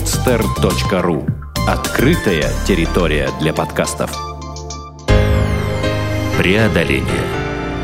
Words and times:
podster.ru 0.00 1.28
Открытая 1.68 2.50
территория 2.66 3.28
для 3.38 3.52
подкастов. 3.52 4.10
Преодоление. 6.38 7.04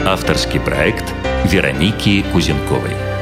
Авторский 0.06 0.58
проект 0.58 1.04
Вероники 1.44 2.24
Кузенковой. 2.32 3.15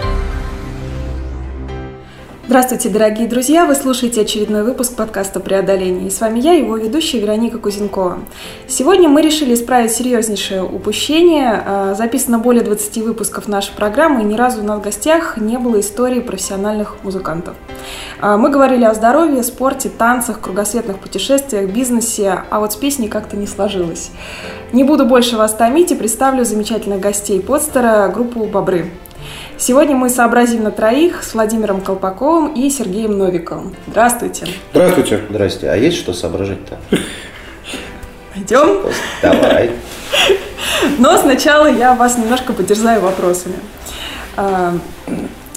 Здравствуйте, 2.55 2.89
дорогие 2.89 3.27
друзья! 3.27 3.67
Вы 3.67 3.75
слушаете 3.75 4.21
очередной 4.21 4.63
выпуск 4.63 4.95
подкаста 4.95 5.41
«Преодоление». 5.41 6.07
И 6.07 6.11
с 6.11 6.21
вами 6.21 6.39
я, 6.39 6.53
его 6.53 6.77
ведущая 6.77 7.19
Вероника 7.19 7.59
Кузенкова. 7.59 8.21
Сегодня 8.69 9.09
мы 9.09 9.23
решили 9.23 9.55
исправить 9.55 9.91
серьезнейшее 9.91 10.63
упущение. 10.63 11.61
А, 11.67 11.95
записано 11.95 12.39
более 12.39 12.63
20 12.63 12.99
выпусков 12.99 13.49
нашей 13.49 13.75
программы, 13.75 14.21
и 14.21 14.25
ни 14.25 14.37
разу 14.37 14.63
в 14.63 14.81
гостях 14.81 15.37
не 15.37 15.59
было 15.59 15.81
истории 15.81 16.21
профессиональных 16.21 17.03
музыкантов. 17.03 17.57
А, 18.21 18.37
мы 18.37 18.51
говорили 18.51 18.85
о 18.85 18.95
здоровье, 18.95 19.43
спорте, 19.43 19.89
танцах, 19.89 20.41
кругосветных 20.41 21.01
путешествиях, 21.01 21.69
бизнесе, 21.73 22.45
а 22.51 22.61
вот 22.61 22.73
с 22.73 22.77
песней 22.77 23.09
как-то 23.09 23.37
не 23.37 23.49
сложилось. 23.49 24.13
Не 24.73 24.85
буду 24.85 25.07
больше 25.07 25.37
вас 25.37 25.55
томить 25.55 25.91
и 25.91 25.97
представлю 25.97 26.45
замечательных 26.45 27.01
гостей 27.01 27.41
подстера, 27.41 28.07
группу 28.15 28.45
«Бобры». 28.45 28.93
Сегодня 29.57 29.95
мы 29.95 30.11
сообразим 30.11 30.65
на 30.65 30.71
троих 30.71 31.23
с 31.23 31.35
Владимиром 31.35 31.81
Колпаковым 31.81 32.53
и 32.55 32.69
Сергеем 32.71 33.17
Новиковым. 33.17 33.75
Здравствуйте. 33.87 34.47
Здравствуйте. 34.73 35.21
Здрасте. 35.31 35.71
А 35.71 35.77
есть 35.77 35.97
что 35.97 36.13
соображать-то? 36.13 36.79
Пойдем? 38.35 38.83
Давай. 39.23 39.71
Но 40.99 41.17
сначала 41.17 41.71
я 41.71 41.95
вас 41.95 42.19
немножко 42.19 42.53
подерзаю 42.53 43.01
вопросами. 43.01 43.57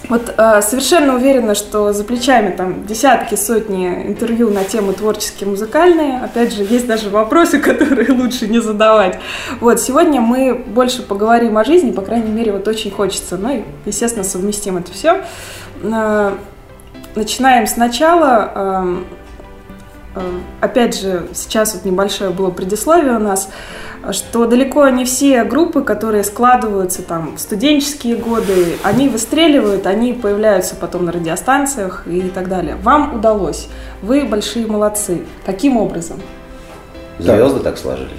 Вот 0.09 0.33
э, 0.37 0.61
совершенно 0.61 1.15
уверена, 1.15 1.53
что 1.53 1.91
за 1.91 2.03
плечами 2.05 2.51
там 2.51 2.85
десятки, 2.85 3.35
сотни 3.35 3.87
интервью 4.07 4.49
на 4.49 4.63
тему 4.63 4.93
творческие, 4.93 5.49
музыкальные. 5.49 6.19
Опять 6.19 6.53
же, 6.53 6.63
есть 6.63 6.87
даже 6.87 7.09
вопросы, 7.09 7.59
которые 7.59 8.11
лучше 8.13 8.47
не 8.47 8.59
задавать. 8.59 9.19
Вот, 9.59 9.81
сегодня 9.81 10.21
мы 10.21 10.55
больше 10.55 11.01
поговорим 11.01 11.57
о 11.57 11.65
жизни, 11.65 11.91
по 11.91 12.01
крайней 12.01 12.31
мере, 12.31 12.53
вот 12.53 12.67
очень 12.67 12.91
хочется. 12.91 13.37
Ну 13.37 13.57
и, 13.57 13.63
естественно, 13.85 14.23
совместим 14.23 14.77
это 14.77 14.91
все. 14.93 15.23
Э, 15.83 16.31
начинаем 17.15 17.67
сначала. 17.67 18.51
Э, 18.55 18.97
э, 20.15 20.21
опять 20.61 20.97
же, 20.97 21.27
сейчас 21.33 21.73
вот 21.73 21.83
небольшое 21.83 22.29
было 22.29 22.49
предисловие 22.49 23.17
у 23.17 23.19
нас 23.19 23.49
что 24.13 24.45
далеко 24.45 24.87
не 24.89 25.05
все 25.05 25.43
группы, 25.43 25.81
которые 25.81 26.23
складываются 26.23 27.01
там 27.01 27.35
в 27.35 27.39
студенческие 27.39 28.15
годы, 28.15 28.77
они 28.83 29.09
выстреливают, 29.09 29.85
они 29.85 30.13
появляются 30.13 30.75
потом 30.75 31.05
на 31.05 31.11
радиостанциях 31.11 32.07
и 32.07 32.21
так 32.29 32.47
далее. 32.47 32.75
Вам 32.81 33.15
удалось. 33.15 33.67
Вы 34.01 34.25
большие 34.25 34.67
молодцы. 34.67 35.23
Каким 35.45 35.77
образом? 35.77 36.21
Звезды 37.19 37.59
так 37.59 37.77
сложились. 37.77 38.11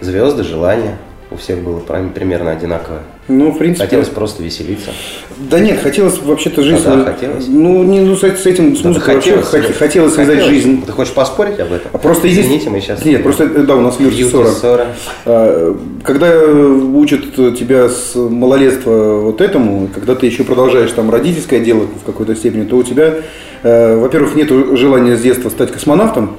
Звезды, 0.00 0.42
желания 0.42 0.98
у 1.30 1.36
всех 1.36 1.60
было 1.60 1.78
примерно 1.78 2.50
одинаковое. 2.50 3.00
Ну, 3.28 3.52
в 3.52 3.58
принципе... 3.58 3.84
Хотелось 3.84 4.08
просто 4.08 4.42
веселиться. 4.42 4.90
Да 5.38 5.60
нет, 5.60 5.80
хотелось 5.80 6.20
вообще-то 6.20 6.62
жизнь... 6.62 6.82
Да, 6.84 7.04
хотелось. 7.04 7.46
Ну, 7.46 7.84
не, 7.84 8.00
ну, 8.00 8.16
с, 8.16 8.24
этим 8.24 8.76
с 8.76 8.82
музыкой 8.82 9.14
вообще 9.14 9.40
хотелось, 9.40 9.48
хотелось, 9.48 9.78
хотелось 9.78 10.14
хотелось. 10.14 10.44
жизнь. 10.44 10.82
Ты 10.84 10.90
хочешь 10.90 11.14
поспорить 11.14 11.60
об 11.60 11.72
этом? 11.72 11.90
А 11.92 11.98
просто 11.98 12.28
Извините, 12.28 12.54
есть... 12.54 12.66
мы 12.68 12.80
сейчас... 12.80 13.04
Нет, 13.04 13.22
просто, 13.22 13.48
да, 13.48 13.76
у 13.76 13.80
нас 13.80 14.00
Юрий 14.00 14.24
40. 14.24 14.48
Ссора. 14.48 14.86
А, 15.24 15.76
Когда 16.02 16.44
учат 16.44 17.34
тебя 17.56 17.88
с 17.88 18.16
малолетства 18.16 19.20
вот 19.20 19.40
этому, 19.40 19.88
когда 19.94 20.16
ты 20.16 20.26
еще 20.26 20.42
продолжаешь 20.42 20.90
там 20.90 21.10
родительское 21.10 21.60
дело 21.60 21.86
в 22.02 22.04
какой-то 22.04 22.34
степени, 22.34 22.64
то 22.64 22.76
у 22.76 22.82
тебя, 22.82 23.14
э, 23.62 23.96
во-первых, 23.96 24.34
нет 24.34 24.48
желания 24.48 25.16
с 25.16 25.20
детства 25.20 25.50
стать 25.50 25.70
космонавтом, 25.70 26.36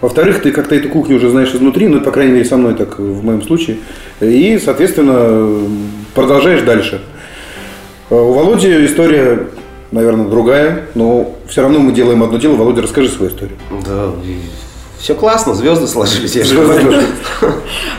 во-вторых, 0.00 0.42
ты 0.42 0.50
как-то 0.52 0.74
эту 0.74 0.88
кухню 0.88 1.16
уже 1.16 1.28
знаешь 1.30 1.54
изнутри, 1.54 1.88
ну, 1.88 2.00
по 2.00 2.10
крайней 2.10 2.32
мере, 2.32 2.44
со 2.44 2.56
мной 2.56 2.74
так 2.74 2.98
в 2.98 3.22
моем 3.24 3.42
случае. 3.42 3.78
И, 4.20 4.58
соответственно, 4.58 5.68
продолжаешь 6.14 6.62
дальше. 6.62 7.02
А 8.08 8.14
У 8.14 8.32
Володи 8.32 8.86
история, 8.86 9.48
наверное, 9.92 10.26
другая, 10.26 10.86
но 10.94 11.36
все 11.48 11.62
равно 11.62 11.80
мы 11.80 11.92
делаем 11.92 12.22
одно 12.22 12.38
дело. 12.38 12.56
Володя, 12.56 12.82
расскажи 12.82 13.08
свою 13.08 13.30
историю. 13.30 13.56
Да, 13.86 14.10
все 14.98 15.14
классно, 15.14 15.54
звезды 15.54 15.86
сложились. 15.86 16.34
я 16.34 16.44
говорю. 16.44 16.92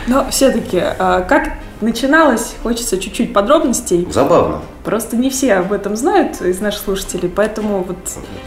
Но 0.06 0.26
все-таки, 0.30 0.80
как 0.98 1.54
начиналось, 1.80 2.54
хочется 2.62 2.98
чуть-чуть 2.98 3.32
подробностей. 3.32 4.06
Забавно. 4.10 4.60
Просто 4.84 5.16
не 5.16 5.30
все 5.30 5.54
об 5.54 5.72
этом 5.72 5.96
знают 5.96 6.40
из 6.40 6.60
наших 6.60 6.82
слушателей, 6.82 7.28
поэтому 7.28 7.84
вот 7.84 7.98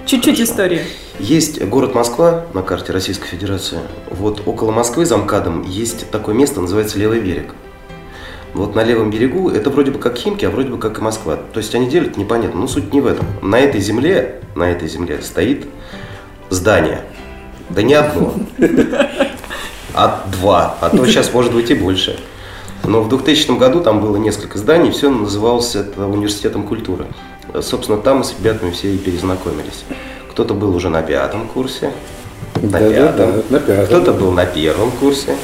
чуть-чуть 0.06 0.42
истории. 0.42 0.82
Есть 1.18 1.64
город 1.64 1.96
Москва 1.96 2.46
на 2.54 2.62
карте 2.62 2.92
Российской 2.92 3.28
Федерации. 3.28 3.80
Вот 4.12 4.42
около 4.46 4.72
Москвы 4.72 5.06
за 5.06 5.16
МКАДом 5.16 5.62
есть 5.62 6.10
такое 6.12 6.36
место, 6.36 6.60
называется 6.60 7.00
Левый 7.00 7.22
берег. 7.22 7.56
Вот 8.54 8.74
на 8.74 8.84
левом 8.84 9.12
берегу 9.12 9.50
это 9.50 9.70
вроде 9.70 9.92
бы 9.92 10.00
как 10.00 10.16
Химки, 10.16 10.46
а 10.46 10.50
вроде 10.50 10.70
бы 10.70 10.78
как 10.78 10.98
и 10.98 11.02
Москва. 11.02 11.38
То 11.54 11.60
есть 11.60 11.76
они 11.76 11.90
делят 11.90 12.16
непонятно, 12.16 12.62
но 12.62 12.68
суть 12.68 12.94
не 12.94 13.02
в 13.02 13.08
этом. 13.08 13.26
На 13.42 13.60
этой 13.60 13.82
земле, 13.82 14.42
на 14.56 14.72
этой 14.72 14.88
земле 14.88 15.22
стоит 15.22 15.68
здание. 16.50 17.02
Да 17.70 17.82
не 17.82 17.96
одно, 17.96 18.34
а 19.94 20.26
два, 20.32 20.78
а 20.80 20.90
то 20.90 21.06
сейчас 21.08 21.34
может 21.34 21.54
быть 21.54 21.70
и 21.70 21.74
больше. 21.74 22.18
Но 22.88 23.02
в 23.02 23.10
2000 23.10 23.58
году 23.58 23.80
там 23.82 24.00
было 24.02 24.18
несколько 24.18 24.58
зданий, 24.58 24.92
все 24.92 25.10
называлось 25.10 25.76
это 25.76 26.06
университетом 26.06 26.64
культуры. 26.64 27.06
Собственно, 27.62 27.98
там 27.98 28.24
с 28.24 28.34
ребятами 28.38 28.72
все 28.72 28.90
и 28.94 28.98
перезнакомились. 28.98 29.84
Кто-то 30.32 30.54
был 30.54 30.76
уже 30.76 30.90
на 30.90 31.02
пятом 31.02 31.48
курсе, 31.48 31.92
на 32.62 32.70
Да, 32.70 32.80
да, 32.80 32.90
пятом. 32.90 33.32
да, 33.32 33.42
на 33.50 33.60
пятом. 33.60 33.86
Кто-то 33.86 34.12
был 34.14 34.32
на 34.32 34.46
первом 34.46 34.92
курсе, 34.92 35.36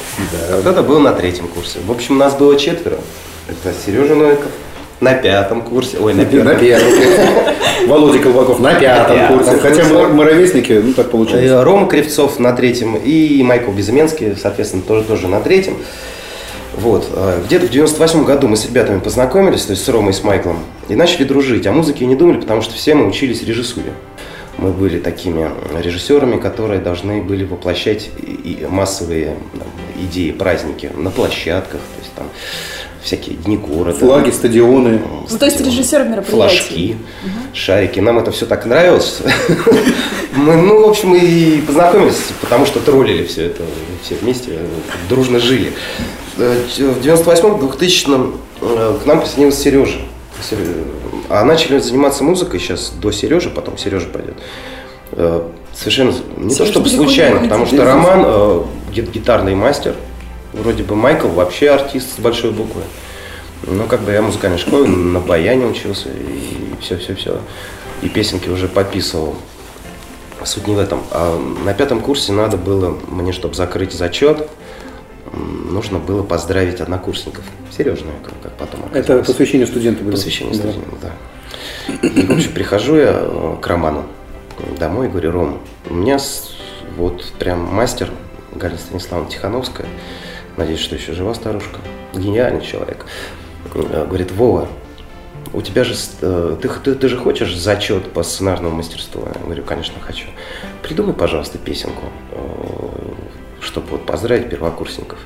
а 0.50 0.60
кто-то 0.60 0.82
был 0.82 1.00
на 1.00 1.12
третьем 1.12 1.48
курсе. 1.48 1.78
В 1.86 1.90
общем, 1.90 2.18
нас 2.18 2.34
было 2.34 2.56
четверо. 2.58 2.98
Это 3.48 3.74
Сережа 3.84 4.14
Новиков 4.14 4.50
на 5.00 5.14
пятом 5.14 5.62
курсе. 5.62 5.98
Ой, 5.98 6.14
на 6.14 6.18
На 6.22 6.26
первом. 6.26 6.58
первом 6.60 6.90
курсе. 6.92 7.30
Володя 7.88 8.18
Колпаков 8.20 8.60
на 8.60 8.74
пятом 8.74 9.16
пятом 9.16 9.38
курсе. 9.38 9.56
Хотя 9.58 9.84
мы, 9.84 10.08
мы 10.08 10.24
ровесники, 10.24 10.80
ну 10.84 10.92
так 10.92 11.10
получилось. 11.10 11.44
Э, 11.46 11.62
Рома 11.62 11.88
Кривцов 11.88 12.38
на 12.38 12.52
третьем 12.52 12.96
и 12.96 13.42
Майкл 13.42 13.72
Безыменский, 13.72 14.36
соответственно, 14.40 14.82
тоже, 14.86 15.04
тоже 15.04 15.26
на 15.28 15.40
третьем. 15.40 15.76
Вот. 16.76 17.08
э, 17.12 17.42
Где-то 17.46 17.66
в 17.66 17.70
98 17.70 18.24
году 18.24 18.48
мы 18.48 18.56
с 18.56 18.64
ребятами 18.66 18.98
познакомились, 19.00 19.62
то 19.64 19.72
есть 19.72 19.84
с 19.84 19.88
Ромой 19.88 20.10
и 20.10 20.14
с 20.14 20.22
Майклом, 20.24 20.58
и 20.88 20.94
начали 20.94 21.24
дружить. 21.24 21.66
О 21.66 21.72
музыке 21.72 22.06
не 22.06 22.16
думали, 22.16 22.40
потому 22.40 22.62
что 22.62 22.74
все 22.74 22.94
мы 22.94 23.06
учились 23.06 23.42
режиссуре. 23.42 23.92
Мы 24.58 24.70
были 24.70 24.98
такими 24.98 25.50
режиссерами, 25.80 26.38
которые 26.38 26.80
должны 26.80 27.22
были 27.22 27.44
воплощать 27.44 28.10
и- 28.22 28.66
массовые 28.68 29.36
там, 29.58 29.68
идеи, 30.04 30.30
праздники 30.30 30.90
на 30.96 31.10
площадках, 31.10 31.80
то 31.80 32.00
есть 32.00 32.12
там 32.14 32.26
всякие 33.02 33.36
дни 33.36 33.56
города. 33.56 33.98
Флаги, 33.98 34.30
стадионы. 34.30 35.00
Ну, 35.30 35.38
то 35.38 35.44
есть 35.46 35.60
режиссер 35.60 36.04
мероприятий. 36.04 36.30
Флажки, 36.36 36.96
шарики. 37.54 38.00
Нам 38.00 38.18
это 38.18 38.30
все 38.30 38.46
так 38.46 38.64
нравилось. 38.66 39.20
Мы, 40.36 40.56
ну, 40.56 40.86
в 40.86 40.88
общем, 40.90 41.14
и 41.14 41.60
познакомились, 41.62 42.20
потому 42.40 42.64
что 42.66 42.80
троллили 42.80 43.24
все 43.24 43.46
это, 43.46 43.62
все 44.02 44.14
вместе, 44.16 44.58
дружно 45.08 45.38
жили. 45.38 45.72
В 46.36 46.40
98-м, 46.40 47.56
2000-м 47.56 48.36
э, 48.62 48.98
к 49.02 49.06
нам 49.06 49.20
присоединился 49.20 49.60
Сережа. 49.62 49.98
А 51.28 51.44
начали 51.44 51.78
заниматься 51.78 52.24
музыкой 52.24 52.60
сейчас 52.60 52.90
до 53.00 53.10
Сережи, 53.12 53.50
потом 53.50 53.78
Сережа 53.78 54.06
пойдет. 54.08 54.34
Э, 55.12 55.42
Совершенно 55.74 56.12
не 56.36 56.48
то 56.50 56.54
Сережа 56.56 56.70
чтобы 56.72 56.84
далеко 56.86 57.02
не 57.02 57.08
случайно, 57.08 57.40
потому 57.40 57.66
что 57.66 57.84
Роман 57.84 58.22
э, 58.26 58.62
ги- 58.92 59.00
гитарный 59.02 59.54
мастер, 59.54 59.94
вроде 60.52 60.82
бы 60.82 60.94
Майкл 60.96 61.28
вообще 61.28 61.70
артист 61.70 62.16
с 62.16 62.18
большой 62.20 62.50
буквы. 62.50 62.82
Ну, 63.64 63.84
как 63.84 64.00
бы 64.02 64.12
я 64.12 64.20
в 64.22 64.26
музыкальной 64.26 64.58
школе 64.58 64.86
на 64.88 65.20
баяне 65.20 65.66
учился, 65.66 66.08
и 66.08 66.74
все-все-все. 66.80 67.38
И 68.02 68.08
песенки 68.08 68.48
уже 68.48 68.68
пописывал. 68.68 69.36
Суть 70.44 70.66
не 70.66 70.74
в 70.74 70.78
этом. 70.80 71.00
А 71.12 71.40
на 71.64 71.72
пятом 71.72 72.00
курсе 72.00 72.32
надо 72.32 72.56
было 72.56 72.96
мне, 73.08 73.32
чтобы 73.32 73.54
закрыть 73.54 73.92
зачет, 73.92 74.48
нужно 75.32 75.98
было 75.98 76.22
поздравить 76.22 76.80
однокурсников. 76.80 77.44
Сережа, 77.76 78.04
как, 78.22 78.34
как 78.42 78.52
потом 78.52 78.80
Это 78.90 78.98
оказалось. 78.98 79.26
посвящение 79.26 79.66
студента 79.66 80.02
было. 80.04 80.12
Посвящение 80.12 80.54
Да. 80.54 80.60
студентам, 80.70 80.98
да. 81.00 81.12
И, 82.08 82.26
в 82.26 82.30
общем, 82.32 82.52
прихожу 82.52 82.96
я 82.96 83.12
э, 83.22 83.56
к 83.60 83.66
Роману 83.66 84.04
домой 84.78 85.06
и 85.06 85.10
говорю, 85.10 85.32
Ром, 85.32 85.58
у 85.88 85.94
меня 85.94 86.18
вот 86.96 87.32
прям 87.38 87.60
мастер 87.74 88.10
Галина 88.54 88.78
Станиславовна 88.78 89.30
Тихановская, 89.30 89.86
надеюсь, 90.56 90.80
что 90.80 90.94
еще 90.94 91.12
жива 91.14 91.34
старушка, 91.34 91.78
гениальный 92.14 92.62
человек, 92.62 93.06
Э, 93.74 94.04
говорит, 94.06 94.32
Вова, 94.32 94.68
у 95.54 95.62
тебя 95.62 95.84
же, 95.84 95.94
э, 96.20 96.56
ты, 96.60 96.68
ты, 96.68 96.94
ты 96.94 97.08
же 97.08 97.16
хочешь 97.16 97.56
зачет 97.56 98.10
по 98.12 98.22
сценарному 98.22 98.76
мастерству? 98.76 99.22
Я 99.34 99.40
говорю, 99.44 99.62
конечно, 99.64 99.94
хочу. 100.00 100.26
Придумай, 100.82 101.14
пожалуйста, 101.14 101.58
песенку, 101.58 102.02
чтобы 103.62 103.86
вот 103.92 104.06
поздравить 104.06 104.50
первокурсников. 104.50 105.18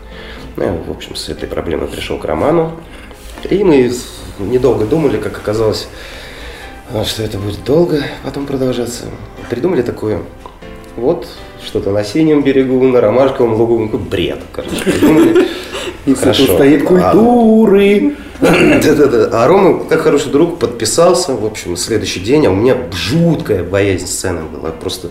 Ну, 0.57 0.65
я, 0.65 0.73
в 0.73 0.91
общем, 0.91 1.17
с 1.17 1.29
этой 1.29 1.49
проблемой 1.49 1.89
пришел 1.89 2.19
к 2.19 2.25
Роману. 2.25 2.73
И 3.49 3.65
мы 3.65 3.93
недолго 4.39 4.85
думали, 4.85 5.19
как 5.19 5.37
оказалось, 5.37 5.89
а, 6.93 7.05
что 7.05 7.23
это 7.23 7.39
будет 7.39 7.65
долго 7.65 8.03
потом 8.25 8.47
продолжаться. 8.47 9.07
Придумали 9.51 9.83
такое, 9.83 10.23
вот, 10.97 11.27
что-то 11.65 11.91
на 11.91 12.05
синем 12.05 12.43
берегу, 12.43 12.83
на 12.87 13.01
ромашковом 13.01 13.55
лугу, 13.55 13.79
ну, 13.79 13.89
какой 13.89 14.01
бред, 14.01 14.39
короче, 14.53 14.77
придумали. 14.85 15.49
Институт 16.07 16.55
стоит 16.55 16.85
культуры. 16.85 18.17
Да-да-да. 18.41 19.31
А 19.33 19.49
Рома, 19.49 19.85
как 19.85 20.03
хороший 20.03 20.31
друг, 20.31 20.59
подписался. 20.59 21.35
В 21.35 21.45
общем, 21.45 21.77
следующий 21.77 22.21
день, 22.21 22.47
а 22.47 22.51
у 22.51 22.55
меня 22.55 22.77
жуткая 22.93 23.65
боязнь 23.65 24.07
сцены 24.07 24.43
была. 24.43 24.71
Просто 24.71 25.11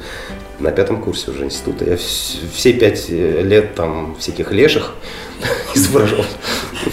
на 0.60 0.72
пятом 0.72 1.02
курсе 1.02 1.32
уже 1.32 1.46
института. 1.46 1.86
Я 1.86 1.94
вс- 1.96 2.38
все 2.54 2.74
пять 2.74 3.06
э, 3.10 3.42
лет 3.42 3.76
там 3.76 4.16
всяких 4.20 4.52
леших 4.52 4.94
изображал. 5.76 6.26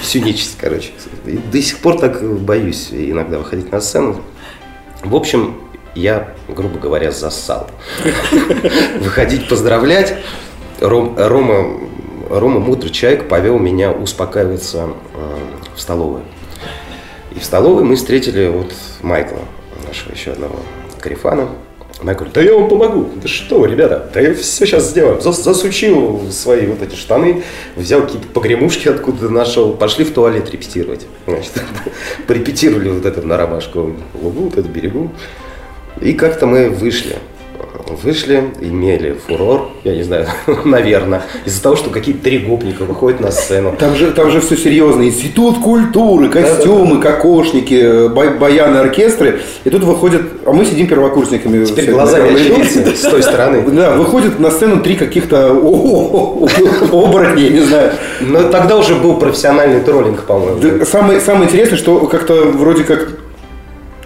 Всю 0.00 0.20
нечисть, 0.20 0.56
короче. 0.58 0.90
И 1.26 1.36
до 1.36 1.60
сих 1.62 1.78
пор 1.78 1.98
так 1.98 2.22
боюсь 2.40 2.88
иногда 2.92 3.38
выходить 3.38 3.70
на 3.72 3.80
сцену. 3.80 4.20
В 5.04 5.14
общем, 5.14 5.56
я, 5.94 6.32
грубо 6.48 6.78
говоря, 6.78 7.10
зассал. 7.12 7.68
Выходить 9.00 9.48
поздравлять. 9.48 10.14
Ром- 10.80 11.14
Рома, 11.16 11.80
Рома 12.30 12.58
мудрый 12.60 12.90
человек 12.90 13.28
повел 13.28 13.58
меня 13.58 13.92
успокаиваться 13.92 14.88
э, 15.14 15.36
в 15.76 15.80
столовую. 15.80 16.22
И 17.34 17.38
в 17.38 17.44
столовой 17.44 17.84
мы 17.84 17.96
встретили 17.96 18.48
вот 18.48 18.72
Майкла, 19.02 19.38
нашего 19.86 20.12
еще 20.12 20.32
одного 20.32 20.56
карифана. 21.00 21.48
Майк 22.02 22.18
говорит, 22.18 22.34
да 22.34 22.42
я 22.42 22.54
вам 22.54 22.68
помогу. 22.68 23.08
Да 23.22 23.28
что 23.28 23.64
ребята, 23.64 24.10
да 24.12 24.20
я 24.20 24.34
все 24.34 24.66
сейчас 24.66 24.90
сделаю. 24.90 25.20
Зас- 25.20 25.42
Засучил 25.42 26.22
свои 26.30 26.66
вот 26.66 26.82
эти 26.82 26.94
штаны, 26.96 27.42
взял 27.76 28.02
какие-то 28.02 28.26
погремушки 28.28 28.88
откуда 28.88 29.28
нашел, 29.28 29.72
пошли 29.74 30.04
в 30.04 30.12
туалет 30.12 30.50
репетировать. 30.50 31.06
Значит, 31.26 31.52
порепетировали 32.26 32.90
вот 32.90 33.06
это 33.06 33.22
на 33.22 33.36
ромашковом 33.36 34.02
лугу, 34.20 34.44
вот 34.44 34.58
это 34.58 34.68
берегу. 34.68 35.10
И 36.00 36.14
как-то 36.14 36.46
мы 36.46 36.70
вышли. 36.70 37.16
Вышли, 38.02 38.44
имели 38.60 39.16
фурор, 39.26 39.70
я 39.84 39.94
не 39.94 40.02
знаю, 40.02 40.26
наверное, 40.64 41.22
из-за 41.46 41.62
того, 41.62 41.76
что 41.76 41.90
какие-то 41.90 42.22
три 42.22 42.38
гопника 42.38 42.82
выходят 42.84 43.20
на 43.20 43.30
сцену. 43.30 43.74
Там 43.78 43.94
же, 43.96 44.10
там 44.12 44.30
же 44.30 44.40
все 44.40 44.56
серьезно. 44.56 45.02
Институт 45.04 45.58
культуры, 45.58 46.28
костюмы, 46.28 47.00
кокошники, 47.00 48.08
бай- 48.08 48.36
баяны, 48.36 48.76
оркестры. 48.78 49.40
И 49.64 49.70
тут 49.70 49.84
выходят, 49.84 50.22
а 50.44 50.52
мы 50.52 50.64
сидим 50.64 50.86
первокурсниками. 50.86 51.64
Теперь 51.64 51.90
глазами 51.92 52.34
очевидцы 52.34 52.84
с 52.96 53.00
той 53.00 53.22
стороны. 53.22 53.62
Да, 53.72 53.92
выходят 53.92 54.38
на 54.38 54.50
сцену 54.50 54.82
три 54.82 54.94
каких-то 54.96 55.50
оборотней, 56.92 57.50
не 57.50 57.60
знаю. 57.60 57.92
Но 58.20 58.44
тогда 58.50 58.76
уже 58.76 58.94
был 58.96 59.16
профессиональный 59.16 59.80
троллинг, 59.80 60.24
по-моему. 60.24 60.84
Самое, 60.84 61.20
самое 61.20 61.44
интересное, 61.46 61.78
что 61.78 62.00
как-то 62.06 62.34
вроде 62.54 62.84
как 62.84 63.08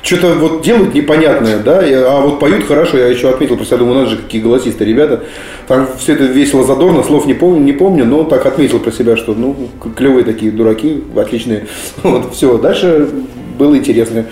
что-то 0.06 0.34
вот 0.34 0.62
делают 0.62 0.94
непонятное, 0.94 1.58
да, 1.58 1.80
а 1.82 2.20
вот 2.20 2.38
поют 2.38 2.64
хорошо, 2.64 2.96
я 2.96 3.08
еще 3.08 3.28
отметил 3.28 3.56
про 3.56 3.64
себя, 3.64 3.78
думаю, 3.78 3.96
надо 3.98 4.10
же, 4.10 4.16
какие 4.18 4.40
голосистые 4.40 4.88
ребята. 4.88 5.24
Там 5.66 5.88
все 5.98 6.12
это 6.12 6.24
весело, 6.24 6.64
задорно, 6.64 7.02
слов 7.02 7.26
не 7.26 7.34
помню, 7.34 7.60
не 7.60 7.72
помню, 7.72 8.04
но 8.04 8.22
так 8.22 8.46
отметил 8.46 8.78
про 8.78 8.92
себя, 8.92 9.16
что, 9.16 9.34
ну, 9.34 9.56
клевые 9.96 10.24
такие 10.24 10.52
дураки, 10.52 11.02
отличные. 11.16 11.66
Вот, 12.04 12.34
все, 12.34 12.56
дальше 12.56 13.08
было 13.58 13.76
интересно. 13.76 14.26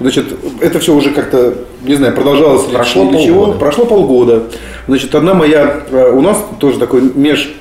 Значит, 0.00 0.26
это 0.60 0.78
все 0.78 0.94
уже 0.94 1.10
как-то, 1.10 1.54
не 1.82 1.94
знаю, 1.96 2.14
продолжалось 2.14 2.62
Прошло 2.64 3.10
или 3.10 3.22
чего. 3.22 3.40
полгода. 3.44 3.58
Прошло 3.58 3.84
полгода. 3.84 4.42
Значит, 4.86 5.14
одна 5.14 5.34
моя, 5.34 5.82
э, 5.90 6.10
у 6.10 6.22
нас 6.22 6.38
тоже 6.58 6.78
такой 6.78 7.02
меж, 7.14 7.54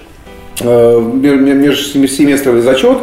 э, 0.62 1.00
ме- 1.14 1.36
ме- 1.36 1.54
межсеместровый 1.96 2.62
зачет, 2.62 3.00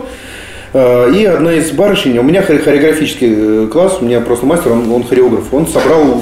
И 0.74 1.24
одна 1.24 1.52
из 1.54 1.70
барышень, 1.70 2.18
у 2.18 2.24
меня 2.24 2.42
хоре- 2.42 2.58
хореографический 2.58 3.28
э, 3.30 3.66
класс, 3.68 3.98
у 4.00 4.04
меня 4.04 4.20
просто 4.20 4.44
мастер, 4.44 4.72
он, 4.72 4.90
он 4.90 5.04
хореограф, 5.04 5.44
он 5.54 5.68
собрал 5.68 6.20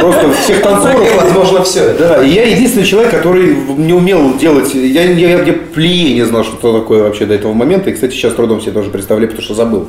просто 0.00 0.32
всех 0.34 0.62
танцоров. 0.62 1.00
Возможно, 1.20 1.64
все. 1.64 1.92
Да, 1.98 2.22
и 2.22 2.28
я 2.28 2.44
единственный 2.46 2.84
человек, 2.86 3.10
который 3.10 3.56
не 3.76 3.92
умел 3.92 4.34
делать, 4.38 4.72
я, 4.72 5.02
я, 5.02 5.42
я 5.42 5.52
плие 5.74 6.14
не 6.14 6.22
знал, 6.22 6.44
что 6.44 6.56
это 6.58 6.80
такое 6.80 7.02
вообще 7.02 7.26
до 7.26 7.34
этого 7.34 7.54
момента, 7.54 7.90
и, 7.90 7.92
кстати, 7.92 8.12
сейчас 8.12 8.34
трудом 8.34 8.60
себе 8.60 8.70
тоже 8.70 8.88
представляю, 8.90 9.28
потому 9.30 9.44
что 9.44 9.54
забыл. 9.54 9.88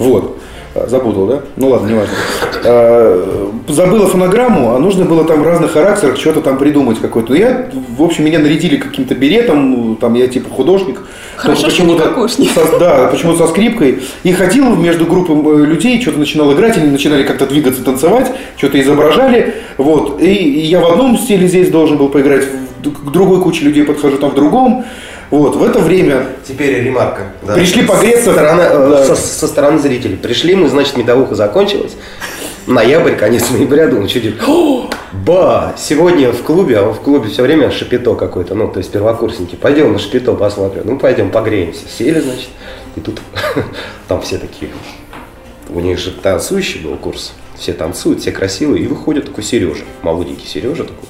Вот. 0.00 0.36
А, 0.74 0.86
Запутал, 0.88 1.26
да? 1.26 1.40
Ну 1.56 1.68
ладно, 1.68 1.88
неважно. 1.88 2.14
А, 2.64 3.50
Забыла 3.68 4.06
фонограмму, 4.08 4.74
а 4.74 4.78
нужно 4.78 5.04
было 5.04 5.24
там 5.24 5.42
в 5.42 5.46
разных 5.46 5.72
характерах 5.72 6.16
что-то 6.16 6.40
там 6.40 6.58
придумать 6.58 6.98
какое-то. 7.00 7.32
Ну, 7.32 7.38
Я, 7.38 7.70
в 7.96 8.02
общем, 8.02 8.24
меня 8.24 8.38
нарядили 8.40 8.76
каким-то 8.76 9.14
беретом, 9.14 9.96
там 10.00 10.14
я 10.14 10.26
типа 10.26 10.50
художник. 10.50 11.00
Хорошо, 11.40 11.70
что 11.70 11.84
не 11.84 11.96
кокошник. 11.98 12.50
со- 12.52 12.78
да, 12.78 13.08
почему-то 13.08 13.46
со 13.46 13.50
скрипкой. 13.52 14.00
И 14.22 14.32
ходил 14.32 14.76
между 14.76 15.06
группой 15.06 15.62
э, 15.62 15.66
людей, 15.66 16.00
что-то 16.00 16.18
начинал 16.18 16.52
играть, 16.52 16.76
они 16.76 16.88
начинали 16.90 17.22
как-то 17.22 17.46
двигаться, 17.46 17.82
танцевать, 17.82 18.30
что-то 18.56 18.80
изображали. 18.80 19.54
Вот. 19.78 20.20
И, 20.20 20.26
и 20.32 20.60
я 20.66 20.80
в 20.80 20.86
одном 20.92 21.16
стиле 21.18 21.46
здесь 21.48 21.70
должен 21.70 21.96
был 21.96 22.08
поиграть, 22.10 22.44
к 22.82 23.10
другой 23.10 23.40
куче 23.42 23.64
людей 23.64 23.84
подхожу 23.84 24.18
там 24.18 24.30
в 24.30 24.34
другом. 24.34 24.84
Вот. 25.30 25.54
В 25.56 25.62
это 25.64 25.78
время 25.78 26.26
Теперь 26.46 26.82
ремарка. 26.82 27.22
да. 27.46 27.54
Пришли 27.54 27.82
погреться. 27.84 28.24
Со 28.26 28.32
стороны, 28.32 28.60
э, 28.62 28.88
Да. 28.90 29.04
со, 29.04 29.16
со 29.16 29.46
стороны 29.46 29.78
зрителей. 29.78 30.16
Пришли 30.16 30.54
мы, 30.56 30.68
значит, 30.68 30.96
медовуха 30.96 31.34
закончилась. 31.34 31.92
Ноябрь, 32.66 33.16
конец 33.16 33.50
ноября, 33.50 33.88
думаю, 33.88 34.08
что 34.08 34.20
делать? 34.20 34.40
О, 34.46 34.90
Ба! 35.12 35.74
Сегодня 35.76 36.30
в 36.30 36.42
клубе, 36.42 36.78
а 36.78 36.92
в 36.92 37.00
клубе 37.00 37.28
все 37.28 37.42
время 37.42 37.70
шапито 37.70 38.14
какое-то, 38.14 38.54
ну, 38.54 38.68
то 38.68 38.78
есть 38.78 38.92
первокурсники. 38.92 39.56
Пойдем 39.56 39.92
на 39.92 39.98
шапито 39.98 40.34
посмотрим. 40.34 40.82
Ну, 40.84 40.98
пойдем 40.98 41.30
погреемся. 41.30 41.88
Сели, 41.88 42.20
значит, 42.20 42.50
и 42.96 43.00
тут 43.00 43.20
там 44.08 44.20
все 44.22 44.38
такие, 44.38 44.70
у 45.68 45.80
них 45.80 45.98
же 45.98 46.12
танцующий 46.12 46.80
был 46.80 46.96
курс. 46.96 47.32
Все 47.56 47.72
танцуют, 47.72 48.20
все 48.20 48.30
красивые, 48.30 48.84
и 48.84 48.86
выходит 48.86 49.26
такой 49.26 49.42
Сережа, 49.44 49.84
молоденький 50.02 50.46
Сережа 50.46 50.84
такой, 50.84 51.08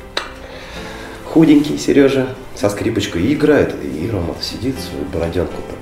худенький 1.26 1.78
Сережа 1.78 2.34
со 2.54 2.70
скрипочкой 2.70 3.22
и 3.22 3.34
играет. 3.34 3.74
И 3.82 4.08
Рома 4.10 4.34
сидит, 4.40 4.76
свою 4.80 5.04
бороденку 5.12 5.54
так. 5.68 5.78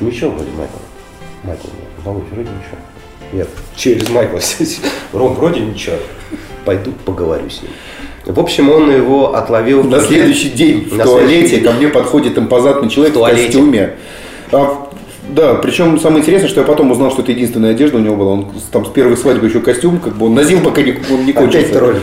Ничего 0.00 0.30
вроде 0.30 0.50
Майкл. 0.50 0.78
Майкл, 1.44 1.68
Володь, 2.04 2.24
вроде 2.30 2.50
ничего. 2.50 2.78
Нет, 3.32 3.48
через 3.76 4.08
Майкла. 4.08 4.40
Ром, 5.12 5.34
вроде 5.34 5.60
ничего. 5.60 5.96
Пойду 6.64 6.92
поговорю 7.04 7.48
с 7.48 7.62
ним. 7.62 7.70
В 8.26 8.38
общем, 8.38 8.70
он 8.70 8.90
его 8.94 9.34
отловил 9.34 9.82
на 9.82 10.00
следующий 10.00 10.50
день 10.50 10.88
в 10.88 10.96
На 10.96 11.04
туалете 11.04 11.48
следующий 11.48 11.64
ко 11.64 11.72
мне 11.72 11.88
подходит 11.88 12.38
импозантный 12.38 12.90
человек 12.90 13.16
В 13.16 13.24
костюме. 13.24 13.96
А, 14.52 14.90
да, 15.28 15.54
причем 15.54 15.98
самое 15.98 16.22
интересное, 16.22 16.48
что 16.48 16.60
я 16.60 16.66
потом 16.66 16.90
узнал, 16.90 17.10
что 17.10 17.22
это 17.22 17.32
единственная 17.32 17.70
одежда 17.70 17.96
у 17.96 18.00
него 18.00 18.16
была. 18.16 18.32
Он 18.32 18.52
там 18.72 18.84
с 18.84 18.88
первой 18.88 19.16
свадьбы 19.16 19.46
еще 19.46 19.60
костюм, 19.60 20.00
как 20.00 20.16
бы 20.16 20.26
он 20.26 20.34
носил, 20.34 20.60
пока 20.60 20.82
не, 20.82 20.96
он 21.10 21.24
не 21.24 21.32
кончился. 21.32 21.68
Опять 21.68 21.72
троллит. 21.72 22.02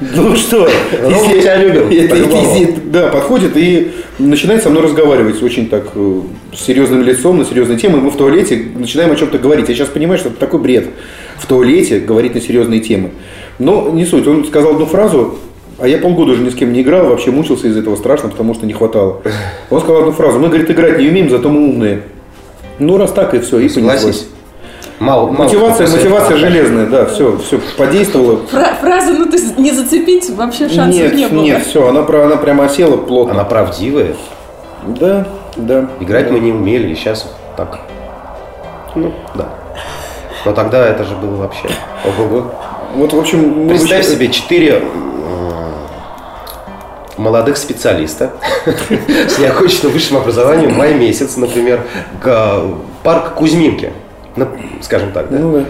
Ну 0.00 0.36
что, 0.36 0.68
Рома 1.02 1.32
тебя 1.40 1.56
любил, 1.56 1.88
это- 1.90 2.08
по-любому. 2.14 2.42
если- 2.42 2.74
да, 2.86 3.08
подходит 3.08 3.56
и 3.56 3.92
начинает 4.18 4.62
со 4.62 4.68
мной 4.70 4.82
разговаривать 4.82 5.42
очень 5.42 5.68
так 5.68 5.88
э, 5.94 6.20
с 6.54 6.60
серьезным 6.64 7.02
лицом, 7.02 7.38
на 7.38 7.44
серьезные 7.44 7.78
темы. 7.78 8.00
Мы 8.00 8.10
в 8.10 8.16
туалете 8.16 8.62
начинаем 8.76 9.12
о 9.12 9.16
чем-то 9.16 9.38
говорить. 9.38 9.68
Я 9.68 9.74
сейчас 9.74 9.88
понимаю, 9.88 10.18
что 10.18 10.28
это 10.28 10.38
такой 10.38 10.60
бред 10.60 10.88
в 11.38 11.46
туалете 11.46 11.98
говорить 12.00 12.34
на 12.34 12.40
серьезные 12.40 12.80
темы. 12.80 13.10
Но 13.58 13.90
не 13.90 14.04
суть. 14.04 14.26
Он 14.26 14.44
сказал 14.44 14.72
одну 14.72 14.84
фразу, 14.86 15.38
а 15.78 15.88
я 15.88 15.96
полгода 15.98 16.32
уже 16.32 16.42
ни 16.42 16.50
с 16.50 16.54
кем 16.54 16.72
не 16.74 16.82
играл, 16.82 17.06
вообще 17.06 17.30
мучился 17.30 17.68
из 17.68 17.76
этого 17.76 17.96
страшно, 17.96 18.28
потому 18.28 18.54
что 18.54 18.66
не 18.66 18.74
хватало. 18.74 19.22
Он 19.70 19.80
сказал 19.80 20.00
одну 20.02 20.12
фразу. 20.12 20.38
Мы, 20.38 20.48
говорит, 20.48 20.70
играть 20.70 20.98
не 20.98 21.08
умеем, 21.08 21.30
зато 21.30 21.48
мы 21.48 21.68
умные. 21.68 22.02
Ну, 22.78 22.98
раз 22.98 23.12
так 23.12 23.32
и 23.32 23.38
все, 23.40 23.58
и 23.60 23.68
понеслось. 23.70 24.26
Мало, 24.98 25.26
мало 25.30 25.44
Мотивация, 25.44 25.88
мотивация 25.88 26.36
железная, 26.38 26.86
да, 26.86 27.04
все, 27.06 27.36
все 27.38 27.60
подействовало. 27.76 28.38
Фра- 28.50 28.76
фраза, 28.80 29.12
ну 29.12 29.26
то 29.26 29.32
есть 29.36 29.58
не 29.58 29.70
зацепить 29.72 30.30
вообще 30.30 30.68
шансов 30.70 30.94
нет, 31.02 31.14
не 31.14 31.26
было. 31.28 31.42
нет, 31.42 31.66
все, 31.66 31.86
она, 31.88 32.02
про- 32.02 32.24
она 32.24 32.36
прямо 32.36 32.64
осела 32.64 32.96
плотно. 32.96 33.34
Она 33.34 33.44
правдивая. 33.44 34.14
Да, 34.86 35.26
да. 35.56 35.88
Играть 36.00 36.28
да. 36.28 36.32
мы 36.32 36.40
не 36.40 36.52
умели, 36.52 36.92
и 36.92 36.94
сейчас 36.94 37.30
так. 37.56 37.80
Ну, 38.94 39.12
да. 39.34 39.48
Но 40.46 40.52
тогда 40.52 40.86
это 40.86 41.04
же 41.04 41.14
было 41.16 41.36
вообще. 41.36 41.68
Ого-го. 42.06 42.54
Вот, 42.94 43.12
в 43.12 43.18
общем, 43.18 43.68
Представь 43.68 44.06
вышли- 44.06 44.12
себе 44.14 44.28
четыре 44.28 44.82
молодых 47.18 47.56
специалиста 47.56 48.32
с 49.28 49.38
неоконченным 49.38 49.92
высшим 49.92 50.18
образованием, 50.18 50.74
май 50.74 50.94
месяц, 50.94 51.36
например, 51.36 51.82
к- 52.22 52.62
парк 53.02 53.34
Кузьминки, 53.34 53.92
ну, 54.36 54.48
скажем 54.82 55.12
так, 55.12 55.30
да? 55.30 55.38
Ну 55.38 55.52
да. 55.52 55.64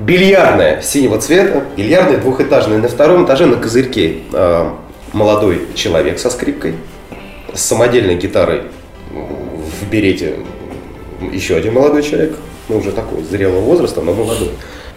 Бильярдная 0.00 0.82
синего 0.82 1.20
цвета, 1.20 1.64
бильярдная 1.76 2.18
двухэтажная. 2.18 2.78
На 2.78 2.88
втором 2.88 3.24
этаже 3.26 3.46
на 3.46 3.56
козырьке 3.56 4.18
э, 4.32 4.70
молодой 5.12 5.68
человек 5.74 6.18
со 6.18 6.30
скрипкой, 6.30 6.74
с 7.52 7.60
самодельной 7.60 8.16
гитарой 8.16 8.62
в 9.10 9.88
берете 9.90 10.34
еще 11.32 11.56
один 11.56 11.74
молодой 11.74 12.02
человек, 12.02 12.36
ну 12.68 12.78
уже 12.78 12.92
такой 12.92 13.22
зрелого 13.22 13.60
возраста, 13.60 14.00
но 14.00 14.12
молодой, 14.12 14.50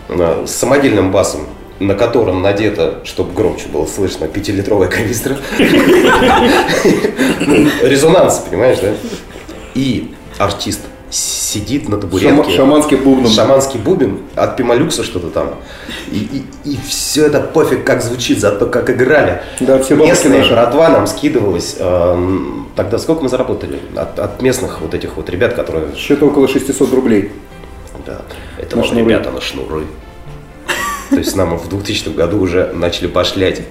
э, 0.09 0.45
с 0.47 0.51
самодельным 0.51 1.11
басом, 1.11 1.41
на 1.79 1.93
котором 1.93 2.41
надето, 2.41 3.01
чтобы 3.03 3.33
громче 3.33 3.67
было 3.67 3.85
слышно, 3.85 4.27
пятилитровая 4.27 4.89
канистра. 4.89 5.37
Резонанс, 7.83 8.39
понимаешь, 8.49 8.79
да? 8.79 8.93
И 9.75 10.15
артист 10.39 10.81
сидит 11.09 11.87
на 11.89 11.97
табуретке. 11.97 12.29
Шама- 12.35 12.49
шаманским 12.55 13.03
бубном. 13.03 13.31
Шаманский 13.31 13.79
бубен 13.79 14.19
от 14.35 14.57
Пималюкса 14.57 15.03
что-то 15.03 15.27
там. 15.29 15.55
И, 16.11 16.43
и, 16.65 16.69
и 16.71 16.77
все 16.87 17.25
это 17.27 17.39
пофиг, 17.41 17.83
как 17.85 18.01
звучит, 18.03 18.39
зато 18.39 18.65
как 18.67 18.89
играли. 18.89 19.41
Да, 19.59 19.81
все 19.81 19.95
Местная 19.95 20.39
наши. 20.39 20.51
братва 20.51 20.89
нам 20.89 21.07
скидывалась. 21.07 21.75
эм, 21.79 22.67
тогда 22.75 22.97
сколько 22.99 23.23
мы 23.23 23.29
заработали? 23.29 23.79
От, 23.95 24.19
от 24.19 24.41
местных 24.41 24.81
вот 24.81 24.93
этих 24.93 25.15
вот 25.17 25.29
ребят, 25.29 25.53
которые... 25.53 25.95
Счет 25.95 26.21
около 26.23 26.47
600 26.47 26.93
рублей. 26.93 27.31
Да, 28.05 28.21
это 28.57 28.75
На 28.75 28.81
вот 28.81 28.91
шнуры. 28.91 29.05
ребята 29.05 29.31
на 29.31 29.41
шнуры. 29.41 29.83
То 31.09 31.17
есть 31.17 31.35
нам 31.35 31.57
в 31.57 31.69
2000 31.69 32.09
году 32.09 32.39
уже 32.39 32.71
начали 32.73 33.07
пошлять. 33.07 33.61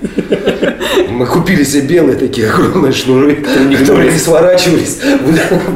Мы 1.10 1.26
купили 1.26 1.64
себе 1.64 1.86
белые 1.86 2.16
такие 2.16 2.50
огромные 2.50 2.92
шнуры, 2.92 3.36
которые 3.36 4.12
не 4.12 4.18
сворачивались. 4.18 5.00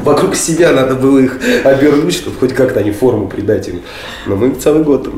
Вокруг 0.04 0.34
себя 0.34 0.72
надо 0.72 0.94
было 0.94 1.18
их 1.18 1.38
обернуть, 1.64 2.14
чтобы 2.14 2.36
хоть 2.38 2.54
как-то 2.54 2.80
они 2.80 2.90
форму 2.90 3.28
придать 3.28 3.68
им. 3.68 3.82
Но 4.26 4.36
мы 4.36 4.54
целый 4.54 4.82
год 4.82 5.08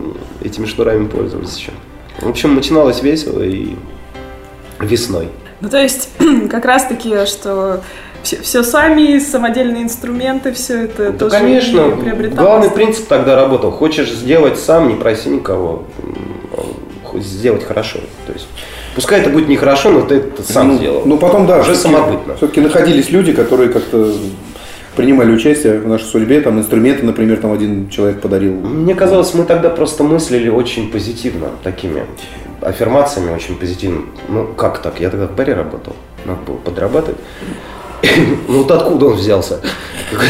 этими 0.42 0.66
шнурами 0.66 1.06
пользовались 1.06 1.56
еще. 1.56 1.72
В 2.20 2.28
общем, 2.28 2.54
начиналось 2.54 3.02
весело 3.02 3.42
и 3.42 3.76
весной. 4.80 5.28
Ну, 5.60 5.68
то 5.68 5.80
есть, 5.80 6.08
как 6.50 6.64
раз-таки, 6.64 7.24
что 7.26 7.82
все, 8.22 8.62
сами, 8.62 9.18
самодельные 9.18 9.82
инструменты, 9.82 10.52
все 10.52 10.84
это 10.84 11.10
Да, 11.12 11.18
тоже 11.18 11.36
конечно, 11.36 11.90
приобреталось. 11.90 12.38
главный 12.38 12.70
принцип 12.70 13.08
тогда 13.08 13.36
работал. 13.36 13.70
Хочешь 13.70 14.10
сделать 14.10 14.58
сам, 14.58 14.88
не 14.88 14.94
проси 14.94 15.28
никого. 15.28 15.84
Сделать 17.20 17.64
хорошо. 17.64 17.98
То 18.26 18.32
есть, 18.32 18.46
пускай 18.94 19.20
это 19.20 19.30
будет 19.30 19.48
нехорошо, 19.48 19.90
но 19.90 20.02
ты 20.02 20.16
это 20.16 20.42
сам 20.42 20.68
ну, 20.68 20.76
сделал. 20.76 21.02
Ну, 21.04 21.18
потом, 21.18 21.46
да, 21.46 21.60
Уже 21.60 21.74
самобытно. 21.74 22.36
Все-таки 22.36 22.60
находились 22.60 23.10
люди, 23.10 23.32
которые 23.32 23.70
как-то 23.70 24.12
принимали 24.96 25.32
участие 25.32 25.80
в 25.80 25.88
нашей 25.88 26.04
судьбе. 26.04 26.40
Там 26.40 26.58
инструменты, 26.58 27.04
например, 27.04 27.38
там 27.38 27.52
один 27.52 27.88
человек 27.88 28.20
подарил. 28.20 28.52
Мне 28.52 28.94
казалось, 28.94 29.34
мы 29.34 29.44
тогда 29.44 29.70
просто 29.70 30.02
мыслили 30.02 30.48
очень 30.48 30.90
позитивно, 30.90 31.48
такими 31.62 32.04
аффирмациями 32.60 33.34
очень 33.34 33.56
позитивными. 33.56 34.06
Ну, 34.28 34.46
как 34.46 34.80
так? 34.80 35.00
Я 35.00 35.10
тогда 35.10 35.26
в 35.26 35.34
баре 35.34 35.54
работал, 35.54 35.94
надо 36.24 36.40
было 36.42 36.56
подрабатывать. 36.56 37.18
Ну, 38.48 38.58
вот 38.58 38.70
откуда 38.70 39.06
он 39.06 39.14
взялся? 39.14 39.60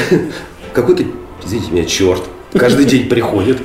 Какой-то, 0.73 1.05
извините 1.45 1.73
меня, 1.73 1.85
черт. 1.85 2.23
Каждый 2.53 2.85
день 2.85 3.09
приходит, 3.09 3.63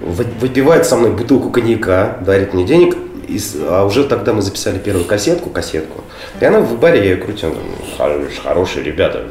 выпивает 0.00 0.86
со 0.86 0.96
мной 0.96 1.10
бутылку 1.12 1.50
коньяка, 1.50 2.18
дарит 2.24 2.54
мне 2.54 2.64
денег, 2.64 2.96
и 3.28 3.38
а 3.62 3.84
уже 3.84 4.04
тогда 4.04 4.32
мы 4.32 4.42
записали 4.42 4.78
первую 4.78 5.04
кассетку, 5.04 5.50
кассетку. 5.50 6.02
И 6.40 6.44
она 6.44 6.60
в 6.60 6.78
баре, 6.78 6.98
я 6.98 7.10
ее 7.12 7.16
крутил, 7.16 7.50
он 7.50 7.54
говорит, 7.54 7.96
«Хорош- 7.96 8.40
хорошие 8.42 8.84
ребята. 8.84 9.24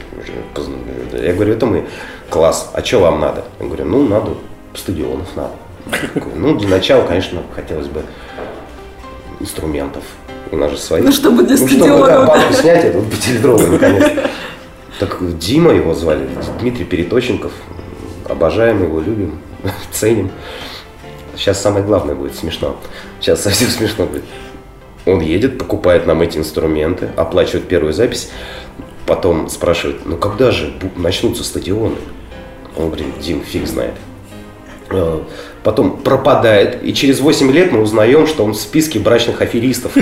Я 1.14 1.34
говорю, 1.34 1.54
это 1.54 1.66
мы. 1.66 1.86
Класс, 2.30 2.70
а 2.74 2.84
что 2.84 3.00
вам 3.00 3.20
надо? 3.20 3.44
Я 3.60 3.66
говорю, 3.66 3.86
ну, 3.86 4.08
надо, 4.08 4.32
стадионов 4.76 5.28
надо. 5.36 5.52
Ну, 6.36 6.56
для 6.58 6.70
начала, 6.70 7.06
конечно, 7.06 7.42
хотелось 7.56 7.88
бы 7.88 8.04
инструментов. 9.40 10.04
У 10.52 10.58
нас 10.58 10.72
же 10.72 10.78
свои. 10.78 11.02
Ну, 11.02 11.12
чтобы 11.12 11.44
для 11.44 11.58
Ну, 11.58 11.68
чтобы, 11.68 12.06
да. 12.08 12.26
банку 12.26 12.54
снять, 12.54 12.86
эту 12.86 13.02
пятилитровую, 13.02 13.72
наконец. 13.74 14.12
Так 15.00 15.18
Дима 15.38 15.72
его 15.74 15.94
звали, 15.94 16.28
Дмитрий 16.60 16.86
Переточенков. 16.86 17.52
Обожаем 18.28 18.84
его, 18.84 19.00
любим, 19.00 19.40
ценим. 19.92 20.32
Сейчас 21.36 21.62
самое 21.62 21.86
главное 21.86 22.16
будет 22.16 22.36
смешно. 22.36 22.76
Сейчас 23.20 23.44
совсем 23.44 23.70
смешно 23.78 24.06
будет. 24.06 24.24
Он 25.06 25.22
едет, 25.22 25.58
покупает 25.58 26.06
нам 26.06 26.22
эти 26.22 26.38
инструменты, 26.38 27.10
оплачивает 27.16 27.68
первую 27.68 27.94
запись, 27.94 28.30
потом 29.06 29.50
спрашивает, 29.50 30.06
ну 30.06 30.18
когда 30.18 30.52
же 30.52 30.74
начнутся 30.96 31.44
стадионы? 31.44 31.96
Он 32.76 32.88
говорит, 32.88 33.08
Дим, 33.20 33.44
фиг 33.44 33.68
знает. 33.68 33.94
Э, 34.92 35.20
Потом 35.64 35.98
пропадает, 35.98 36.84
и 36.84 36.94
через 36.94 37.20
8 37.20 37.52
лет 37.52 37.72
мы 37.74 37.82
узнаем, 37.82 38.28
что 38.28 38.46
он 38.46 38.54
в 38.54 38.58
списке 38.58 38.98
брачных 38.98 39.42
аферистов. 39.42 39.92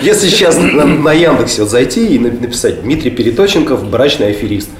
Если- 0.00 0.28
сейчас 0.28 0.56
на, 0.56 1.12
Яндексе 1.12 1.66
зайти 1.66 2.14
и 2.14 2.18
на- 2.18 2.30
написать 2.30 2.82
Дмитрий 2.82 3.10
Переточенков, 3.10 3.84
брачный 3.84 4.28
аферист. 4.28 4.70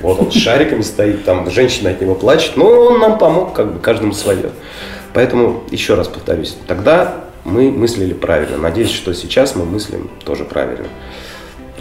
Вот 0.00 0.20
он 0.20 0.30
с 0.30 0.34
шариками 0.34 0.82
стоит, 0.82 1.24
там 1.24 1.50
женщина 1.50 1.90
от 1.90 2.00
него 2.00 2.14
плачет, 2.14 2.56
но 2.56 2.66
он 2.66 3.00
нам 3.00 3.18
помог, 3.18 3.52
как 3.52 3.72
бы 3.72 3.80
каждому 3.80 4.12
свое. 4.12 4.50
Поэтому, 5.12 5.64
еще 5.70 5.94
раз 5.94 6.08
повторюсь, 6.08 6.56
тогда 6.66 7.24
мы 7.44 7.70
мыслили 7.70 8.12
правильно. 8.12 8.58
Надеюсь, 8.58 8.90
что 8.90 9.12
сейчас 9.14 9.56
мы 9.56 9.64
мыслим 9.64 10.10
тоже 10.24 10.44
правильно. 10.44 10.86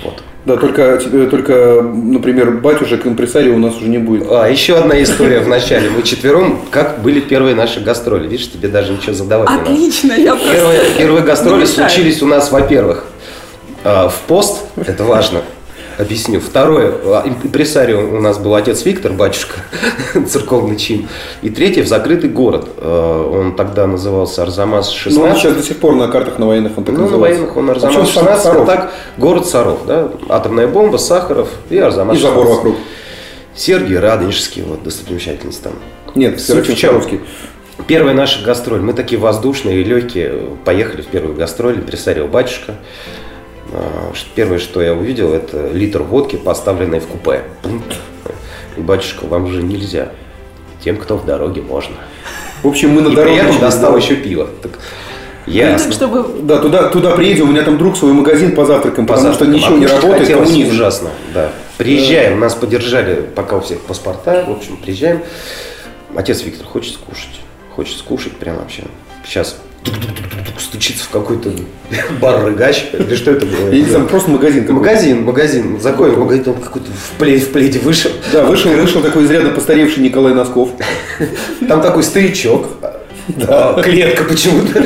Вот. 0.04 0.24
Да, 0.46 0.56
только, 0.56 0.98
только, 1.30 1.82
например, 1.82 2.52
батюшек 2.52 3.06
импресарио 3.06 3.54
у 3.54 3.58
нас 3.58 3.76
уже 3.76 3.90
не 3.90 3.98
будет. 3.98 4.32
А, 4.32 4.48
еще 4.48 4.78
одна 4.78 5.02
история 5.04 5.42
в 5.42 5.48
начале. 5.50 5.90
Мы 5.90 6.04
четвером, 6.04 6.62
как 6.72 7.02
были 7.02 7.20
первые 7.20 7.54
наши 7.54 7.82
гастроли. 7.82 8.30
Видишь, 8.30 8.50
тебе 8.52 8.70
даже 8.70 8.94
ничего 8.94 9.14
задавать 9.14 9.50
не 9.50 9.58
надо. 9.58 9.70
Отлично, 9.70 10.14
я 10.14 10.36
просто... 10.36 10.54
Первые, 10.54 10.82
первые 10.98 11.24
гастроли 11.26 11.66
случились 11.66 12.22
у 12.22 12.28
нас, 12.28 12.50
во-первых, 12.50 13.08
а, 13.84 14.08
в 14.08 14.22
пост, 14.22 14.64
это 14.78 15.04
важно, 15.04 15.42
объясню. 15.98 16.40
Второе, 16.40 16.94
а, 17.06 17.24
им- 17.26 17.38
импресарио 17.44 18.00
у 18.00 18.20
нас 18.22 18.38
был 18.38 18.56
отец 18.56 18.86
Виктор, 18.86 19.14
батюшка, 19.14 19.56
церковный 20.28 20.76
чин. 20.78 21.08
И 21.42 21.50
третье, 21.50 21.84
в 21.84 21.88
закрытый 21.88 22.30
город. 22.30 22.68
А, 22.78 23.30
Он 23.30 23.56
тогда 23.56 23.88
назывался 23.88 24.44
Арзамас 24.44 24.90
16. 24.92 25.18
Ну, 25.24 25.30
он 25.30 25.36
сейчас 25.38 25.54
до 25.56 25.64
сих 25.64 25.78
пор 25.78 25.96
на 25.96 26.08
картах 26.08 26.40
на 26.40 26.48
военных 26.48 26.78
он 26.78 26.84
так 26.84 26.96
Ну, 26.96 27.02
на 27.02 27.08
называется. 27.10 27.40
военных 27.42 27.58
он 27.58 27.70
А 27.70 27.74
Арзамас 27.74 27.96
сам 27.96 28.06
16, 28.06 28.46
а 28.46 28.50
Саров? 28.52 28.66
так 28.68 28.92
город 29.18 29.48
Саров, 29.48 29.80
да, 29.88 30.10
атомная 30.30 30.68
бомба, 30.68 30.98
Сахаров 30.98 31.50
и 31.70 31.78
Арзамас 31.78 32.18
И 32.18 32.20
забор 32.22 32.46
16. 32.46 32.56
вокруг. 32.58 32.76
Сергий 33.56 33.98
Радонежский, 33.98 34.62
вот, 34.62 34.84
достопримечательность 34.84 35.64
там. 35.64 35.74
Нет? 36.16 36.40
Саровский. 36.40 37.22
Первая 37.88 38.14
наша 38.16 38.44
гастроль. 38.44 38.82
Мы 38.82 38.94
такие 38.94 39.20
воздушные 39.20 39.82
и 39.82 39.84
легкие. 39.84 40.34
Поехали 40.66 41.02
в 41.02 41.08
первую 41.08 41.36
гастроль. 41.36 41.76
Импресарио 41.76 42.28
батюшка. 42.28 42.74
А, 43.74 44.12
Первое, 44.36 44.60
что 44.60 44.82
я 44.82 44.94
увидел, 44.94 45.34
это 45.34 45.70
литр 45.72 46.02
водки, 46.02 46.36
поставленный 46.36 47.00
в 47.00 47.08
купе. 47.08 47.44
И 48.78 48.82
батюшка, 48.82 49.26
вам 49.26 49.48
же 49.52 49.62
нельзя. 49.64 50.10
Тем, 50.84 50.98
кто 50.98 51.18
в 51.18 51.26
дороге, 51.26 51.62
можно. 51.62 51.96
В 52.64 52.68
общем, 52.68 52.92
мы 52.92 53.02
на 53.02 53.08
И 53.08 53.12
при 53.12 53.16
дороге... 53.16 53.38
этом 53.40 53.52
шли, 53.54 53.62
достал 53.62 53.98
еще 53.98 54.16
пиво. 54.16 54.48
Так, 54.62 54.72
Ну, 55.48 55.54
ясно. 55.54 55.86
так, 55.86 55.94
чтобы... 55.94 56.42
Да, 56.44 56.58
туда, 56.60 56.90
туда 56.90 57.12
приедем, 57.12 57.50
у 57.50 57.52
меня 57.52 57.64
там 57.64 57.78
друг 57.78 57.98
свой 57.98 58.14
магазин 58.14 58.56
по 58.56 58.66
завтракам, 58.66 59.06
По 59.06 59.14
потому 59.16 59.34
что 59.34 59.46
завтракам. 59.46 59.54
ничего 59.54 59.78
не 59.78 59.86
А 59.86 59.90
кушать 59.90 60.04
работает, 60.04 60.38
коммунизм. 60.38 60.70
ужасно, 60.72 61.10
да. 61.34 61.52
Приезжаем, 61.78 62.40
нас 62.40 62.56
поддержали, 62.56 63.22
пока 63.36 63.58
у 63.58 63.62
всех 63.62 63.82
паспорта, 63.82 64.46
в 64.48 64.52
общем, 64.52 64.78
приезжаем. 64.78 65.22
Отец 66.16 66.42
Виктор 66.44 66.66
хочет 66.66 66.94
скушать, 66.96 67.42
хочет 67.76 67.98
скушать 67.98 68.34
прям 68.34 68.58
вообще. 68.58 68.84
Сейчас 69.26 69.58
стучится 70.62 71.06
в 71.06 71.10
какой-то 71.10 71.52
бар-рыгач, 72.22 72.86
или 72.94 73.16
что 73.16 73.32
это 73.32 73.46
было? 73.46 73.70
Не 73.70 73.84
знаю, 73.86 74.08
просто 74.08 74.32
магазин 74.32 74.62
какой-то. 74.66 74.74
Магазин, 74.80 75.24
магазин. 75.24 75.78
В 75.78 75.84
магазин, 76.20 76.44
он 76.48 76.62
какой-то 76.62 76.90
в 76.92 77.18
пледе, 77.20 77.46
в 77.46 77.50
пледе 77.52 77.80
вышел. 77.80 78.12
Да, 78.32 78.46
вышел, 78.46 78.72
вышел 78.72 79.02
такой 79.02 79.26
изрядно 79.26 79.50
постаревший 79.52 80.04
Николай 80.04 80.34
Носков. 80.34 80.70
Там 81.68 81.82
такой 81.82 82.04
старичок. 82.04 82.68
А, 83.48 83.82
Клетка 83.82 84.24
почему-то. 84.24 84.82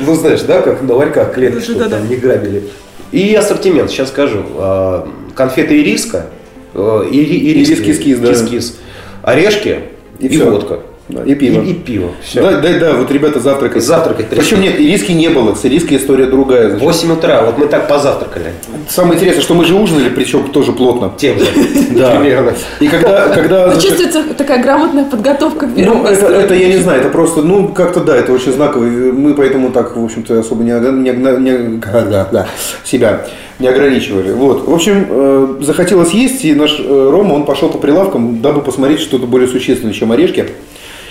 Ну, 0.00 0.14
знаешь, 0.16 0.40
да, 0.42 0.60
как 0.60 0.82
на 0.82 0.94
ларьках 0.94 1.34
клетка, 1.34 1.60
чтобы 1.60 1.78
Да-да-да. 1.80 1.98
там 1.98 2.08
не 2.10 2.16
грабили. 2.16 2.64
И 3.12 3.32
ассортимент, 3.34 3.90
сейчас 3.90 4.08
скажу. 4.08 4.44
А, 4.56 5.08
Конфеты 5.36 5.80
ириска. 5.80 6.26
э, 6.74 6.78
ири- 7.10 7.38
ириски- 7.52 7.72
Ирис-кис-кис, 7.82 8.18
да. 8.18 8.28
кис-кис, 8.32 8.76
Орешки 9.22 9.80
И 10.18 10.36
водка. 10.38 10.80
Да, 11.10 11.22
и 11.24 11.34
пиво. 11.34 11.62
И, 11.62 11.70
и 11.70 11.74
пиво. 11.74 12.10
Все. 12.22 12.40
Да, 12.42 12.60
да, 12.60 12.78
да, 12.78 12.92
вот 12.94 13.10
ребята 13.10 13.40
завтракать. 13.40 13.82
Завтракать 13.82 14.28
Причем 14.28 14.60
нет, 14.60 14.78
ириски 14.78 15.12
не 15.12 15.28
было. 15.28 15.54
С 15.54 15.64
ириски 15.64 15.94
история 15.94 16.26
другая. 16.26 16.68
значит. 16.70 16.82
8 16.84 17.12
утра, 17.12 17.42
вот 17.42 17.58
мы 17.58 17.66
так 17.66 17.88
позавтракали. 17.88 18.52
Самое 18.88 19.16
интересное, 19.16 19.42
что 19.42 19.54
мы 19.54 19.64
же 19.64 19.74
ужинали, 19.74 20.08
причем 20.08 20.48
тоже 20.50 20.72
плотно. 20.72 21.12
Тем 21.16 21.38
же. 21.38 21.46
Да. 21.90 22.16
Примерно. 22.16 22.54
И 22.78 22.86
когда, 22.86 23.28
когда 23.28 23.66
Ну, 23.74 23.80
чувствуется 23.80 24.22
такая 24.38 24.62
грамотная 24.62 25.04
подготовка 25.04 25.66
к 25.66 25.74
первому 25.74 26.04
Ну, 26.04 26.08
это, 26.08 26.26
это 26.26 26.54
я 26.54 26.68
не 26.68 26.76
знаю, 26.76 27.00
это 27.00 27.10
просто, 27.10 27.42
ну, 27.42 27.68
как-то 27.68 28.00
да, 28.00 28.16
это 28.16 28.32
очень 28.32 28.52
знаково. 28.52 28.84
И 28.84 29.10
Мы 29.10 29.34
поэтому 29.34 29.70
так, 29.70 29.96
в 29.96 30.04
общем-то, 30.04 30.38
особо 30.38 30.62
не, 30.62 30.70
не, 30.72 31.10
не- 31.10 31.80
да, 31.80 32.28
да, 32.30 32.46
себя 32.84 33.26
не 33.58 33.68
ограничивали. 33.68 34.32
Вот. 34.32 34.66
В 34.66 34.72
общем, 34.72 35.06
э, 35.08 35.56
захотелось 35.60 36.12
есть, 36.12 36.44
и 36.44 36.54
наш 36.54 36.76
э, 36.78 37.08
Рома, 37.10 37.34
он 37.34 37.44
пошел 37.44 37.68
по 37.68 37.78
прилавкам, 37.78 38.40
дабы 38.40 38.62
посмотреть 38.62 39.00
что-то 39.00 39.26
более 39.26 39.48
существенное, 39.48 39.92
чем 39.92 40.12
орешки. 40.12 40.46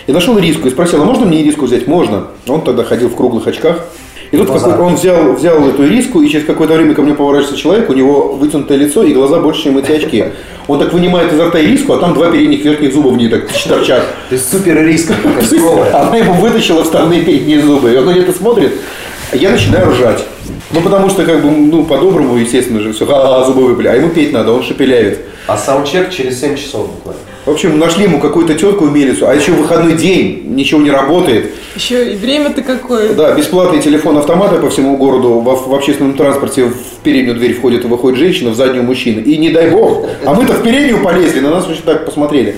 И 0.09 0.11
нашел 0.11 0.39
ириску 0.39 0.67
и 0.67 0.71
спросил, 0.71 1.03
а 1.03 1.05
можно 1.05 1.27
мне 1.27 1.43
ириску 1.43 1.65
взять? 1.65 1.85
Можно. 1.85 2.29
Он 2.47 2.63
тогда 2.63 2.83
ходил 2.83 3.09
в 3.09 3.15
круглых 3.15 3.45
очках. 3.45 3.85
И 4.31 4.37
тут 4.37 4.47
какой- 4.49 4.75
он 4.79 4.95
взял, 4.95 5.33
взял 5.33 5.69
эту 5.69 5.85
ириску, 5.85 6.23
и 6.23 6.29
через 6.29 6.47
какое-то 6.47 6.73
время 6.73 6.95
ко 6.95 7.03
мне 7.03 7.13
поворачивается 7.13 7.55
человек, 7.61 7.91
у 7.91 7.93
него 7.93 8.29
вытянутое 8.33 8.79
лицо 8.79 9.03
и 9.03 9.13
глаза 9.13 9.39
больше, 9.39 9.65
чем 9.65 9.77
эти 9.77 9.91
очки. 9.91 10.25
Он 10.67 10.79
так 10.79 10.93
вынимает 10.93 11.31
изо 11.31 11.49
рта 11.49 11.61
ириску, 11.61 11.93
а 11.93 11.99
там 11.99 12.15
два 12.15 12.31
передних 12.31 12.65
верхних 12.65 12.91
зуба 12.91 13.09
в 13.09 13.17
ней 13.17 13.29
так 13.29 13.47
торчат. 13.69 14.01
То 14.29 14.33
есть 14.35 14.49
супер 14.49 14.83
риск. 14.83 15.11
Она 15.93 16.17
ему 16.17 16.33
вытащила 16.33 16.83
вставные 16.83 17.21
передние 17.21 17.61
зубы. 17.61 17.93
И 17.93 17.95
он 17.95 18.05
на 18.07 18.09
это 18.09 18.33
смотрит, 18.33 18.73
а 19.31 19.35
я 19.35 19.51
начинаю 19.51 19.91
ржать. 19.91 20.25
Ну, 20.71 20.81
потому 20.81 21.11
что, 21.11 21.23
как 21.23 21.43
бы, 21.43 21.51
ну, 21.51 21.83
по-доброму, 21.85 22.35
естественно 22.35 22.79
же, 22.79 22.93
все, 22.93 23.05
ха 23.05 23.43
зубы 23.45 23.67
выпали. 23.67 23.89
А 23.89 23.93
ему 23.93 24.09
петь 24.09 24.33
надо, 24.33 24.53
он 24.53 24.63
шепеляет. 24.63 25.19
А 25.45 25.55
саундчек 25.55 26.09
через 26.09 26.39
7 26.41 26.55
часов 26.55 26.87
буквально. 26.95 27.21
В 27.49 27.53
общем, 27.53 27.79
нашли 27.79 28.03
ему 28.03 28.19
какую-то 28.19 28.53
тетку 28.53 28.85
умелицу, 28.85 29.27
а 29.27 29.33
еще 29.33 29.53
выходной 29.53 29.95
день, 29.95 30.43
ничего 30.49 30.79
не 30.81 30.91
работает. 30.91 31.49
Еще 31.75 32.13
и 32.13 32.15
время-то 32.15 32.61
какое. 32.61 33.13
Да, 33.13 33.33
бесплатный 33.33 33.81
телефон 33.81 34.19
автоматы 34.19 34.57
по 34.57 34.69
всему 34.69 34.97
городу. 34.97 35.39
В, 35.39 35.67
в 35.67 35.73
общественном 35.73 36.13
транспорте 36.13 36.65
в 36.65 36.75
переднюю 37.03 37.35
дверь 37.35 37.55
входит 37.55 37.85
и 37.85 37.87
выходит 37.87 38.19
женщина, 38.19 38.51
в 38.51 38.55
заднюю 38.55 38.83
мужчина. 38.83 39.21
И 39.21 39.35
не 39.37 39.49
дай 39.49 39.71
бог, 39.71 40.05
а 40.23 40.35
мы-то 40.35 40.53
в 40.53 40.61
переднюю 40.61 41.01
полезли, 41.01 41.39
на 41.39 41.49
нас 41.49 41.67
очень 41.67 41.81
так 41.81 42.05
посмотрели. 42.05 42.57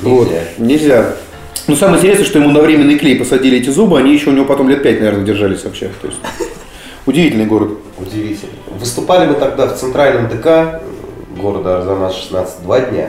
Вот, 0.00 0.28
Нельзя. 0.28 0.44
нельзя. 0.58 1.16
Но 1.66 1.74
самое 1.74 1.98
интересное, 1.98 2.24
что 2.24 2.38
ему 2.38 2.50
на 2.50 2.60
временный 2.60 3.00
клей 3.00 3.16
посадили 3.16 3.58
эти 3.58 3.70
зубы, 3.70 3.98
они 3.98 4.12
еще 4.12 4.30
у 4.30 4.32
него 4.32 4.44
потом 4.44 4.68
лет 4.68 4.84
пять, 4.84 5.00
наверное, 5.00 5.24
держались 5.24 5.64
вообще. 5.64 5.90
То 6.00 6.06
есть, 6.06 6.20
удивительный 7.04 7.46
город. 7.46 7.70
Удивительно. 7.98 8.52
Выступали 8.78 9.26
мы 9.26 9.34
тогда 9.34 9.66
в 9.66 9.76
центральном 9.76 10.28
ДК 10.28 10.80
города 11.36 11.78
Арзамас 11.78 12.14
16 12.14 12.62
два 12.62 12.78
дня. 12.78 13.08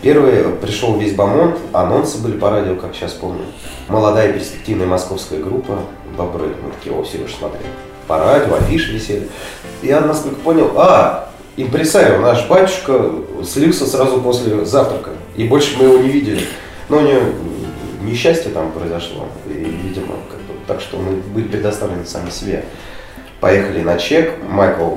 Первый 0.00 0.44
пришел 0.62 0.96
весь 0.96 1.14
Бамонт, 1.14 1.56
анонсы 1.72 2.18
были 2.18 2.38
по 2.38 2.50
радио, 2.50 2.76
как 2.76 2.94
сейчас 2.94 3.12
помню. 3.14 3.44
Молодая 3.88 4.32
перспективная 4.32 4.86
московская 4.86 5.40
группа 5.40 5.80
«Бобры». 6.16 6.54
Мы 6.62 6.70
такие, 6.70 6.94
о, 6.94 7.04
Сереж, 7.04 7.34
смотри. 7.36 7.66
По 8.06 8.18
радио, 8.18 8.54
афиши 8.54 8.92
висели. 8.92 9.28
Я, 9.82 10.00
насколько 10.00 10.36
понял, 10.36 10.70
а, 10.76 11.30
импресарио, 11.56 12.18
наш 12.20 12.46
батюшка 12.46 13.10
слился 13.44 13.86
сразу 13.86 14.20
после 14.20 14.64
завтрака. 14.64 15.10
И 15.36 15.48
больше 15.48 15.76
мы 15.76 15.86
его 15.86 15.98
не 15.98 16.10
видели. 16.10 16.44
Но 16.88 16.98
у 16.98 17.00
него 17.00 17.20
несчастье 18.02 18.52
там 18.52 18.70
произошло. 18.70 19.26
И, 19.46 19.50
видимо, 19.52 20.14
как 20.30 20.38
бы, 20.42 20.54
так 20.68 20.80
что 20.80 20.98
мы 20.98 21.16
были 21.34 21.48
предоставлены 21.48 22.06
сами 22.06 22.30
себе. 22.30 22.64
Поехали 23.40 23.82
на 23.82 23.98
чек, 23.98 24.34
Майкл 24.48 24.94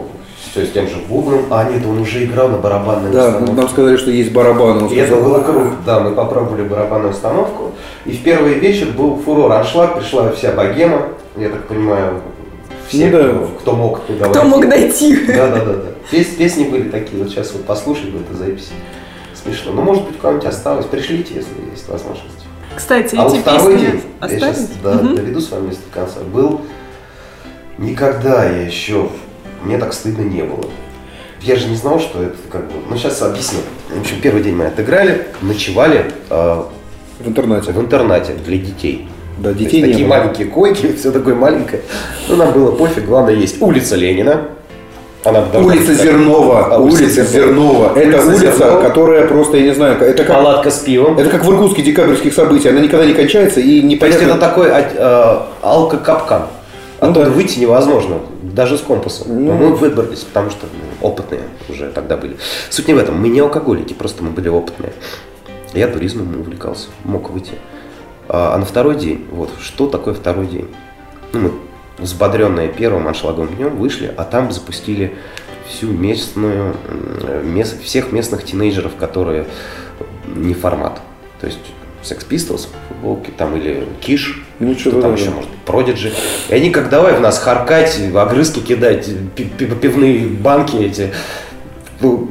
все 0.49 0.65
с 0.65 0.71
тем 0.71 0.87
же 0.87 0.95
бубном, 1.07 1.45
а 1.51 1.63
нет, 1.69 1.85
он 1.85 1.99
уже 1.99 2.23
играл 2.25 2.49
на 2.49 2.57
барабанной 2.57 3.11
Да, 3.11 3.27
установке. 3.27 3.53
нам 3.53 3.69
сказали, 3.69 3.97
что 3.97 4.11
есть 4.11 4.31
барабаны. 4.33 4.85
Он 4.85 4.91
И 4.91 4.95
это 4.95 5.15
было 5.15 5.41
круто. 5.41 5.71
Да, 5.85 5.99
мы 5.99 6.11
попробовали 6.15 6.63
барабанную 6.63 7.11
установку. 7.11 7.71
И 8.05 8.11
в 8.11 8.23
первый 8.23 8.55
вечер 8.55 8.87
был 8.97 9.17
фурор 9.17 9.51
аншлаг, 9.51 9.97
пришла 9.99 10.31
вся 10.31 10.51
богема. 10.53 11.03
Я 11.37 11.49
так 11.49 11.67
понимаю, 11.67 12.21
все, 12.87 13.09
Ну 13.09 13.11
да. 13.17 13.23
кто, 13.29 13.47
кто 13.59 13.71
мог 13.73 13.99
туда 14.01 14.25
Кто 14.29 14.39
войти. 14.39 14.49
мог 14.49 14.69
дойти? 14.69 15.25
Да, 15.27 15.47
да, 15.47 15.63
да, 15.65 15.73
да. 15.73 15.81
Пес- 16.09 16.35
песни 16.35 16.63
были 16.65 16.89
такие, 16.89 17.21
вот 17.23 17.31
сейчас 17.31 17.53
вот 17.53 17.63
послушай 17.65 18.09
бы 18.09 18.19
эту 18.19 18.33
запись. 18.35 18.71
Смешно. 19.41 19.71
Ну, 19.73 19.81
может 19.83 20.05
быть, 20.05 20.15
у 20.17 20.19
кого-нибудь 20.19 20.47
осталось. 20.47 20.85
Пришлите, 20.87 21.35
если 21.35 21.49
есть 21.71 21.87
возможность. 21.87 22.27
Кстати, 22.75 23.15
А 23.15 23.23
вот 23.23 23.33
эти 23.33 23.41
второй 23.41 23.73
песни 23.73 23.85
день, 23.85 24.01
я 24.19 24.25
остались? 24.25 24.41
сейчас 24.57 24.69
да, 24.83 24.93
Мгм. 24.95 25.15
доведу 25.15 25.39
с 25.39 25.51
вами 25.51 25.69
до 25.69 25.75
конца, 25.93 26.19
был 26.33 26.61
никогда 27.77 28.45
я 28.45 28.63
еще, 28.63 29.09
мне 29.63 29.77
так 29.77 29.93
стыдно 29.93 30.21
не 30.23 30.43
было. 30.43 30.65
Я 31.41 31.55
же 31.55 31.67
не 31.67 31.75
знал, 31.75 31.99
что 31.99 32.21
это 32.21 32.35
как 32.51 32.65
бы, 32.67 32.73
ну 32.89 32.95
сейчас 32.97 33.21
объясню. 33.21 33.59
В 33.95 33.99
общем, 34.01 34.17
первый 34.21 34.43
день 34.43 34.55
мы 34.55 34.65
отыграли, 34.65 35.27
ночевали 35.41 36.05
э, 36.29 36.63
В 37.19 37.27
интернете. 37.27 37.71
в 37.71 37.79
интернате 37.79 38.33
для 38.45 38.57
детей. 38.57 39.07
Да, 39.39 39.51
То 39.51 39.57
есть 39.57 39.59
детей 39.59 39.81
не 39.81 39.87
такие 39.91 40.07
было. 40.07 40.17
маленькие 40.17 40.47
койки, 40.47 40.93
все 40.97 41.11
такое 41.11 41.33
маленькое. 41.33 41.81
Ну, 42.29 42.35
нам 42.35 42.51
было 42.51 42.71
пофиг, 42.71 43.05
главное 43.05 43.33
есть 43.33 43.59
улица 43.61 43.95
Ленина. 43.95 44.49
Она 45.23 45.43
Улица 45.53 45.87
быть 45.91 46.01
Зернова. 46.01 46.65
А, 46.73 46.79
улица 46.79 47.23
Зернова. 47.23 47.93
Это 47.95 48.17
Улица 48.17 48.27
улица, 48.27 48.57
Зернова. 48.57 48.81
которая 48.81 49.27
просто, 49.27 49.57
я 49.57 49.63
не 49.65 49.73
знаю, 49.75 49.99
это 50.01 50.23
как, 50.23 50.35
Палатка 50.35 50.71
с 50.71 50.79
пивом. 50.79 51.17
это 51.19 51.29
как 51.29 51.45
в 51.45 51.51
Иркутске 51.51 51.83
декабрьских 51.83 52.33
событий. 52.33 52.69
Она 52.69 52.79
никогда 52.79 53.05
не 53.05 53.13
кончается 53.13 53.59
и 53.59 53.97
То 53.97 54.07
есть 54.07 54.19
это 54.21 54.35
такой 54.37 54.71
а, 54.71 55.47
э, 55.61 55.65
алкокапкан. 55.65 56.43
Ну 57.01 57.07
Оттуда 57.09 57.25
да. 57.25 57.31
выйти 57.31 57.59
невозможно, 57.59 58.17
даже 58.61 58.77
с 58.77 58.81
компасом. 58.81 59.43
Ну. 59.43 59.53
Мы 59.53 59.73
выбрались, 59.73 60.19
потому 60.19 60.51
что 60.51 60.67
ну, 60.71 61.07
опытные 61.07 61.41
уже 61.67 61.89
тогда 61.89 62.15
были. 62.15 62.37
Суть 62.69 62.87
не 62.87 62.93
в 62.93 62.99
этом, 62.99 63.19
мы 63.19 63.27
не 63.27 63.39
алкоголики, 63.39 63.93
просто 63.93 64.23
мы 64.23 64.29
были 64.29 64.49
опытные. 64.49 64.93
Я 65.73 65.87
туризмом 65.87 66.39
увлекался, 66.39 66.89
мог 67.03 67.31
выйти. 67.31 67.53
А, 68.29 68.53
а 68.53 68.57
на 68.59 68.65
второй 68.65 68.97
день, 68.97 69.25
вот, 69.31 69.49
что 69.59 69.87
такое 69.87 70.13
второй 70.13 70.45
день? 70.45 70.67
Ну, 71.33 71.39
мы 71.39 71.51
взбодренные 71.97 72.67
первым 72.67 73.07
аншлагом 73.07 73.47
днем 73.47 73.77
вышли, 73.77 74.13
а 74.15 74.25
там 74.25 74.51
запустили 74.51 75.17
всю 75.67 75.87
местную, 75.87 76.75
м, 76.87 77.55
мес- 77.55 77.79
всех 77.81 78.11
местных 78.11 78.45
тинейджеров, 78.45 78.95
которые 78.95 79.47
не 80.27 80.53
формат. 80.53 81.01
То 81.39 81.47
есть 81.47 81.59
Sex 82.03 82.27
Pistols, 82.29 82.67
там 83.37 83.55
или 83.57 83.87
Киш, 83.99 84.43
Ну, 84.59 84.77
что 84.77 85.01
там 85.01 85.15
еще 85.15 85.29
может, 85.31 85.49
Продиджи. 85.65 86.11
И 86.49 86.53
они 86.53 86.69
как 86.69 86.89
давай 86.89 87.13
в 87.15 87.21
нас 87.21 87.39
харкать, 87.39 87.99
огрызки 88.15 88.59
кидать, 88.59 89.07
пи- 89.35 89.45
пи- 89.45 89.65
пивные 89.65 90.25
банки 90.27 90.75
эти. 90.77 91.11
Ну, 91.99 92.29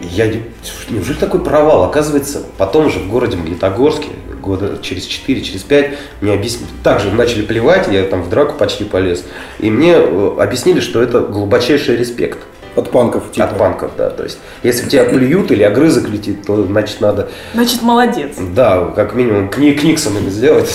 я 0.00 0.26
не- 0.26 0.42
неужели 0.90 1.16
такой 1.16 1.42
провал? 1.42 1.84
Оказывается, 1.84 2.42
потом 2.58 2.90
же 2.90 2.98
в 2.98 3.08
городе 3.10 3.36
Магнитогорске, 3.36 4.08
года 4.42 4.78
через 4.82 5.04
4, 5.06 5.40
через 5.42 5.62
5, 5.62 5.90
мне 6.20 6.32
объяснили, 6.32 6.68
также 6.82 7.12
начали 7.12 7.42
плевать, 7.42 7.88
я 7.90 8.02
там 8.04 8.22
в 8.22 8.28
драку 8.28 8.54
почти 8.58 8.84
полез, 8.84 9.24
и 9.60 9.70
мне 9.70 9.92
э, 9.94 10.34
объяснили, 10.40 10.80
что 10.80 11.00
это 11.00 11.20
глубочайший 11.20 11.96
респект 11.96 12.38
От 12.74 12.90
панков. 12.90 13.30
Типа. 13.32 13.46
от 13.46 13.58
панков, 13.58 13.90
да, 13.98 14.10
то 14.10 14.24
есть, 14.24 14.38
если 14.62 14.88
тебя 14.88 15.04
плюют 15.04 15.50
или 15.50 15.62
огрызок 15.62 16.08
летит, 16.08 16.46
то, 16.46 16.64
значит, 16.64 17.00
надо 17.00 17.28
Значит, 17.54 17.82
молодец. 17.82 18.30
да, 18.54 18.92
как 18.96 19.14
минимум 19.14 19.48
кни 19.48 19.72
к 19.72 19.82
Никсону 19.82 20.20
сделать. 20.30 20.70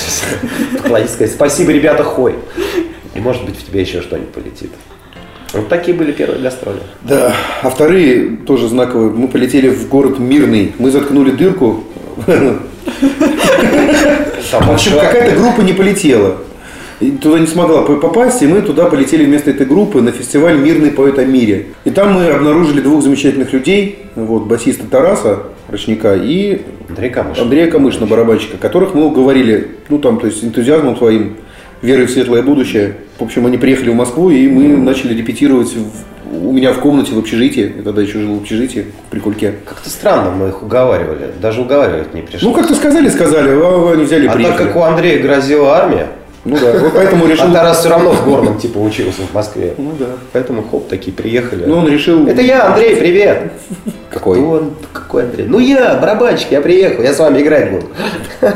Поклониться, 0.77 1.15
сказать, 1.15 1.33
спасибо, 1.33 1.71
ребята, 1.71 2.03
хой. 2.03 2.35
И 3.15 3.19
может 3.19 3.45
быть 3.45 3.57
в 3.57 3.65
тебя 3.65 3.81
еще 3.81 4.01
что-нибудь 4.01 4.31
полетит. 4.31 4.71
Вот 5.53 5.69
такие 5.69 5.97
были 5.97 6.11
первые 6.11 6.41
гастроли. 6.41 6.81
Да, 7.01 7.33
а 7.63 7.69
вторые 7.69 8.37
тоже 8.45 8.67
знаковые. 8.67 9.09
Мы 9.11 9.27
полетели 9.27 9.69
в 9.69 9.87
город 9.87 10.19
Мирный. 10.19 10.75
Мы 10.77 10.91
заткнули 10.91 11.31
дырку. 11.31 11.83
В 14.51 14.71
общем, 14.71 14.91
какая-то 14.99 15.35
группа 15.35 15.61
не 15.61 15.73
полетела. 15.73 16.37
И 16.99 17.11
туда 17.11 17.37
не 17.39 17.45
смогла 17.47 17.83
по- 17.83 17.97
попасть, 17.97 18.41
и 18.41 18.47
мы 18.47 18.61
туда 18.61 18.85
полетели 18.85 19.23
вместо 19.25 19.51
этой 19.51 19.67
группы 19.67 20.01
на 20.01 20.11
фестиваль 20.11 20.57
«Мирный 20.57 20.89
поэт 20.89 21.19
о 21.19 21.25
мире». 21.25 21.67
И 21.85 21.91
там 21.91 22.13
мы 22.13 22.27
обнаружили 22.29 22.81
двух 22.81 23.03
замечательных 23.03 23.53
людей, 23.53 23.99
вот, 24.15 24.47
басиста 24.47 24.85
Тараса 24.87 25.43
Рочника 25.69 26.15
и 26.15 26.61
Андрей 26.89 27.11
Камыш. 27.11 27.37
Андрея 27.37 27.69
Камышина, 27.69 28.07
барабанщика, 28.07 28.57
которых 28.57 28.95
мы 28.95 29.05
уговорили, 29.05 29.67
ну 29.89 29.99
там, 29.99 30.19
то 30.19 30.25
есть 30.25 30.43
энтузиазмом 30.43 30.97
своим, 30.97 31.35
верой 31.83 32.07
в 32.07 32.09
светлое 32.09 32.41
будущее. 32.41 32.95
В 33.19 33.23
общем, 33.23 33.45
они 33.45 33.57
приехали 33.59 33.91
в 33.91 33.95
Москву, 33.95 34.31
и 34.31 34.47
мы 34.47 34.75
начали 34.77 35.13
репетировать 35.15 35.75
в- 35.75 36.47
у 36.47 36.51
меня 36.51 36.73
в 36.73 36.79
комнате 36.79 37.13
в 37.13 37.19
общежитии. 37.19 37.73
Я 37.77 37.83
тогда 37.83 38.01
еще 38.01 38.17
жил 38.19 38.35
в 38.35 38.41
общежитии 38.41 38.85
при 39.11 39.19
Кульке. 39.19 39.53
Как-то 39.65 39.89
странно 39.89 40.31
мы 40.31 40.47
их 40.49 40.63
уговаривали. 40.63 41.29
Даже 41.39 41.61
уговаривать 41.61 42.13
не 42.15 42.21
пришлось. 42.21 42.41
Ну, 42.41 42.53
как-то 42.53 42.73
сказали, 42.73 43.07
сказали, 43.09 43.49
а 43.51 43.91
они 43.93 44.03
взяли 44.03 44.25
а 44.25 44.29
так 44.29 44.35
приехали. 44.37 44.67
как 44.67 44.75
у 44.75 44.81
Андрея 44.81 45.21
грозила 45.21 45.77
армия, 45.77 46.07
Ну 46.47 46.57
да, 46.57 46.79
вот 46.79 46.93
поэтому 46.93 47.27
решил... 47.27 47.47
а 47.49 47.51
Тарас 47.51 47.79
все 47.79 47.89
равно 47.89 48.11
в 48.11 48.23
горном 48.23 48.57
типа 48.57 48.77
учился 48.77 49.23
в 49.23 49.33
Москве. 49.33 49.73
Ну 49.77 49.91
да. 49.99 50.05
Поэтому 50.31 50.63
хоп, 50.63 50.87
такие 50.87 51.11
приехали. 51.11 51.65
Ну, 51.65 51.79
он 51.79 51.89
решил... 51.89 52.25
Это 52.25 52.41
я, 52.41 52.67
Андрей, 52.67 52.95
привет! 52.95 53.51
Какой? 54.09 54.37
Кто 54.37 54.49
он? 54.49 54.73
Какой 54.93 55.23
Андрей? 55.23 55.45
Ну 55.45 55.59
я, 55.59 55.95
барабанщик, 55.95 56.51
я 56.51 56.61
приехал, 56.61 57.03
я 57.03 57.13
с 57.13 57.19
вами 57.19 57.41
играть 57.41 57.71
буду. 57.71 57.87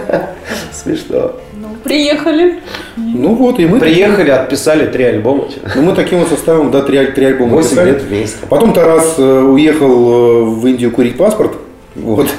Смешно. 0.72 1.34
Ну, 1.54 1.68
приехали. 1.84 2.62
Ну 2.96 3.36
вот, 3.36 3.60
и 3.60 3.66
мы... 3.66 3.80
Приехали, 3.80 4.30
отписали 4.30 4.86
три 4.86 5.04
альбома. 5.04 5.50
Ну, 5.76 5.82
мы 5.82 5.94
таким 5.94 6.20
вот 6.20 6.30
составом, 6.30 6.72
да, 6.72 6.84
три, 6.84 7.08
три 7.08 7.26
альбома 7.26 7.58
Восемь 7.58 7.76
написали. 7.76 7.92
лет 7.92 8.02
вместе. 8.04 8.38
Потом 8.50 8.72
Тарас 8.72 9.16
э, 9.18 9.42
уехал 9.42 9.90
э, 9.90 10.44
в 10.46 10.66
Индию 10.66 10.92
курить 10.92 11.18
паспорт. 11.18 11.58
Вот. 11.96 12.30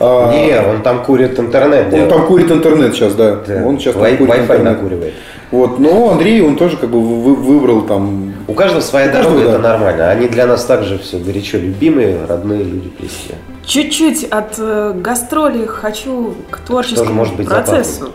А, 0.00 0.32
Не, 0.32 0.60
он 0.60 0.82
там 0.82 1.02
курит 1.04 1.38
интернет. 1.40 1.84
Он 1.86 1.90
делает. 1.90 2.08
там 2.08 2.26
курит 2.26 2.50
интернет 2.50 2.94
сейчас, 2.94 3.14
да. 3.14 3.36
Да. 3.46 3.62
Он 3.66 3.78
сейчас 3.78 3.94
там 3.94 4.02
Вай- 4.04 4.16
курит 4.16 4.32
Wi-Fi 4.34 4.42
интернет. 4.42 4.64
накуривает. 4.64 5.14
Вот, 5.50 5.78
но 5.78 6.10
Андрей, 6.10 6.42
он 6.42 6.56
тоже 6.56 6.76
как 6.76 6.90
бы 6.90 7.00
вы- 7.00 7.34
выбрал 7.34 7.82
там... 7.82 8.34
У 8.46 8.52
каждого 8.52 8.82
своя 8.82 9.08
У 9.08 9.12
каждого, 9.12 9.36
дорога, 9.38 9.54
это 9.54 9.62
да. 9.62 9.68
нормально. 9.70 10.10
Они 10.10 10.28
для 10.28 10.46
нас 10.46 10.64
также 10.64 10.98
все 10.98 11.18
горячо 11.18 11.56
любимые, 11.58 12.26
родные 12.26 12.62
люди, 12.62 12.92
близкие. 12.98 13.38
Чуть-чуть 13.64 14.24
от 14.24 14.54
э, 14.58 14.92
гастролей 14.94 15.66
хочу 15.66 16.34
к 16.50 16.58
творческому 16.60 17.12
может 17.14 17.34
быть 17.36 17.48
процессу 17.48 18.12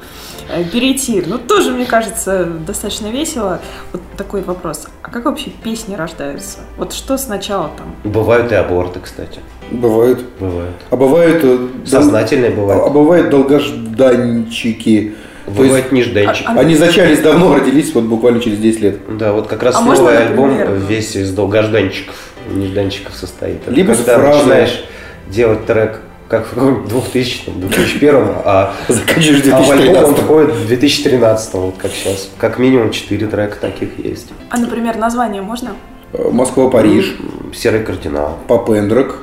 э, 0.56 0.64
перейти. 0.66 1.24
Ну, 1.26 1.40
тоже, 1.40 1.72
мне 1.72 1.86
кажется, 1.86 2.46
достаточно 2.46 3.08
весело. 3.08 3.60
Вот 3.92 4.02
такой 4.16 4.42
вопрос. 4.44 4.88
А 5.02 5.10
как 5.10 5.26
вообще 5.26 5.50
песни 5.64 5.96
рождаются? 5.96 6.60
Вот 6.78 6.94
что 6.94 7.18
сначала 7.18 7.72
там? 7.78 8.12
Бывают 8.12 8.52
и 8.52 8.56
аборты, 8.56 9.00
кстати. 9.00 9.40
Бывают. 9.72 10.24
Бывают. 10.40 10.76
А 10.90 10.96
бывают... 10.96 11.44
э, 11.44 11.58
дол- 11.58 11.70
Сознательные 11.86 12.50
А, 12.52 12.54
а 12.54 12.56
бывают. 12.56 12.94
бывают 12.94 13.30
долгожданчики. 13.30 15.14
Бывают 15.46 15.74
есть 15.74 15.92
нежданчики. 15.92 16.46
а- 16.48 16.60
они 16.60 16.76
зачались 16.76 17.20
давно, 17.20 17.56
родились 17.56 17.94
вот 17.94 18.06
буквально 18.06 18.40
через 18.40 18.60
10 18.60 18.80
лет. 18.82 19.18
Да, 19.18 19.34
вот 19.34 19.48
как 19.48 19.62
раз 19.64 19.76
А 19.76 19.82
новый 19.82 19.98
можно, 20.00 20.18
альбом 20.18 20.50
например? 20.58 20.80
весь 20.88 21.16
из 21.16 21.32
долгожданчиков, 21.34 22.16
нежданчиков 22.50 23.14
состоит. 23.16 23.62
Это 23.66 23.72
Либо 23.72 23.94
когда 23.94 24.20
фразы. 24.20 24.38
начинаешь 24.40 24.84
делать 25.28 25.66
трек, 25.66 26.00
как 26.30 26.48
в 26.56 26.88
2000 26.88 27.50
2001 27.50 28.16
а, 28.46 28.74
Заканчиваешь 28.88 29.44
а 29.52 29.62
в 29.62 29.72
альбом 29.72 29.88
он 29.88 30.14
2013. 30.14 30.18
входит 30.24 30.52
в 30.56 30.68
2013 30.68 31.54
вот 31.56 31.76
как 31.78 31.92
сейчас. 31.92 32.30
Как 32.38 32.58
минимум 32.58 32.92
4 32.92 33.28
трека 33.28 33.58
таких 33.60 34.00
есть. 34.00 34.30
А, 34.50 34.58
например, 34.58 34.96
название 34.98 35.42
можно? 35.42 35.72
Э, 36.14 36.30
Москва, 36.32 36.70
Париж, 36.70 37.16
Серый 37.54 37.84
кардинал. 37.84 38.38
Папендрак 38.48 39.18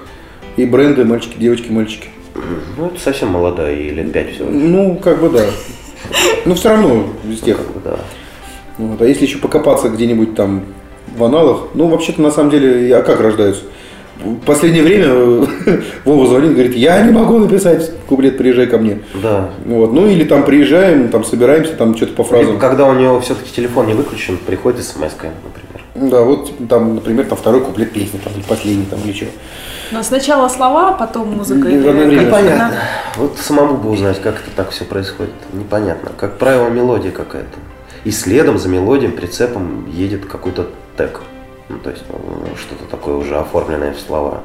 и 0.62 0.66
бренды 0.66 1.05
мальчики, 1.05 1.37
девочки, 1.38 1.70
мальчики. 1.70 2.09
Ну, 2.77 2.87
это 2.87 3.01
совсем 3.01 3.29
молодая, 3.29 3.75
ей 3.75 3.90
лет 3.90 4.12
5 4.12 4.35
всего. 4.35 4.51
лишь. 4.51 4.62
Ну, 4.62 4.96
как 4.96 5.20
бы 5.20 5.29
да. 5.31 5.44
Но 6.44 6.55
все 6.55 6.70
равно 6.70 7.07
из 7.29 7.40
тех. 7.40 7.57
Как 7.59 7.66
бы, 7.68 7.81
да. 7.85 7.96
Вот. 8.79 9.01
А 9.03 9.07
если 9.07 9.27
еще 9.27 9.38
покопаться 9.38 9.88
где-нибудь 9.88 10.35
там 10.35 10.64
в 11.16 11.25
аналах, 11.25 11.68
ну, 11.75 11.88
вообще-то, 11.88 12.23
на 12.23 12.31
самом 12.31 12.51
деле, 12.51 12.96
а 12.96 13.03
как 13.03 13.20
рождаются? 13.20 13.62
В 14.23 14.37
последнее 14.40 14.83
время 14.83 15.46
Вова 16.05 16.27
звонит, 16.27 16.53
говорит, 16.53 16.77
я 16.77 17.03
не 17.03 17.11
могу 17.11 17.38
написать 17.38 17.90
куплет, 18.07 18.37
приезжай 18.37 18.66
ко 18.66 18.79
мне. 18.79 19.01
Да. 19.23 19.51
Вот. 19.64 19.92
Ну, 19.92 20.07
или 20.07 20.25
там 20.25 20.44
приезжаем, 20.44 21.09
там 21.09 21.25
собираемся, 21.25 21.73
там 21.75 21.96
что-то 21.96 22.12
по 22.12 22.23
Либо 22.23 22.29
фразам. 22.37 22.59
когда 22.59 22.87
у 22.87 22.94
него 22.94 23.20
все-таки 23.20 23.51
телефон 23.55 23.87
не 23.87 23.94
выключен, 23.94 24.37
приходит 24.37 24.85
смс 24.85 25.12
например. 25.14 26.11
Да, 26.11 26.23
вот 26.23 26.53
там, 26.68 26.94
например, 26.96 27.27
там 27.27 27.37
второй 27.38 27.62
куплет 27.62 27.92
песни, 27.92 28.20
там, 28.23 28.33
или 28.35 28.42
последний, 28.42 28.85
там, 28.85 29.01
или 29.05 29.12
что. 29.12 29.27
Но 29.92 30.03
сначала 30.03 30.48
слова, 30.48 30.92
потом 30.92 31.37
музыка. 31.37 31.68
Или 31.68 31.83
как 32.16 32.26
Непонятно. 32.26 32.66
она? 32.66 32.74
Вот 33.16 33.38
самому 33.38 33.76
бы 33.76 33.90
узнать, 33.90 34.20
как 34.22 34.35
это 34.37 34.50
так 34.55 34.70
все 34.70 34.85
происходит. 34.85 35.33
Непонятно. 35.53 36.11
Как 36.16 36.38
правило, 36.38 36.68
мелодия 36.68 37.11
какая-то. 37.11 37.59
И 38.05 38.11
следом 38.11 38.59
за 38.59 38.68
мелодией, 38.68 39.11
прицепом 39.12 39.87
едет 39.90 40.26
какой-то 40.26 40.68
тег. 40.96 41.20
Ну, 41.68 41.79
то 41.79 41.90
есть 41.90 42.03
ну, 42.09 42.57
что-то 42.57 42.85
такое 42.90 43.16
уже 43.16 43.37
оформленное 43.37 43.92
в 43.92 43.98
слова. 44.00 44.40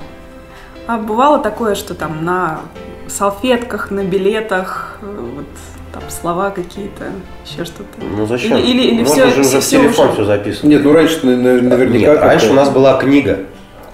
А 0.88 0.97
бывало 0.97 1.39
такое, 1.39 1.75
что 1.75 1.93
там 1.93 2.23
на 2.25 2.60
салфетках, 3.08 3.91
на 3.91 4.03
билетах, 4.03 4.99
э, 5.01 5.05
вот 5.36 5.45
там 5.93 6.03
слова 6.10 6.49
какие-то, 6.49 7.05
еще 7.45 7.65
что-то. 7.65 7.86
Ну 8.01 8.25
зачем? 8.27 8.58
Или, 8.58 8.67
или, 8.67 8.81
или 8.88 8.99
Можно 9.03 9.13
все, 9.13 9.27
же 9.27 9.41
уже 9.41 9.60
в 9.60 9.62
все 9.62 9.79
телефон 9.79 10.05
уже- 10.08 10.13
все 10.15 10.25
записывать. 10.25 10.63
Нет, 10.69 10.84
ну 10.84 10.93
раньше 10.93 11.25
на- 11.25 11.38
на- 11.38 11.62
наверняка... 11.62 11.97
Нет, 12.13 12.19
раньше 12.21 12.49
у 12.51 12.53
нас 12.53 12.69
была 12.69 12.97
книга. 12.99 13.39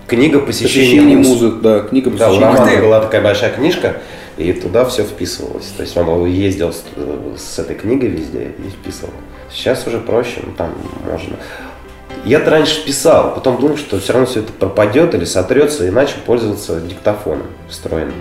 Книга 0.08 0.40
посещения 0.40 1.02
посещение 1.02 1.18
муз. 1.18 1.28
музык, 1.28 1.62
да, 1.62 1.80
книга 1.82 2.10
Да, 2.12 2.28
у 2.28 2.30
посещения 2.30 2.54
Романа 2.54 2.82
была 2.82 3.00
такая 3.02 3.22
большая 3.22 3.52
книжка, 3.52 3.98
и 4.38 4.52
туда 4.54 4.86
все 4.86 5.04
вписывалось. 5.04 5.68
То 5.78 5.84
есть 5.84 5.96
он 5.96 6.26
ездил 6.26 6.74
с, 6.74 6.84
с 7.38 7.60
этой 7.60 7.76
книгой 7.76 8.10
везде 8.10 8.54
и 8.58 8.70
вписывал. 8.70 9.14
Сейчас 9.52 9.86
уже 9.88 10.00
проще, 10.00 10.42
ну 10.44 10.54
там 10.54 10.74
можно. 11.06 11.36
Я-то 12.26 12.52
раньше 12.52 12.86
писал, 12.86 13.34
потом 13.34 13.60
думал, 13.60 13.78
что 13.78 14.00
все 14.00 14.14
равно 14.14 14.28
все 14.28 14.42
это 14.42 14.54
пропадет 14.54 15.16
или 15.16 15.26
сотрется, 15.26 15.88
и 15.88 15.90
начал 15.90 16.20
пользоваться 16.26 16.80
диктофоном 16.80 17.48
встроенным 17.68 18.14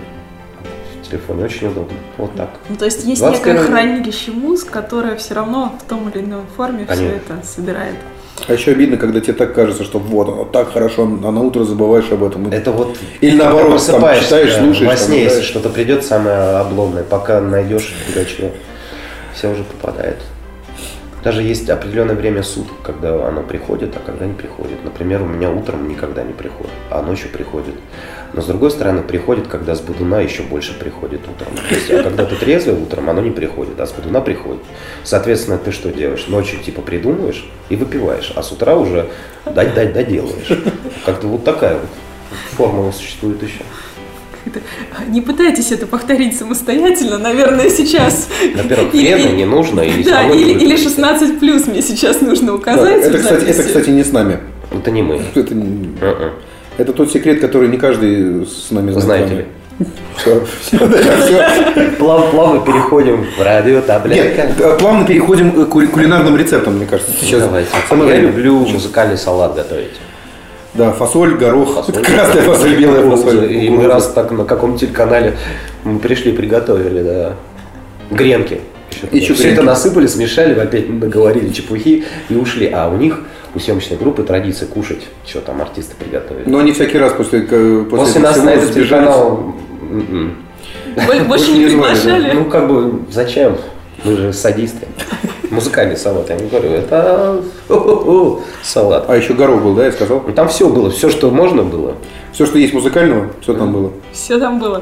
в 1.03 1.07
телефоне. 1.07 1.45
Очень 1.45 1.67
удобно. 1.67 1.97
Вот 2.17 2.35
так. 2.35 2.49
Ну, 2.69 2.75
то 2.77 2.85
есть 2.85 3.03
есть 3.03 3.21
21 3.21 3.53
некое 3.53 3.67
хранилище 3.67 4.31
муз, 4.31 4.63
которое 4.63 5.15
все 5.17 5.35
равно 5.35 5.77
в 5.79 5.87
том 5.87 6.09
или 6.09 6.23
иной 6.23 6.41
форме 6.55 6.85
все 6.85 6.95
Конечно. 6.95 7.33
это 7.35 7.45
собирает. 7.45 7.95
А 8.47 8.53
еще 8.53 8.71
обидно, 8.71 8.97
когда 8.97 9.19
тебе 9.21 9.33
так 9.33 9.53
кажется, 9.53 9.83
что 9.83 9.99
вот 9.99 10.27
оно 10.29 10.45
так 10.45 10.73
хорошо, 10.73 11.03
а 11.03 11.31
на 11.31 11.41
утро 11.41 11.63
забываешь 11.63 12.11
об 12.11 12.23
этом. 12.23 12.47
Это 12.47 12.71
вот 12.71 12.97
Или 13.21 13.35
наоборот, 13.35 13.61
там 13.63 13.71
просыпаешься, 13.71 14.25
читаешь, 14.25 14.55
слушаешь, 14.55 14.87
Во 14.87 14.95
там, 14.95 14.97
сне, 14.97 15.17
если 15.23 15.35
играешь. 15.35 15.47
что-то 15.49 15.69
придет 15.69 16.03
самое 16.05 16.37
обломное, 16.57 17.03
пока 17.03 17.39
найдешь 17.39 17.93
Пугачева, 18.07 18.51
все 19.33 19.51
уже 19.51 19.63
попадает. 19.63 20.17
Даже 21.23 21.43
есть 21.43 21.69
определенное 21.69 22.15
время 22.15 22.41
суток, 22.41 22.77
когда 22.83 23.27
оно 23.27 23.43
приходит, 23.43 23.95
а 23.95 23.99
когда 23.99 24.25
не 24.25 24.33
приходит. 24.33 24.83
Например, 24.83 25.21
у 25.21 25.25
меня 25.25 25.51
утром 25.51 25.87
никогда 25.87 26.23
не 26.23 26.33
приходит, 26.33 26.71
а 26.89 27.01
ночью 27.03 27.29
приходит. 27.29 27.75
Но 28.33 28.41
с 28.41 28.45
другой 28.45 28.71
стороны, 28.71 29.01
приходит, 29.03 29.47
когда 29.47 29.75
с 29.75 29.81
Будуна 29.81 30.21
еще 30.21 30.41
больше 30.41 30.77
приходит 30.77 31.21
утром. 31.27 31.53
То 31.55 31.75
есть, 31.75 31.91
а 31.91 32.01
когда 32.01 32.25
ты 32.25 32.35
трезвый 32.35 32.75
утром, 32.75 33.09
оно 33.09 33.21
не 33.21 33.31
приходит, 33.31 33.79
а 33.79 33.85
с 33.85 33.91
Будуна 33.91 34.21
приходит. 34.21 34.63
Соответственно, 35.03 35.57
ты 35.57 35.71
что 35.71 35.91
делаешь? 35.91 36.27
Ночью 36.27 36.59
типа 36.59 36.81
придумываешь 36.81 37.45
и 37.69 37.75
выпиваешь, 37.75 38.31
а 38.35 38.41
с 38.41 38.51
утра 38.51 38.75
уже 38.75 39.09
дать-дать 39.45 39.93
доделаешь. 39.93 40.63
Как-то 41.05 41.27
вот 41.27 41.43
такая 41.43 41.75
вот 41.75 41.89
формула 42.51 42.91
существует 42.91 43.43
еще. 43.43 43.63
Не 45.09 45.21
пытайтесь 45.21 45.71
это 45.71 45.85
повторить 45.87 46.37
самостоятельно, 46.37 47.17
наверное, 47.17 47.69
сейчас. 47.69 48.27
Во-первых, 48.55 48.93
вредно, 48.93 49.29
не 49.35 49.45
нужно, 49.45 49.81
и 49.81 50.03
Да, 50.03 50.23
или, 50.29 50.51
или 50.53 50.63
выпить. 50.73 50.83
16 50.83 51.39
плюс 51.39 51.67
мне 51.67 51.81
сейчас 51.81 52.21
нужно 52.21 52.47
Да, 52.47 52.53
указать. 52.55 53.03
это, 53.03 53.17
в 53.17 53.21
кстати, 53.21 53.45
это, 53.45 53.63
кстати, 53.63 53.89
не 53.89 54.03
с 54.03 54.11
нами. 54.11 54.39
Это 54.71 54.89
не 54.91 55.01
мы. 55.03 55.21
Это, 55.35 55.53
не- 55.53 55.63
Мгм. 55.63 56.31
это 56.77 56.93
тот 56.93 57.11
секрет, 57.11 57.39
который 57.41 57.67
не 57.69 57.77
каждый 57.77 58.45
с 58.45 58.71
нами 58.71 58.91
знает. 58.91 59.03
Знаете 59.05 59.35
ли. 59.35 59.45
Все, 60.17 60.43
все, 60.61 60.77
Плав- 61.97 62.29
плавно 62.31 62.59
переходим 62.61 63.25
в 63.37 63.41
радио 63.41 63.81
таблетка. 63.81 64.51
э, 64.59 64.77
плавно 64.77 65.05
переходим 65.05 65.51
к 65.51 65.69
кули- 65.69 65.87
кулинарным 65.87 66.37
рецептам, 66.37 66.77
мне 66.77 66.85
кажется. 66.85 67.11
Сейчас 67.19 67.41
Давайте. 67.41 67.69
Я 67.89 67.95
время. 67.95 68.27
люблю 68.27 68.59
музыкальный 68.59 69.17
салат 69.17 69.55
готовить. 69.55 69.91
Да, 70.73 70.91
фасоль, 70.91 71.35
горох, 71.35 71.73
Фасоль. 71.75 71.95
красная 72.03 72.43
фасоль, 72.43 72.79
белая 72.79 73.09
фасоль. 73.09 73.51
И 73.51 73.69
мы 73.69 73.87
раз 73.87 74.13
так 74.13 74.31
на 74.31 74.45
каком 74.45 74.77
телеканале 74.77 75.37
мы 75.83 75.99
пришли, 75.99 76.31
приготовили, 76.31 77.01
да. 77.03 77.33
Гренки. 78.09 78.61
Еще 79.11 79.33
Все 79.33 79.51
это 79.51 79.63
насыпали, 79.63 80.07
смешали, 80.07 80.57
опять 80.59 80.89
наговорили 80.89 81.51
чепухи 81.51 82.05
и 82.29 82.35
ушли. 82.35 82.69
А 82.73 82.89
у 82.89 82.97
них, 82.97 83.21
у 83.55 83.59
съемочной 83.59 83.97
группы 83.97 84.23
традиция 84.23 84.67
кушать, 84.67 85.07
что 85.25 85.39
там 85.41 85.61
артисты 85.61 85.95
приготовили. 85.95 86.43
Но 86.47 86.59
они 86.59 86.71
всякий 86.73 86.97
раз 86.97 87.13
после, 87.13 87.41
после, 87.41 87.85
После 87.89 88.21
нас 88.21 88.37
на 88.37 88.49
этот 88.49 88.73
телеканал. 88.73 89.55
Больше, 91.27 91.51
не 91.51 91.65
приглашали. 91.65 92.31
Ну, 92.33 92.45
как 92.45 92.67
бы, 92.67 93.01
зачем? 93.09 93.57
Мы 94.03 94.17
же 94.17 94.33
садисты. 94.33 94.87
Музыкальный 95.51 95.97
салат, 95.97 96.29
я 96.29 96.37
не 96.37 96.47
говорю, 96.47 96.69
это 96.71 97.41
салат. 98.63 99.09
А 99.09 99.17
еще 99.17 99.33
горох 99.33 99.61
был, 99.61 99.75
да, 99.75 99.85
я 99.85 99.91
сказал? 99.91 100.21
Там 100.33 100.47
все 100.47 100.69
было, 100.69 100.89
все, 100.89 101.09
что 101.09 101.29
можно 101.29 101.63
было. 101.63 101.95
Все, 102.31 102.45
что 102.45 102.57
есть 102.57 102.73
музыкального, 102.73 103.27
все 103.41 103.53
там 103.53 103.73
было. 103.73 103.91
Все 104.13 104.39
там 104.39 104.59
было. 104.59 104.81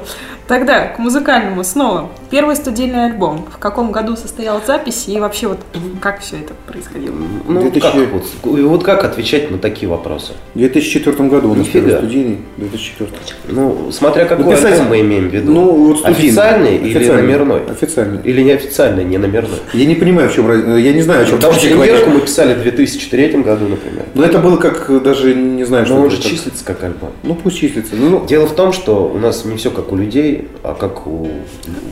Тогда 0.50 0.88
к 0.88 0.98
музыкальному 0.98 1.64
снова. 1.64 2.10
Первый 2.32 2.56
студийный 2.56 3.06
альбом. 3.06 3.46
В 3.54 3.60
каком 3.60 3.92
году 3.92 4.16
состоялась 4.16 4.66
запись 4.66 5.06
и 5.08 5.20
вообще 5.20 5.48
вот 5.48 5.60
как 6.02 6.22
все 6.22 6.38
это 6.38 6.56
происходило? 6.66 7.14
Ну, 7.48 7.62
2000 7.62 7.82
как, 7.82 8.12
вот, 8.44 8.58
и 8.58 8.62
вот 8.64 8.84
как 8.84 9.04
отвечать 9.04 9.52
на 9.52 9.60
такие 9.60 9.88
вопросы? 9.88 10.34
В 10.56 10.58
2004 10.58 11.30
году 11.30 11.52
у 11.52 11.54
нас 11.54 11.68
Нифига. 11.68 11.86
первый 11.86 11.98
студийный. 12.00 12.38
2004. 12.58 13.12
Ну, 13.50 13.92
смотря 13.92 14.26
какой 14.26 14.46
Ну, 14.46 14.52
писать- 14.52 14.74
альбом 14.74 14.88
мы 14.88 15.02
имеем 15.02 15.30
в 15.30 15.34
виду. 15.34 15.52
Ну, 15.52 15.72
вот 15.72 16.00
студийный. 16.00 16.30
Официальный 16.30 16.78
или 16.78 16.98
Официальный. 16.98 17.22
номерной? 17.22 17.62
Официальный. 17.70 18.20
Или 18.24 18.42
неофициальный, 18.42 19.04
не 19.06 19.18
номерной? 19.20 19.60
Я 19.74 19.86
не 19.86 19.94
понимаю, 19.94 20.30
в 20.30 20.34
чем. 20.34 20.78
Я 20.78 20.94
не 20.94 21.02
знаю, 21.04 21.22
о 21.22 21.26
чем 21.26 21.36
Потому 21.36 21.54
ты 21.54 21.60
что 21.60 21.70
«Премьерку» 21.78 22.10
мы 22.10 22.22
писали 22.22 22.56
в 22.56 22.64
2003 22.64 23.44
году, 23.44 23.68
например. 23.68 24.06
Но 24.16 24.24
это 24.24 24.40
было 24.40 24.58
как, 24.58 25.04
даже 25.04 25.36
не 25.36 25.64
знаю, 25.64 25.86
что 25.86 25.94
Но 25.94 26.02
он 26.06 26.10
же 26.10 26.20
числится 26.20 26.66
как 26.66 26.84
альбом. 26.84 27.12
Ну, 27.22 27.36
пусть 27.36 27.60
числится. 27.60 27.96
Ну, 27.96 28.26
Дело 28.26 28.48
в 28.48 28.56
том, 28.56 28.74
что 28.74 29.12
у 29.14 29.20
нас 29.20 29.46
не 29.46 29.56
все 29.58 29.70
как 29.70 29.92
у 29.92 29.96
людей, 29.96 30.39
а 30.64 30.74
как 30.74 31.06
у 31.08 31.30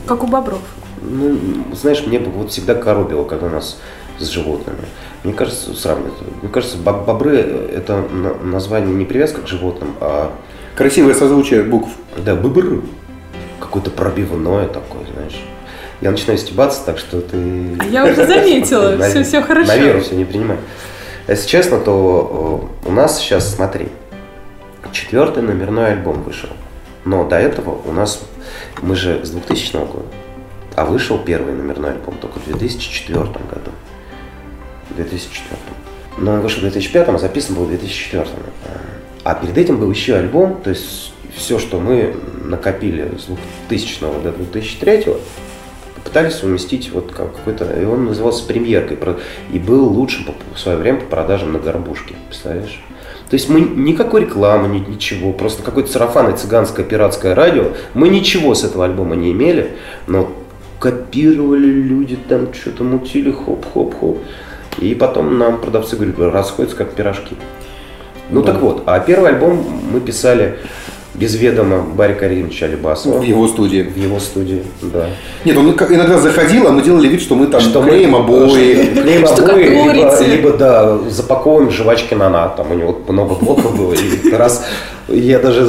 Как 0.06 0.22
у 0.24 0.26
Бобров. 0.26 0.60
Ну, 1.02 1.36
знаешь, 1.74 2.04
мне 2.06 2.18
бы 2.18 2.30
вот 2.30 2.50
всегда 2.50 2.74
коробило, 2.74 3.24
когда 3.24 3.46
у 3.46 3.50
нас 3.50 3.78
с 4.18 4.26
животными. 4.28 4.78
Мне 5.24 5.32
кажется, 5.32 5.74
сравнивать. 5.74 6.14
Мне 6.42 6.50
кажется, 6.50 6.76
боб- 6.78 7.04
бобры– 7.06 7.36
это 7.74 8.02
на- 8.10 8.34
название 8.34 8.94
не 8.94 9.04
привязка 9.04 9.40
к 9.42 9.46
животным, 9.48 9.94
а 10.00 10.32
красивое 10.76 11.14
созвучие 11.14 11.62
букв. 11.62 11.90
да, 12.24 12.34
бобры. 12.34 12.82
Какое-то 13.60 13.90
пробивное 13.90 14.66
такое, 14.66 15.02
знаешь. 15.14 15.40
Я 16.00 16.10
начинаю 16.12 16.38
стебаться, 16.38 16.80
так 16.86 16.98
что 16.98 17.20
ты... 17.20 17.36
А 17.80 17.84
я 17.84 18.04
уже 18.04 18.26
заметила, 18.26 18.90
На- 18.96 19.08
все, 19.08 19.22
все 19.24 19.42
хорошо. 19.42 19.68
На 19.68 19.76
веру 19.76 20.00
все 20.00 20.14
не 20.14 20.24
принимай. 20.24 20.56
Если 21.26 21.46
честно, 21.48 21.78
то 21.80 22.68
э, 22.84 22.88
у 22.88 22.92
нас 22.92 23.18
сейчас, 23.18 23.54
смотри, 23.54 23.88
четвертый 24.92 25.42
номерной 25.42 25.92
альбом 25.92 26.22
вышел. 26.22 26.48
Но 27.04 27.24
до 27.28 27.36
этого 27.36 27.78
у 27.84 27.92
нас, 27.92 28.22
мы 28.82 28.94
же 28.96 29.24
с 29.24 29.30
2000 29.30 29.72
года, 29.72 30.06
а 30.74 30.84
вышел 30.84 31.18
первый 31.18 31.54
номерной 31.54 31.92
альбом 31.92 32.16
только 32.20 32.38
в 32.38 32.44
2004 32.44 33.18
году. 33.18 33.70
В 34.90 34.96
2004. 34.96 35.56
Но 36.18 36.34
он 36.34 36.40
вышел 36.40 36.58
в 36.58 36.62
2005, 36.62 37.08
а 37.08 37.18
записан 37.18 37.54
был 37.54 37.64
в 37.64 37.68
2004. 37.68 38.26
А 39.24 39.34
перед 39.34 39.58
этим 39.58 39.78
был 39.78 39.90
еще 39.90 40.14
альбом, 40.14 40.60
то 40.62 40.70
есть 40.70 41.12
все, 41.36 41.58
что 41.58 41.80
мы 41.80 42.16
накопили 42.44 43.12
с 43.18 43.26
2000 43.68 44.00
до 44.22 44.32
2003, 44.32 45.04
попытались 45.94 46.42
уместить 46.42 46.90
вот 46.90 47.12
как 47.12 47.36
какой-то, 47.36 47.70
и 47.78 47.84
он 47.84 48.06
назывался 48.06 48.46
премьеркой, 48.46 48.98
и 49.52 49.58
был 49.58 49.86
лучшим 49.88 50.26
в 50.54 50.58
свое 50.58 50.78
время 50.78 51.00
по 51.00 51.06
продажам 51.06 51.52
на 51.52 51.58
горбушке, 51.58 52.14
представляешь? 52.28 52.80
То 53.30 53.34
есть 53.34 53.48
мы 53.50 53.60
никакой 53.60 54.22
рекламы, 54.22 54.68
ни- 54.68 54.90
ничего, 54.94 55.32
просто 55.32 55.62
какое-то 55.62 55.90
сарафанное 55.92 56.34
цыганское 56.36 56.84
пиратское 56.84 57.34
радио, 57.34 57.72
мы 57.92 58.08
ничего 58.08 58.54
с 58.54 58.64
этого 58.64 58.86
альбома 58.86 59.16
не 59.16 59.32
имели, 59.32 59.72
но 60.06 60.30
копировали 60.78 61.66
люди, 61.66 62.16
там 62.28 62.54
что-то 62.54 62.84
мутили, 62.84 63.30
хоп-хоп-хоп. 63.30 64.18
И 64.78 64.94
потом 64.94 65.38
нам 65.38 65.60
продавцы 65.60 65.96
говорят, 65.96 66.32
расходятся 66.32 66.76
как 66.76 66.92
пиражки. 66.92 67.36
Ну 68.30 68.42
Да. 68.42 68.52
так 68.52 68.62
вот, 68.62 68.82
а 68.86 68.98
первый 69.00 69.30
альбом 69.30 69.66
мы 69.92 70.00
писали 70.00 70.58
без 71.18 71.34
ведома 71.34 71.80
Барри 71.80 72.14
Каримовича 72.14 72.66
Алибасова. 72.66 73.18
В 73.18 73.22
его 73.22 73.48
студии. 73.48 73.82
В 73.82 73.96
его 73.96 74.20
студии, 74.20 74.62
да. 74.82 75.06
Нет, 75.44 75.56
он 75.56 75.72
как- 75.74 75.90
иногда 75.90 76.18
заходил, 76.18 76.66
а 76.68 76.70
мы 76.70 76.82
делали 76.82 77.08
вид, 77.08 77.20
что 77.20 77.34
мы 77.34 77.46
там 77.46 77.60
Что 77.60 77.82
мы- 77.82 77.90
клеим 77.90 78.14
обои. 78.14 78.92
Клеим 78.94 79.24
обои, 79.26 79.92
либо, 79.92 80.24
либо, 80.24 80.52
да, 80.52 80.98
запаковываем 81.08 81.70
жвачки 81.70 82.14
на 82.14 82.30
на, 82.30 82.48
там 82.48 82.70
у 82.70 82.74
него 82.74 82.98
много 83.08 83.34
блоков 83.34 83.76
было, 83.76 83.92
и 83.94 84.30
раз 84.30 84.64
я 85.08 85.38
даже 85.38 85.66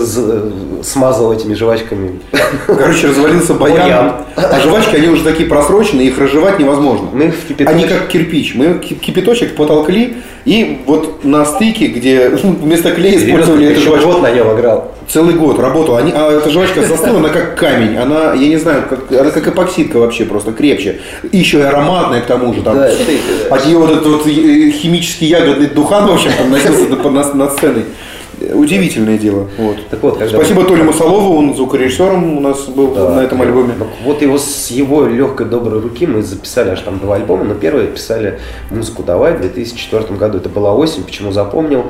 смазал 0.84 1.34
этими 1.34 1.54
жвачками. 1.54 2.20
Короче, 2.68 3.08
развалился 3.08 3.54
баян. 3.54 4.14
А 4.36 4.60
жвачки, 4.62 4.96
они 4.96 5.08
уже 5.08 5.24
такие 5.24 5.48
просроченные, 5.48 6.08
их 6.08 6.18
разжевать 6.18 6.60
невозможно. 6.60 7.08
Мы 7.14 7.26
их 7.26 7.36
в 7.36 7.48
кипяточек- 7.48 7.70
Они 7.70 7.84
как 7.86 8.08
кирпич. 8.08 8.56
Мы 8.56 8.76
ки- 8.80 8.96
кипяточек 8.96 9.56
потолкли, 9.56 10.18
и 10.46 10.82
вот 10.86 11.24
на 11.24 11.46
стыке, 11.46 11.88
где 11.88 12.30
вместо 12.44 12.92
клея 12.92 13.18
использовали 13.18 13.68
эту 13.68 13.82
жвачку, 13.82 14.12
год 14.12 14.22
на 14.22 14.32
нем 14.32 14.54
играл. 14.58 14.94
целый 15.08 15.36
год 15.36 15.60
работал. 15.60 15.96
Они, 15.98 16.12
а 16.14 16.32
эта 16.38 16.50
жвачка 16.50 16.82
застыла, 16.82 17.20
она 17.20 17.30
как 17.30 17.56
камень. 17.58 17.98
Она, 17.98 18.34
я 18.34 18.48
не 18.48 18.58
знаю, 18.58 18.84
как, 18.90 19.12
она 19.12 19.32
как 19.32 19.48
эпоксидка 19.48 19.98
вообще, 19.98 20.26
просто 20.26 20.52
крепче. 20.52 21.00
И 21.32 21.38
еще 21.38 21.60
и 21.60 21.62
ароматная 21.62 22.22
к 22.22 22.26
тому 22.26 22.54
же. 22.54 22.62
Там, 22.62 22.76
Да, 22.76 22.90
от 23.52 23.66
нее 23.66 23.78
вот 23.78 23.92
этот 23.92 24.06
вот 24.06 24.28
э, 24.28 24.72
химический 24.72 25.28
ягодный 25.28 25.68
духан, 25.68 26.08
в 26.08 26.12
общем, 26.14 26.32
там 26.38 26.52
носился 26.52 26.90
над 27.36 27.54
сценой. 27.54 27.86
Удивительное 28.54 29.18
дело. 29.18 29.48
Вот. 29.58 29.78
Так 29.90 30.02
вот, 30.04 30.18
когда 30.18 30.38
Спасибо 30.38 30.62
мы- 30.62 30.68
Толе 30.68 30.84
Масолову, 30.84 31.38
он 31.38 31.56
звукорежиссером 31.56 32.38
у 32.38 32.40
нас 32.40 32.66
был 32.68 32.94
Да, 32.94 33.16
на 33.16 33.20
этом 33.22 33.42
альбоме. 33.42 33.74
Вот 34.04 34.22
его 34.22 34.38
с 34.38 34.72
его 34.72 35.06
легкой 35.06 35.48
доброй 35.48 35.82
руки 35.82 36.08
мы 36.08 36.22
записали 36.22 36.70
аж 36.70 36.82
там 36.82 37.00
два 37.00 37.16
альбома, 37.16 37.44
но 37.44 37.54
первые 37.56 37.88
писали 37.88 38.40
музыку 38.72 39.04
«Давай» 39.04 39.34
в 39.36 39.42
2004 39.42 40.16
году. 40.18 40.38
Это 40.38 40.50
была 40.50 40.74
осень, 40.74 41.04
почему 41.04 41.32
запомнил. 41.32 41.86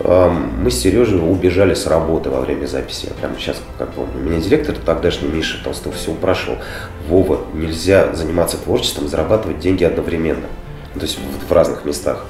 Эм, 0.00 0.52
Мы 0.62 0.70
с 0.70 0.78
Сережей 0.80 1.18
убежали 1.18 1.74
с 1.74 1.86
работы 1.86 2.30
во 2.30 2.40
время 2.40 2.66
записи. 2.66 3.06
Я 3.06 3.12
прямо 3.20 3.34
сейчас 3.38 3.56
как 3.78 3.90
помню. 3.90 4.12
Меня 4.22 4.40
директор 4.40 4.74
тогдашний 4.84 5.28
Миша 5.28 5.58
Толстов 5.64 5.96
все 5.96 6.12
упрашивал. 6.12 6.58
Вова, 7.08 7.40
нельзя 7.54 8.14
заниматься 8.14 8.56
творчеством, 8.58 9.08
зарабатывать 9.08 9.58
деньги 9.58 9.82
одновременно. 9.84 10.46
То 10.94 11.00
есть 11.00 11.18
в 11.48 11.52
разных 11.52 11.84
местах. 11.84 12.26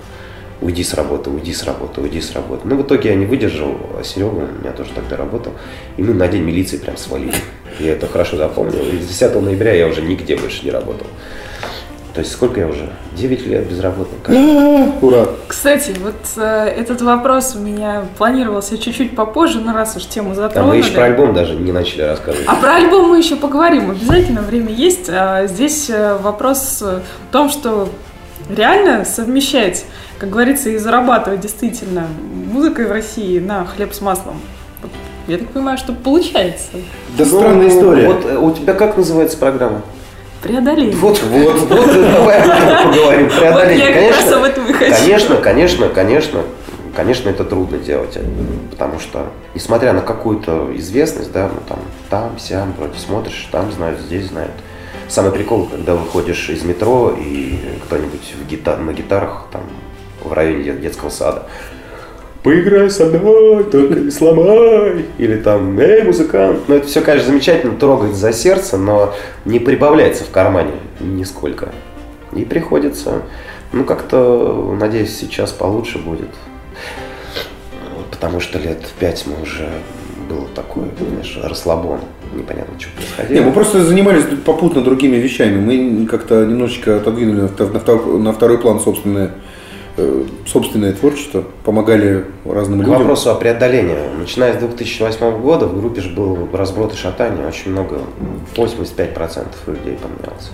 Уйди 0.61 0.83
с 0.83 0.94
работы, 0.94 1.31
уйди 1.31 1.53
с 1.53 1.62
работы, 1.62 2.01
уйди 2.01 2.21
с 2.21 2.33
работы. 2.33 2.62
Ну, 2.64 2.77
в 2.77 2.83
итоге 2.83 3.11
я 3.11 3.14
не 3.14 3.27
выдержал, 3.27 3.77
а 3.99 4.03
Серега 4.03 4.35
у 4.35 4.61
меня 4.61 4.73
тоже 4.73 4.90
тогда 4.94 5.16
работал. 5.16 5.53
И 5.97 6.03
мы 6.03 6.14
на 6.14 6.27
день 6.27 6.42
милиции 6.42 6.79
прям 6.79 6.97
свалили. 6.97 7.35
Я 7.79 7.92
это 7.92 8.09
хорошо 8.09 8.37
запомнил. 8.37 8.81
И 8.92 8.99
с 9.01 9.07
10 9.07 9.40
ноября 9.40 9.73
я 9.75 9.87
уже 9.87 10.03
нигде 10.03 10.37
больше 10.37 10.64
не 10.64 10.73
работал. 10.73 11.07
То 12.14 12.23
есть 12.23 12.33
сколько 12.33 12.59
я 12.59 12.66
уже? 12.66 12.88
9 13.16 13.47
лет 13.47 13.68
безработный. 13.68 14.18
Как? 14.25 14.35
Ура! 15.05 15.27
Кстати, 15.47 15.94
вот 16.03 16.16
э, 16.37 16.75
этот 16.77 17.01
вопрос 17.03 17.55
у 17.55 17.61
меня 17.61 18.07
планировался 18.16 18.77
чуть-чуть 18.77 19.14
попозже, 19.14 19.61
но 19.61 19.73
раз 19.73 19.97
уж 19.97 20.07
тему 20.07 20.33
А 20.33 20.35
затронули. 20.35 20.79
мы 20.79 20.83
еще 20.85 20.90
про 20.94 21.05
альбом 21.05 21.33
даже 21.35 21.55
не 21.55 21.71
начали 21.71 22.03
рассказывать. 22.03 22.49
А 22.49 22.57
про 22.57 22.75
альбом 22.75 23.11
мы 23.11 23.18
еще 23.18 23.37
поговорим, 23.37 23.92
обязательно 23.92 24.40
время 24.42 24.73
есть. 24.73 25.09
А 25.09 25.47
здесь 25.47 25.88
э, 25.90 26.16
вопрос 26.21 26.83
в 26.83 27.03
том, 27.31 27.49
что 27.51 27.88
реально 28.49 29.05
совмещать, 29.05 29.85
как 30.19 30.31
говорится, 30.31 30.71
и 30.71 30.79
зарабатывать 30.79 31.41
действительно 31.41 32.07
музыкой 32.53 32.87
в 32.87 32.93
России 32.93 33.39
на 33.39 33.65
хлеб 33.65 33.93
с 33.93 34.01
маслом. 34.01 34.41
Вот 34.83 34.91
Я 35.27 35.39
так 35.39 35.49
понимаю, 35.49 35.79
что 35.79 35.93
получается. 35.93 36.69
Да 37.17 37.25
странная 37.25 37.69
история. 37.69 38.07
Вот 38.09 38.25
э, 38.25 38.37
у 38.37 38.51
тебя 38.53 38.75
как 38.75 38.97
называется 38.97 39.37
программа? 39.39 39.83
Преодоление. 40.43 40.97
Вот, 40.97 41.21
вот, 41.23 41.59
вот, 41.69 41.87
давай 42.13 42.41
об 42.41 42.49
этом 42.49 42.93
поговорим. 42.93 43.29
Вот 43.29 43.39
Преодоление. 43.39 43.87
я 43.87 44.11
как 44.11 44.17
раз 44.17 44.33
об 44.33 44.43
этом 44.45 44.67
и 44.67 44.73
хочу. 44.73 44.95
Конечно, 44.95 45.37
конечно, 45.37 45.89
конечно, 45.89 46.41
конечно, 46.95 47.29
это 47.29 47.45
трудно 47.45 47.79
делать, 47.79 48.17
э, 48.17 48.23
потому 48.71 49.01
что, 49.01 49.27
несмотря 49.55 49.93
на 49.93 50.01
какую-то 50.01 50.71
известность, 50.77 51.33
да, 51.33 51.51
ну 51.53 51.61
там, 51.69 51.79
там, 52.09 52.39
сям, 52.39 52.73
вроде 52.79 52.99
смотришь, 52.99 53.49
там 53.51 53.73
знают, 53.73 54.01
здесь 54.01 54.27
знают. 54.27 54.53
Самый 55.09 55.33
прикол, 55.33 55.66
когда 55.66 55.94
выходишь 55.94 56.51
из 56.51 56.62
метро 56.64 57.14
и 57.18 57.59
кто-нибудь 57.87 58.35
в 58.40 58.47
гита- 58.51 58.77
на 58.77 58.92
гитарах 58.92 59.47
там 59.51 59.62
в 60.23 60.33
районе 60.33 60.64
де- 60.64 60.73
детского 60.77 61.09
сада. 61.09 61.44
Поиграй 62.42 62.90
со 62.90 63.07
мной, 63.07 63.64
только 63.64 63.94
не 63.94 64.11
сломай. 64.11 65.07
Или 65.16 65.37
там, 65.37 65.79
эй, 65.79 66.03
музыкант. 66.05 66.61
Ну, 66.68 66.75
это 66.77 66.87
все, 66.87 67.01
конечно, 67.01 67.31
замечательно, 67.31 67.77
трогает 67.77 68.14
за 68.14 68.33
сердце, 68.33 68.77
но 68.77 69.14
не 69.44 69.59
прибавляется 69.59 70.25
в 70.25 70.31
кармане 70.31 70.73
нисколько. 71.01 71.71
И 72.35 72.44
приходится, 72.44 73.23
ну, 73.73 73.85
как-то, 73.85 74.77
надеюсь, 74.79 75.16
сейчас 75.18 75.53
получше 75.53 75.99
будет. 75.99 76.31
Потому 78.11 78.40
что 78.40 78.59
лет 78.59 78.87
пять 79.01 79.25
мы 79.27 79.42
уже 79.42 79.68
был 80.29 80.47
такой, 80.55 80.85
знаешь, 81.11 81.38
расслабон. 81.43 82.01
Непонятно, 82.35 82.79
что 82.79 82.91
происходило. 82.97 83.38
Не, 83.41 83.47
мы 83.47 83.53
просто 83.53 83.83
занимались 83.83 84.25
попутно 84.45 84.83
другими 84.83 85.17
вещами. 85.17 85.59
Мы 85.59 86.07
как-то 86.07 86.45
немножечко 86.45 86.97
отодвинули 86.97 87.41
на 87.43 87.47
втор- 87.47 87.73
на 87.73 87.79
втор- 87.79 88.19
на 88.19 88.33
второй 88.33 88.59
план 88.59 88.81
собственное, 88.81 89.31
э, 89.97 90.25
собственное 90.47 90.93
творчество, 90.93 91.45
помогали 91.64 92.25
разным 92.45 92.81
К 92.81 92.85
людям. 92.85 92.99
вопросу 92.99 93.31
о 93.31 93.35
преодолении. 93.35 93.97
Начиная 94.19 94.53
с 94.55 94.57
2008 94.59 95.41
года 95.41 95.67
в 95.67 95.81
группе 95.81 96.01
же 96.03 96.11
был 96.11 96.49
разброд 96.53 96.93
и 96.93 96.97
шатание. 96.97 97.47
Очень 97.47 97.73
много, 97.73 98.01
85% 98.57 99.47
людей 99.67 99.97
поменялось. 100.01 100.51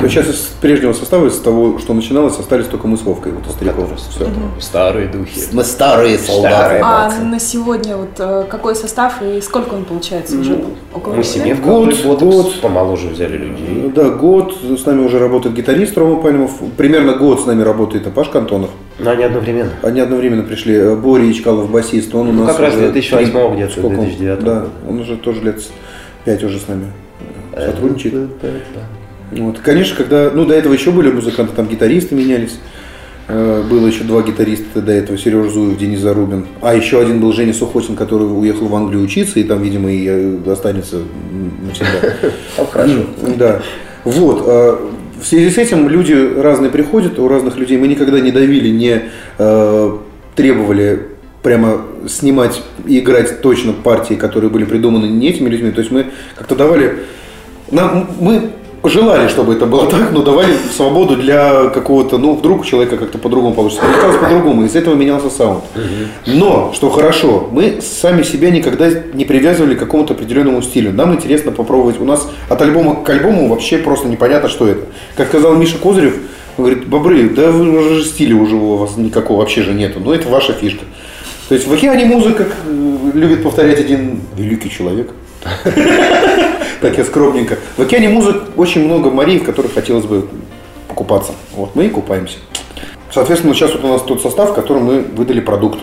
То 0.00 0.08
сейчас 0.08 0.28
из 0.28 0.36
прежнего 0.60 0.92
состава, 0.92 1.26
из 1.26 1.38
того, 1.38 1.78
что 1.78 1.94
начиналось, 1.94 2.38
остались 2.38 2.66
только 2.66 2.86
мы 2.86 2.96
с 2.96 3.02
Вовкой, 3.02 3.32
вот 3.32 3.46
из 3.46 3.52
стариков. 3.52 3.88
Все. 3.96 4.26
Старые 4.60 5.08
духи. 5.08 5.40
Мы 5.52 5.62
старые 5.64 6.18
солдаты. 6.18 6.80
А 6.82 7.10
на 7.22 7.38
сегодня 7.38 7.96
вот 7.96 8.10
э, 8.18 8.44
какой 8.48 8.74
состав 8.76 9.20
и 9.22 9.40
сколько 9.40 9.74
он 9.74 9.84
получается 9.84 10.38
уже? 10.38 10.58
Около 10.94 11.12
Мы 11.12 11.16
года? 11.18 11.28
семейка, 11.28 11.60
Год, 11.62 12.02
год, 12.04 12.20
год. 12.22 12.60
помоложе 12.60 13.08
взяли 13.08 13.36
людей. 13.36 13.92
Да, 13.94 14.10
год 14.10 14.56
с 14.62 14.86
нами 14.86 15.04
уже 15.04 15.18
работает 15.18 15.54
гитарист 15.54 15.96
Рома 15.98 16.20
Пальмов. 16.22 16.52
Примерно 16.76 17.14
год 17.14 17.40
с 17.42 17.46
нами 17.46 17.62
работает 17.62 18.12
Паш 18.14 18.34
Антонов. 18.34 18.70
Но 18.98 19.10
они 19.10 19.24
одновременно. 19.24 19.70
Они 19.82 20.00
одновременно 20.00 20.44
пришли. 20.44 20.94
Боря 20.94 21.30
Ичкалов, 21.30 21.70
басист, 21.70 22.14
он 22.14 22.28
у 22.28 22.32
Ну, 22.32 22.44
нас 22.44 22.52
как 22.52 22.60
раз 22.66 22.74
уже 22.74 22.90
2008 22.90 23.32
три- 23.32 23.54
где-то, 23.56 23.72
сколько 23.72 23.86
он? 23.86 24.04
2009. 24.06 24.44
Да, 24.44 24.66
он 24.88 25.00
уже 25.00 25.16
тоже 25.16 25.40
лет 25.42 25.62
пять 26.24 26.42
уже 26.44 26.58
с 26.58 26.68
нами 26.68 26.86
э, 27.52 27.66
сотрудничает. 27.70 28.14
Вот. 29.36 29.58
Конечно, 29.58 29.96
когда, 29.96 30.30
ну, 30.32 30.44
до 30.44 30.54
этого 30.54 30.72
еще 30.72 30.90
были 30.90 31.10
музыканты, 31.10 31.54
там 31.54 31.68
гитаристы 31.68 32.14
менялись. 32.14 32.58
Э, 33.26 33.62
Было 33.68 33.86
еще 33.86 34.04
два 34.04 34.22
гитариста 34.22 34.82
до 34.82 34.92
этого, 34.92 35.16
Сережа 35.16 35.50
Зуев, 35.50 35.78
Денис 35.78 36.00
Зарубин. 36.00 36.46
А 36.60 36.74
еще 36.74 37.00
один 37.00 37.20
был 37.20 37.32
Женя 37.32 37.54
Сухотин, 37.54 37.96
который 37.96 38.24
уехал 38.24 38.66
в 38.66 38.74
Англию 38.74 39.02
учиться, 39.02 39.40
и 39.40 39.44
там, 39.44 39.62
видимо, 39.62 39.90
и 39.90 40.06
э, 40.06 40.50
останется 40.50 40.98
навсегда. 41.62 42.14
Хорошо. 42.72 43.06
Да. 43.38 43.62
Вот. 44.04 44.44
а, 44.46 44.90
В 45.20 45.26
связи 45.26 45.50
с 45.50 45.58
этим 45.58 45.88
люди 45.88 46.12
разные 46.12 46.70
приходят, 46.70 47.18
у 47.18 47.28
разных 47.28 47.56
людей 47.56 47.78
мы 47.78 47.88
никогда 47.88 48.20
не 48.20 48.30
давили, 48.30 48.68
не 48.68 49.04
э, 49.38 49.98
требовали 50.36 51.08
прямо 51.42 51.82
снимать 52.08 52.62
и 52.86 52.98
играть 52.98 53.40
точно 53.40 53.72
партии, 53.72 54.14
которые 54.14 54.50
были 54.50 54.64
придуманы 54.64 55.06
не 55.06 55.28
этими 55.28 55.48
людьми. 55.48 55.70
То 55.70 55.80
есть 55.80 55.90
мы 55.90 56.06
как-то 56.36 56.54
давали... 56.54 56.98
Нам, 57.70 58.10
мы 58.20 58.50
желали, 58.84 59.28
чтобы 59.28 59.54
это 59.54 59.66
было 59.66 59.88
так, 59.88 60.12
но 60.12 60.22
давали 60.22 60.54
свободу 60.74 61.16
для 61.16 61.70
какого-то, 61.70 62.18
ну, 62.18 62.34
вдруг 62.34 62.60
у 62.60 62.64
человека 62.64 62.96
как-то 62.96 63.18
по-другому 63.18 63.54
получится. 63.54 63.82
Получалось 63.84 64.16
по-другому, 64.18 64.64
из 64.64 64.76
этого 64.76 64.94
менялся 64.94 65.30
саунд. 65.30 65.64
Но, 66.26 66.72
что 66.74 66.90
хорошо, 66.90 67.48
мы 67.50 67.80
сами 67.80 68.22
себя 68.22 68.50
никогда 68.50 68.90
не 69.12 69.24
привязывали 69.24 69.74
к 69.74 69.78
какому-то 69.78 70.14
определенному 70.14 70.62
стилю. 70.62 70.92
Нам 70.92 71.14
интересно 71.14 71.52
попробовать. 71.52 72.00
У 72.00 72.04
нас 72.04 72.28
от 72.48 72.62
альбома 72.62 73.02
к 73.02 73.10
альбому 73.10 73.48
вообще 73.48 73.78
просто 73.78 74.08
непонятно, 74.08 74.48
что 74.48 74.68
это. 74.68 74.86
Как 75.16 75.28
сказал 75.28 75.54
Миша 75.54 75.78
Козырев, 75.78 76.16
он 76.56 76.64
говорит, 76.64 76.86
бобры, 76.86 77.28
да 77.30 77.50
вы 77.50 77.78
уже 77.78 77.94
же 77.96 78.04
стиля 78.04 78.36
уже 78.36 78.54
у 78.54 78.76
вас 78.76 78.96
никакого 78.96 79.40
вообще 79.40 79.62
же 79.62 79.72
нету. 79.72 80.00
Но 80.00 80.14
это 80.14 80.28
ваша 80.28 80.52
фишка. 80.52 80.84
То 81.48 81.54
есть 81.54 81.66
в 81.66 81.72
океане 81.72 82.04
музыка, 82.06 82.44
как 82.44 82.54
э, 82.66 83.10
любит 83.14 83.42
повторять 83.42 83.78
один 83.80 84.20
великий 84.36 84.70
человек. 84.70 85.10
Так 86.84 86.98
я 86.98 87.04
скромненько. 87.06 87.56
В 87.78 87.80
океане 87.80 88.10
музык 88.10 88.42
очень 88.58 88.84
много 88.84 89.10
морей, 89.10 89.38
в 89.38 89.44
которых 89.44 89.72
хотелось 89.72 90.04
бы 90.04 90.28
покупаться. 90.86 91.32
Вот 91.56 91.74
мы 91.74 91.86
и 91.86 91.88
купаемся. 91.88 92.36
Соответственно, 93.10 93.54
сейчас 93.54 93.72
вот 93.72 93.84
у 93.84 93.88
нас 93.88 94.02
тот 94.02 94.20
состав, 94.20 94.50
в 94.50 94.54
котором 94.54 94.84
мы 94.84 95.00
выдали 95.00 95.40
продукт. 95.40 95.78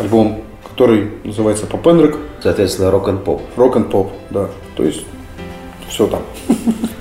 Альбом, 0.00 0.42
который 0.62 1.10
называется 1.24 1.66
Pop 1.66 1.82
and 1.82 2.00
Rock, 2.00 2.16
Соответственно, 2.40 2.92
рок-н-поп. 2.92 3.42
Rock 3.56 3.72
and 3.72 3.90
Pop, 3.90 4.10
да. 4.30 4.48
То 4.76 4.84
есть 4.84 5.04
все 5.88 6.06
там. 6.06 6.22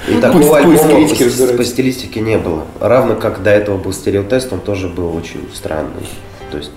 И 0.08 0.20
такого 0.20 0.58
альбома 0.58 1.08
по 1.56 1.64
стилистике 1.64 2.22
не 2.22 2.40
было. 2.40 2.64
Равно 2.80 3.14
как 3.14 3.44
до 3.44 3.52
этого 3.52 3.78
был 3.78 3.94
стереотест, 3.94 4.52
он 4.54 4.60
тоже 4.60 4.88
был 4.88 5.16
очень 5.16 5.48
странный. 5.54 6.08
То 6.50 6.58
есть 6.58 6.72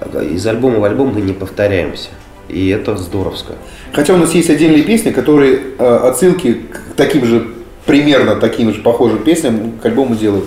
э, 0.00 0.28
из 0.32 0.46
альбома 0.46 0.78
в 0.78 0.84
альбом 0.84 1.12
мы 1.12 1.20
не 1.20 1.34
повторяемся. 1.34 2.08
И 2.48 2.68
это 2.68 2.96
здоровско. 2.96 3.54
Хотя 3.92 4.14
у 4.14 4.18
нас 4.18 4.32
есть 4.34 4.50
отдельные 4.50 4.82
песни, 4.82 5.10
которые 5.10 5.60
э, 5.78 5.84
отсылки 6.04 6.54
к 6.54 6.94
таким 6.96 7.24
же, 7.24 7.48
примерно 7.86 8.36
таким 8.36 8.72
же 8.72 8.80
похожим 8.82 9.18
песням 9.18 9.72
к 9.82 9.86
альбому 9.86 10.14
делают. 10.14 10.44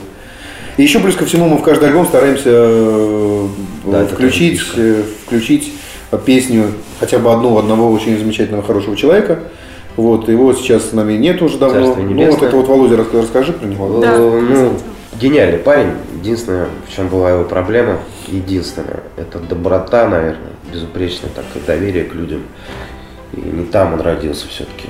И 0.78 0.84
еще 0.84 1.00
плюс 1.00 1.16
ко 1.16 1.26
всему 1.26 1.48
мы 1.50 1.58
в 1.58 1.62
каждый 1.64 1.90
альбом 1.90 2.06
стараемся 2.06 2.50
э, 2.52 3.48
Да, 3.86 4.06
включить, 4.06 4.62
э, 4.78 5.04
включить 5.26 5.74
песню 6.26 6.68
хотя 7.00 7.20
бы 7.20 7.32
одну 7.32 7.58
одного 7.58 7.92
очень 7.92 8.18
замечательного, 8.18 8.64
хорошего 8.64 8.96
человека. 8.96 9.40
Вот, 9.96 10.30
его 10.30 10.54
сейчас 10.54 10.90
с 10.90 10.94
нами 10.94 11.14
нет 11.14 11.42
уже 11.42 11.58
давно. 11.58 11.96
Ну, 11.96 12.26
вот 12.32 12.42
это 12.42 12.56
вот 12.56 12.68
Володя, 12.68 12.96
рас- 12.98 13.08
расскажи 13.14 13.52
про 13.52 13.66
него. 13.68 14.00
Да, 14.00 14.16
Э, 14.16 14.42
ну. 14.42 14.72
Гениальный 15.20 15.60
парень. 15.60 15.94
Единственное, 16.16 16.68
в 16.88 16.92
чем 16.94 17.10
была 17.10 17.32
его 17.32 17.44
проблема, 17.44 18.00
единственное, 18.28 19.02
это 19.18 19.40
доброта, 19.40 20.08
наверное, 20.08 20.52
безупречное 20.72 21.30
такое 21.30 21.62
доверие 21.66 22.06
к 22.06 22.14
людям. 22.14 22.44
И 23.34 23.42
не 23.42 23.66
там 23.66 23.94
он 23.94 24.02
родился 24.02 24.48
все-таки. 24.48 24.88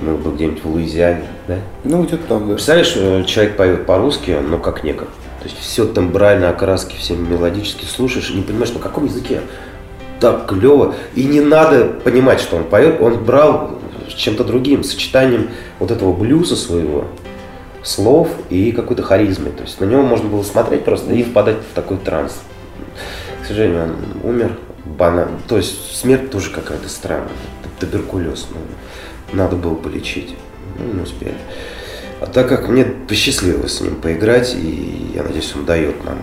Он 0.00 0.16
был 0.16 0.32
где-нибудь 0.32 0.62
в 0.62 0.70
Луизиане, 0.70 1.24
да? 1.48 1.58
Ну, 1.84 2.02
где-то 2.02 2.26
там, 2.26 2.48
да. 2.48 2.54
Представляешь, 2.54 2.92
э, 2.96 3.24
человек 3.24 3.56
поет 3.56 3.86
по-русски, 3.86 4.36
но 4.46 4.58
как 4.58 4.84
некор. 4.84 5.08
То 5.40 5.44
есть 5.44 5.58
все 5.58 5.86
тембрально, 5.86 6.50
окраски, 6.50 6.96
все 6.96 7.14
мелодически 7.14 7.84
слушаешь 7.84 8.30
и 8.30 8.34
не 8.34 8.42
понимаешь, 8.42 8.72
на 8.72 8.80
каком 8.80 9.06
языке. 9.06 9.40
Так 10.20 10.48
клево. 10.48 10.94
И 11.14 11.24
не 11.24 11.40
надо 11.40 11.84
понимать, 11.84 12.40
что 12.40 12.56
он 12.56 12.64
поет. 12.64 13.00
Он 13.00 13.22
брал 13.24 13.78
чем-то 14.14 14.44
другим, 14.44 14.82
сочетанием 14.82 15.50
вот 15.78 15.90
этого 15.90 16.12
блюза 16.12 16.56
своего, 16.56 17.06
слов 17.86 18.28
и 18.50 18.72
какой-то 18.72 19.02
харизмы. 19.02 19.50
То 19.50 19.62
есть 19.62 19.80
на 19.80 19.84
него 19.84 20.02
можно 20.02 20.28
было 20.28 20.42
смотреть 20.42 20.84
просто 20.84 21.12
и 21.12 21.22
впадать 21.22 21.58
в 21.58 21.74
такой 21.74 21.96
транс. 21.98 22.40
К 23.42 23.46
сожалению, 23.46 23.84
он 23.84 24.30
умер. 24.30 24.58
Бана... 24.84 25.28
То 25.48 25.56
есть 25.56 25.96
смерть 25.96 26.30
тоже 26.30 26.50
какая-то 26.50 26.88
странная. 26.88 27.28
Туберкулез. 27.78 28.46
Ну, 28.50 29.36
надо 29.36 29.56
было 29.56 29.74
полечить. 29.74 30.34
Ну, 30.78 30.94
не 30.94 31.02
успели. 31.02 31.34
А 32.20 32.26
так 32.26 32.48
как 32.48 32.68
мне 32.68 32.84
посчастливилось 32.84 33.76
с 33.76 33.80
ним 33.80 33.96
поиграть, 33.96 34.54
и 34.54 35.12
я 35.14 35.22
надеюсь, 35.22 35.54
он 35.54 35.66
дает 35.66 36.02
нам 36.04 36.18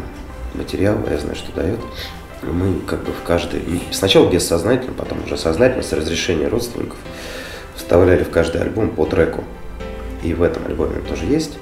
материал, 0.56 0.97
я 1.10 1.17
знаю, 1.17 1.36
что 1.36 1.52
дает, 1.54 1.80
мы 2.41 2.80
как 2.88 3.04
бы 3.04 3.12
в 3.12 3.23
каждый, 3.26 3.62
сначала 3.91 4.30
бессознательно, 4.30 4.93
потом 4.93 5.23
уже 5.23 5.38
сознательно, 5.38 5.84
с 5.84 5.93
разрешения 5.93 6.47
родственников, 6.47 6.97
вставляли 7.76 8.23
в 8.23 8.32
каждый 8.32 8.62
альбом 8.62 8.89
по 8.89 9.06
треку. 9.06 9.43
И 10.23 10.33
в 10.33 10.41
этом 10.41 10.65
альбоме 10.65 10.97
он 10.99 11.05
тоже 11.05 11.25
есть. 11.25 11.57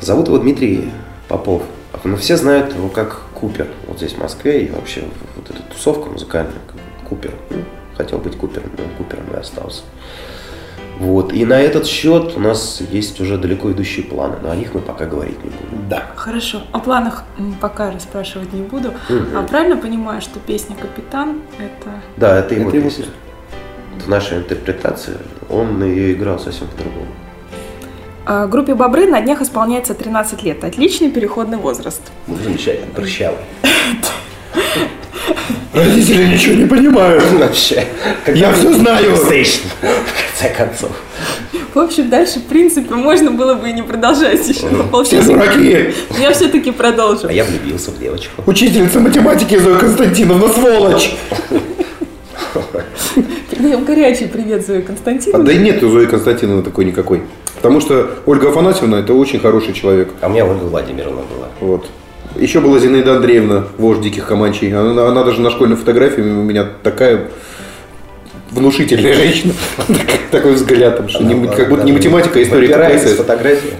Зовут 0.00 0.28
его 0.28 0.38
Дмитрий 0.38 0.90
Попов. 1.28 1.62
Но 2.04 2.16
все 2.16 2.36
знают 2.36 2.74
его 2.74 2.88
как 2.88 3.22
Купер. 3.34 3.68
Вот 3.86 3.98
здесь 3.98 4.12
в 4.12 4.18
Москве 4.18 4.64
и 4.64 4.70
вообще 4.70 5.04
вот 5.36 5.50
эта 5.50 5.62
тусовка 5.62 6.08
музыкальная, 6.08 6.54
как 6.66 7.08
Купер. 7.08 7.32
Ну, 7.50 7.58
хотел 7.96 8.18
быть 8.18 8.36
Купером, 8.36 8.70
но 8.76 8.84
Купером 8.96 9.26
и 9.32 9.36
остался. 9.36 9.82
Вот. 10.98 11.32
И 11.32 11.44
на 11.44 11.60
этот 11.60 11.86
счет 11.86 12.36
у 12.36 12.40
нас 12.40 12.80
есть 12.80 13.20
уже 13.20 13.36
далеко 13.36 13.72
идущие 13.72 14.04
планы, 14.06 14.36
но 14.42 14.50
о 14.50 14.56
них 14.56 14.74
мы 14.74 14.80
пока 14.80 15.06
говорить 15.06 15.42
не 15.42 15.50
будем. 15.50 15.88
Да. 15.88 16.12
Хорошо. 16.14 16.62
О 16.72 16.78
планах 16.78 17.24
пока 17.60 17.90
расспрашивать 17.90 18.52
не 18.52 18.62
буду. 18.62 18.92
Мгм. 19.08 19.36
А 19.36 19.42
правильно 19.42 19.76
понимаю, 19.76 20.20
что 20.20 20.38
песня 20.38 20.76
«Капитан»— 20.76 21.42
это... 21.58 21.90
Да, 22.16 22.38
это 22.38 22.54
его 22.54 22.68
Это 22.68 22.76
его 22.78 22.88
песня. 22.88 23.06
Это 23.98 24.10
наша 24.10 24.38
интерпретация. 24.38 25.18
Он 25.48 25.82
ее 25.82 26.12
играл 26.12 26.38
совсем 26.38 26.68
по-другому. 26.68 27.08
А, 28.24 28.46
Группе 28.46 28.74
«Бобры» 28.74 29.06
на 29.06 29.20
днях 29.20 29.42
исполняется 29.42 29.94
13 29.94 30.42
лет. 30.44 30.64
Отличный 30.64 31.10
переходный 31.10 31.58
возраст. 31.58 32.00
Ну, 32.26 32.36
замечательно, 32.42 32.86
прыщавый. 32.94 33.38
Родители 35.74 36.26
ничего 36.26 36.54
не 36.54 36.66
понимают. 36.66 37.24
Вообще. 37.38 37.84
Я 38.26 38.52
все 38.52 38.72
знаю. 38.74 39.16
В 39.16 39.20
конце 39.26 40.54
концов. 40.56 40.90
В 41.74 41.78
общем, 41.78 42.10
дальше, 42.10 42.40
в 42.40 42.44
принципе, 42.44 42.94
можно 42.94 43.30
было 43.30 43.54
бы 43.54 43.70
и 43.70 43.72
не 43.72 43.82
продолжать 43.82 44.46
еще. 44.46 44.68
Все 45.04 45.22
дураки. 45.22 45.94
я 46.20 46.32
все-таки 46.32 46.70
продолжу. 46.70 47.28
А 47.28 47.32
я 47.32 47.44
влюбился 47.44 47.90
в 47.90 47.98
девочку. 47.98 48.42
Учительница 48.46 49.00
математики 49.00 49.58
Зоя 49.58 49.78
Константиновна, 49.78 50.48
сволочь. 50.48 51.14
Передаем 53.50 53.84
горячий 53.84 54.26
привет 54.26 54.66
Зое 54.66 54.80
А, 54.80 54.82
Константиновне. 54.82 55.46
да 55.46 55.52
и 55.52 55.58
нет 55.58 55.82
у 55.82 55.88
Зои 55.88 56.06
Константиновны 56.06 56.62
такой 56.62 56.84
никакой. 56.84 57.22
Потому 57.62 57.80
что 57.80 58.10
Ольга 58.26 58.48
Афанасьевна 58.48 58.98
это 58.98 59.14
очень 59.14 59.38
хороший 59.38 59.72
человек. 59.72 60.08
А 60.20 60.26
у 60.26 60.30
меня 60.30 60.44
Ольга 60.44 60.64
Владимировна 60.64 61.22
была. 61.22 61.46
Вот. 61.60 61.86
Еще 62.34 62.58
была 62.60 62.80
Зинаида 62.80 63.16
Андреевна, 63.16 63.66
вождь 63.78 64.00
диких 64.00 64.26
команчей. 64.26 64.74
Она, 64.74 65.06
она 65.06 65.22
даже 65.22 65.40
на 65.40 65.48
школьной 65.50 65.76
фотографии 65.76 66.22
у 66.22 66.24
меня 66.42 66.66
такая 66.82 67.28
внушительная 68.50 69.14
женщина. 69.14 69.52
Такой 70.32 70.54
взгляд, 70.54 70.96
там, 70.96 71.08
что 71.08 71.22
не- 71.22 71.46
как 71.46 71.68
будто 71.68 71.84
не 71.84 71.92
математика, 71.92 72.40
а 72.40 72.42
история 72.42 72.68
КПСС. 72.68 73.16
фотографии. 73.16 73.74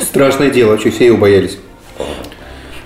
Страшное 0.00 0.50
дело, 0.50 0.72
вообще 0.72 0.90
все 0.90 1.06
его 1.06 1.16
боялись. 1.16 1.58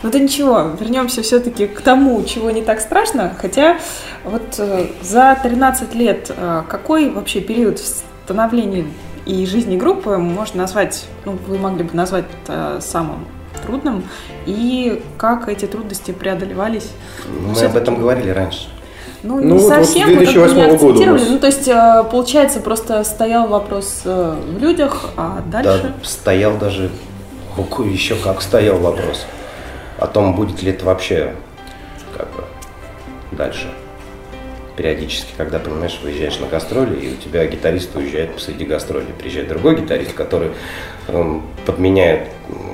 Ну 0.02 0.10
да 0.10 0.18
ничего, 0.18 0.70
вернемся 0.80 1.20
все-таки 1.22 1.66
к 1.66 1.82
тому, 1.82 2.24
чего 2.24 2.50
не 2.50 2.62
так 2.62 2.80
страшно. 2.80 3.34
Хотя 3.40 3.76
вот 4.24 4.42
э, 4.58 4.86
за 5.02 5.38
13 5.42 5.94
лет 5.94 6.32
э, 6.34 6.62
какой 6.68 7.10
вообще 7.10 7.40
период 7.40 7.78
в 7.78 7.86
становлении 8.24 8.86
и 9.26 9.46
жизни 9.46 9.76
группы 9.76 10.16
можно 10.16 10.62
назвать, 10.62 11.06
ну 11.24 11.38
вы 11.46 11.58
могли 11.58 11.84
бы 11.84 11.94
назвать 11.94 12.24
э, 12.48 12.78
самым 12.80 13.24
трудным, 13.64 14.04
и 14.46 15.02
как 15.18 15.48
эти 15.48 15.66
трудности 15.66 16.10
преодолевались? 16.10 16.90
Мы 17.28 17.60
об 17.64 17.76
этом 17.76 17.96
говорили 17.98 18.30
раньше. 18.30 18.68
Ну, 19.22 19.36
Ну 19.36 19.40
не 19.44 19.52
вот- 19.52 19.62
вот 19.62 19.68
совсем, 19.68 20.08
мы 20.08 20.14
бы 20.16 20.24
2008 20.24 20.56
не 20.72 20.76
года. 20.76 21.24
Ну, 21.30 21.38
то 21.38 21.46
есть, 21.46 21.68
э, 21.68 22.04
получается, 22.10 22.60
просто 22.60 23.04
стоял 23.04 23.46
вопрос 23.46 24.02
э, 24.04 24.34
в 24.56 24.58
людях, 24.58 25.10
а 25.16 25.42
дальше... 25.46 25.94
Да, 26.00 26.04
стоял 26.04 26.56
даже, 26.56 26.90
Ку- 27.70 27.84
еще 27.84 28.16
как 28.16 28.42
стоял 28.42 28.78
вопрос 28.78 29.26
о 29.98 30.06
том, 30.06 30.34
будет 30.34 30.62
ли 30.62 30.70
это 30.72 30.84
вообще 30.86 31.34
как 32.16 32.26
бы 32.34 32.44
дальше. 33.30 33.70
Периодически, 34.76 35.32
когда, 35.36 35.58
понимаешь, 35.58 36.00
выезжаешь 36.02 36.38
на 36.40 36.46
гастроли, 36.46 36.98
и 36.98 37.12
у 37.12 37.16
тебя 37.16 37.46
гитарист 37.46 37.94
уезжает 37.94 38.34
посреди 38.34 38.64
гастроли. 38.64 39.06
Приезжает 39.18 39.48
другой 39.48 39.76
гитарист, 39.76 40.14
который 40.14 40.48
эм, 41.08 41.42
подменяет 41.66 42.28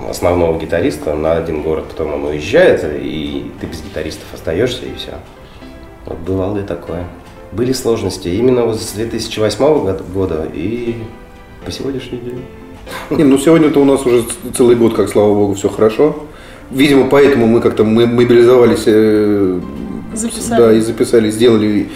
основного 0.09 0.59
гитариста 0.61 1.15
на 1.15 1.37
один 1.37 1.63
город, 1.63 1.87
потом 1.89 2.15
он 2.15 2.25
уезжает, 2.27 2.85
и 2.85 3.51
ты 3.61 3.67
без 3.67 3.83
гитаристов 3.83 4.27
остаешься, 4.33 4.85
и 4.85 4.95
все. 4.97 5.15
Вот 6.07 6.19
бывало 6.19 6.59
и 6.59 6.63
такое. 6.63 7.05
Были 7.51 7.73
сложности 7.73 8.29
именно 8.29 8.65
вот 8.65 8.81
с 8.81 8.93
2008 8.93 9.97
года- 10.15 10.49
и 10.55 10.95
по 11.65 11.73
сегодняшний 11.73 12.19
день. 12.19 12.43
Не, 13.11 13.25
ну 13.25 13.39
сегодня-то 13.39 13.81
у 13.81 13.85
нас 13.85 14.07
уже 14.07 14.25
целый 14.57 14.77
год, 14.77 14.95
как 14.95 15.09
слава 15.09 15.35
богу, 15.35 15.55
все 15.55 15.69
хорошо. 15.69 16.17
Видимо, 16.71 17.09
поэтому 17.09 17.47
мы 17.47 17.61
как-то 17.61 17.85
мы 17.85 18.07
мобилизовались, 18.07 18.85
э, 18.87 19.61
Записали. 20.19 20.61
да, 20.61 20.73
и 20.73 20.81
записали, 20.81 21.31
сделали 21.31 21.91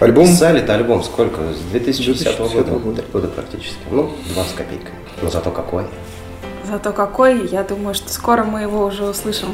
альбом. 0.00 0.26
Писали-то 0.26 0.74
альбом 0.74 1.02
сколько? 1.02 1.40
С 1.52 1.58
2010 1.70 2.24
2010 2.36 2.54
года. 2.54 2.70
года. 2.78 3.02
Три 3.02 3.10
года 3.12 3.28
практически. 3.28 3.76
Ну, 3.90 4.10
два 4.32 4.44
с 4.44 4.52
копейками. 4.52 4.96
Но 5.22 5.30
зато 5.30 5.50
какой. 5.50 5.84
Зато 6.70 6.92
какой, 6.92 7.46
я 7.48 7.62
думаю, 7.62 7.94
что 7.94 8.10
скоро 8.10 8.42
мы 8.44 8.62
его 8.62 8.86
уже 8.86 9.04
услышим 9.04 9.48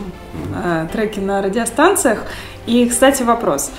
э, 0.65 0.87
треки 0.93 1.19
на 1.19 1.43
радиостанциях. 1.43 2.21
И, 2.67 2.89
кстати, 2.89 3.23
вопрос. 3.25 3.73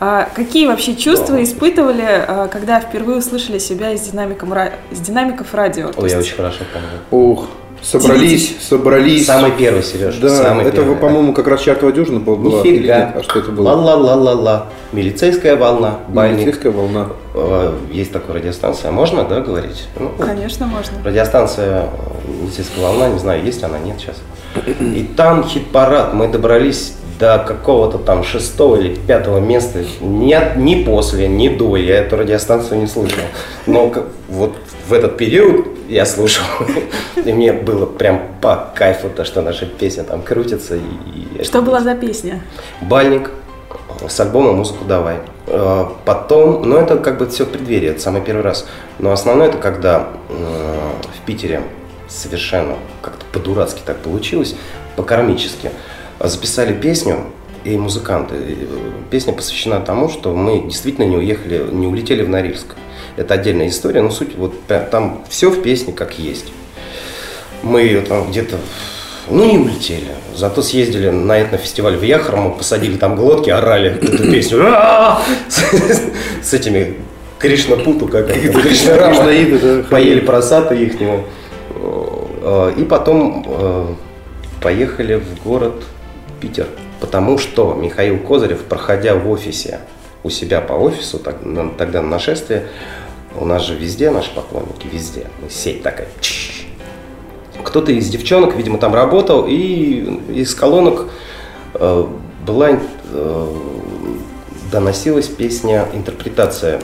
А 0.00 0.28
какие 0.34 0.66
вообще 0.66 0.94
чувства 0.96 1.36
Да. 1.36 1.42
испытывали, 1.42 2.04
э, 2.06 2.48
когда 2.50 2.80
впервые 2.80 3.18
услышали 3.18 3.58
себя 3.58 3.92
из, 3.92 4.00
динамиком, 4.02 4.52
ра- 4.54 4.72
из 4.90 5.00
динамиков 5.00 5.52
радио? 5.54 5.90
Ой, 5.96 6.08
я 6.10 6.16
есть- 6.16 6.28
очень 6.28 6.36
хорошо 6.36 6.60
помню. 6.72 6.88
Ох, 7.32 7.48
собрались, 7.82 8.56
собрались. 8.60 9.26
Самый 9.26 9.52
первый, 9.52 9.82
Сереж. 9.82 10.16
Да, 10.16 10.28
самый 10.28 10.64
это, 10.66 10.76
первый. 10.78 10.96
по-моему, 10.96 11.32
как 11.32 11.48
раз 11.48 11.60
чартовая 11.62 11.94
дюжина 11.94 12.20
была. 12.20 12.62
Нифига. 12.62 13.12
А 13.16 13.22
что 13.22 13.38
это 13.40 13.50
было? 13.50 13.68
Ла-ла-ла-ла-ла. 13.70 14.66
Милицейская 14.92 15.56
волна. 15.56 16.00
Бальник. 16.08 16.38
Милицейская 16.40 16.72
волна. 16.72 17.08
Э, 17.34 17.74
Есть 17.92 18.12
такая 18.12 18.36
радиостанция. 18.36 18.90
Можно, 18.90 19.24
да, 19.24 19.40
говорить? 19.40 19.86
Ну, 19.98 20.10
Конечно, 20.18 20.66
можно. 20.66 20.96
Радиостанция 21.04 21.82
э, 21.84 22.42
«Милицейская 22.42 22.84
волна», 22.84 23.08
не 23.08 23.18
знаю, 23.18 23.44
есть 23.44 23.62
она, 23.62 23.78
нет 23.78 23.96
сейчас. 24.00 24.16
И 24.80 25.08
там 25.16 25.44
хит-парад, 25.44 26.14
мы 26.14 26.28
добрались 26.28 26.94
до 27.18 27.38
какого-то 27.46 27.98
там 27.98 28.22
шестого 28.24 28.76
или 28.76 28.94
пятого 28.94 29.40
места. 29.40 29.80
Нет, 30.00 30.56
ни 30.56 30.84
после, 30.84 31.28
ни 31.28 31.48
до, 31.48 31.76
я 31.76 31.98
эту 31.98 32.16
радиостанцию 32.16 32.80
не 32.80 32.86
слушал. 32.86 33.18
Но 33.66 33.92
вот 34.28 34.54
в 34.88 34.92
этот 34.92 35.16
период 35.16 35.66
я 35.88 36.06
слушал, 36.06 36.44
и 37.16 37.32
мне 37.32 37.52
было 37.52 37.86
прям 37.86 38.22
по 38.40 38.72
кайфу 38.74 39.10
то, 39.10 39.24
что 39.24 39.42
наша 39.42 39.66
песня 39.66 40.02
там 40.04 40.22
крутится. 40.22 40.76
И, 40.76 41.40
и 41.40 41.44
Что 41.44 41.62
была 41.62 41.80
за 41.80 41.94
песня? 41.94 42.42
Бальник 42.80 43.30
с 44.06 44.18
альбома 44.20 44.52
«Музыку 44.52 44.84
давай». 44.86 45.18
Э, 45.46 45.86
Потом, 46.04 46.68
ну 46.68 46.76
это 46.76 46.96
как 46.96 47.18
бы 47.18 47.28
все 47.28 47.44
в 47.44 47.50
преддверии, 47.50 47.90
это 47.90 48.00
самый 48.00 48.22
первый 48.22 48.42
раз. 48.42 48.66
Но 48.98 49.12
основное 49.12 49.48
это 49.48 49.58
когда 49.58 50.08
э, 50.30 50.90
в 51.20 51.26
Питере 51.26 51.62
совершенно 52.08 52.76
как-то 53.02 53.26
по-дурацки 53.32 53.82
так 53.84 53.98
получилось, 53.98 54.56
по-кармически, 54.96 55.70
записали 56.18 56.72
песню 56.72 57.26
и 57.64 57.76
музыканты. 57.76 58.34
Э, 58.36 58.54
Песня 59.10 59.32
посвящена 59.32 59.80
тому, 59.80 60.08
что 60.08 60.34
мы 60.34 60.62
действительно 60.62 61.04
не 61.04 61.16
уехали, 61.16 61.66
не 61.70 61.86
улетели 61.86 62.22
в 62.22 62.28
Норильск. 62.28 62.74
Это 63.18 63.34
отдельная 63.34 63.68
история, 63.68 64.00
но 64.00 64.10
суть 64.10 64.36
вот 64.36 64.54
там 64.66 65.24
все 65.28 65.50
в 65.50 65.60
песне 65.60 65.92
как 65.92 66.18
есть. 66.20 66.52
Мы 67.64 67.80
ее 67.82 68.00
там 68.02 68.30
где-то 68.30 68.56
Ну, 69.28 69.44
не 69.44 69.58
улетели. 69.58 70.14
Зато 70.36 70.62
съездили 70.62 71.10
на 71.10 71.42
этнофестиваль 71.42 71.96
в 71.96 72.02
Яхрому, 72.02 72.54
посадили 72.54 72.96
там 72.96 73.16
глотки, 73.16 73.50
орали 73.50 73.90
эту 73.90 74.30
песню. 74.30 74.64
С 76.42 76.54
этими 76.54 76.94
Кришна 77.40 77.76
Путу, 77.76 78.06
как 78.06 78.30
это, 78.30 78.60
Кришна 78.62 78.96
Рама. 78.96 79.14
Кришнаиды, 79.16 79.58
да, 79.58 79.82
Поели 79.90 80.20
просата 80.20 80.74
их 80.74 81.00
него. 81.00 81.24
И 82.76 82.84
потом 82.84 83.44
э, 83.48 83.86
поехали 84.62 85.16
в 85.16 85.42
город 85.42 85.82
Питер. 86.40 86.68
Потому 87.00 87.36
что 87.36 87.74
Михаил 87.74 88.18
Козырев, 88.18 88.60
проходя 88.62 89.16
в 89.16 89.28
офисе, 89.28 89.80
у 90.22 90.30
себя 90.30 90.60
по 90.60 90.72
офису, 90.72 91.18
тогда 91.18 92.02
на 92.02 92.08
нашествие, 92.08 92.68
у 93.40 93.44
нас 93.44 93.62
же 93.64 93.74
везде 93.74 94.10
наши 94.10 94.34
поклонники, 94.34 94.86
везде. 94.92 95.26
Сеть 95.48 95.82
такая. 95.82 96.08
Кто-то 97.62 97.92
из 97.92 98.08
девчонок, 98.08 98.56
видимо, 98.56 98.78
там 98.78 98.94
работал, 98.94 99.46
и 99.46 100.20
из 100.32 100.54
колонок 100.54 101.08
э, 101.74 102.06
была 102.46 102.70
э, 102.70 103.54
доносилась 104.70 105.26
песня, 105.26 105.86
интерпретация 105.92 106.80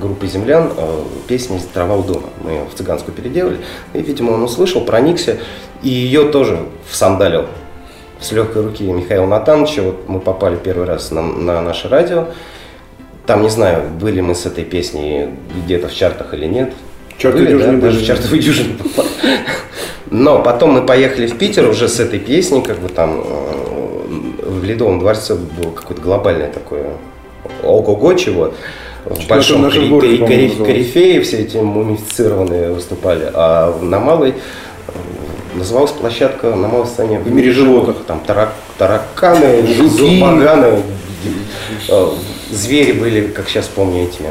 группы 0.00 0.26
землян, 0.26 0.72
э, 0.76 1.02
песни 1.28 1.60
«Трава 1.72 1.96
у 1.96 2.02
дома». 2.02 2.30
Мы 2.42 2.52
ее 2.52 2.64
в 2.64 2.76
цыганскую 2.76 3.14
переделали. 3.14 3.58
И, 3.92 4.00
видимо, 4.00 4.32
он 4.32 4.42
услышал, 4.42 4.84
проникся, 4.84 5.38
и 5.82 5.88
ее 5.88 6.30
тоже 6.30 6.60
всандалил 6.88 7.46
с 8.20 8.32
легкой 8.32 8.62
руки 8.62 8.84
Михаила 8.84 9.26
Натановича. 9.26 9.82
Вот 9.82 10.08
мы 10.08 10.20
попали 10.20 10.56
первый 10.56 10.86
раз 10.86 11.10
на, 11.10 11.22
на 11.22 11.60
наше 11.60 11.88
радио. 11.88 12.28
Там, 13.26 13.42
не 13.42 13.48
знаю, 13.48 13.84
были 14.00 14.20
мы 14.20 14.34
с 14.34 14.44
этой 14.46 14.64
песней 14.64 15.28
где-то 15.64 15.88
в 15.88 15.94
чартах 15.94 16.34
или 16.34 16.46
нет. 16.46 16.72
Чарты 17.16 17.38
Были, 17.38 17.52
да, 17.52 17.58
дюжины 17.58 17.80
даже 17.80 17.94
были. 17.96 18.04
в 18.04 18.06
чартовые 18.06 18.42
дюжины. 18.42 18.74
Но 20.10 20.42
потом 20.42 20.72
мы 20.72 20.82
поехали 20.86 21.26
в 21.26 21.38
Питер 21.38 21.68
уже 21.68 21.88
с 21.88 21.98
этой 22.00 22.18
песней, 22.18 22.60
как 22.62 22.78
бы 22.80 22.88
там 22.88 23.22
э, 23.24 24.42
в 24.46 24.62
Ледовом 24.64 24.98
дворце 24.98 25.34
было 25.34 25.70
какое-то 25.70 26.02
глобальное 26.02 26.50
такое 26.52 26.90
ого-го 27.62 28.12
чего. 28.14 28.52
В 29.04 29.26
большом 29.28 29.70
корифеи 29.70 31.20
все 31.20 31.38
эти 31.38 31.56
мумифицированные 31.56 32.72
выступали, 32.72 33.30
а 33.34 33.78
на 33.80 33.98
малой 34.00 34.34
называлась 35.54 35.92
площадка 35.92 36.50
на 36.54 36.68
малой 36.68 36.86
сцене 36.86 37.18
В 37.18 37.32
мире 37.32 37.52
животных. 37.52 37.96
Там 38.06 38.20
тарак- 38.26 38.52
тараканы, 38.78 39.66
Жуки. 39.66 40.20
баганы, 40.20 40.82
звери 42.50 42.92
были, 42.92 43.28
как 43.28 43.48
сейчас 43.48 43.66
помню, 43.66 44.04
этими 44.04 44.28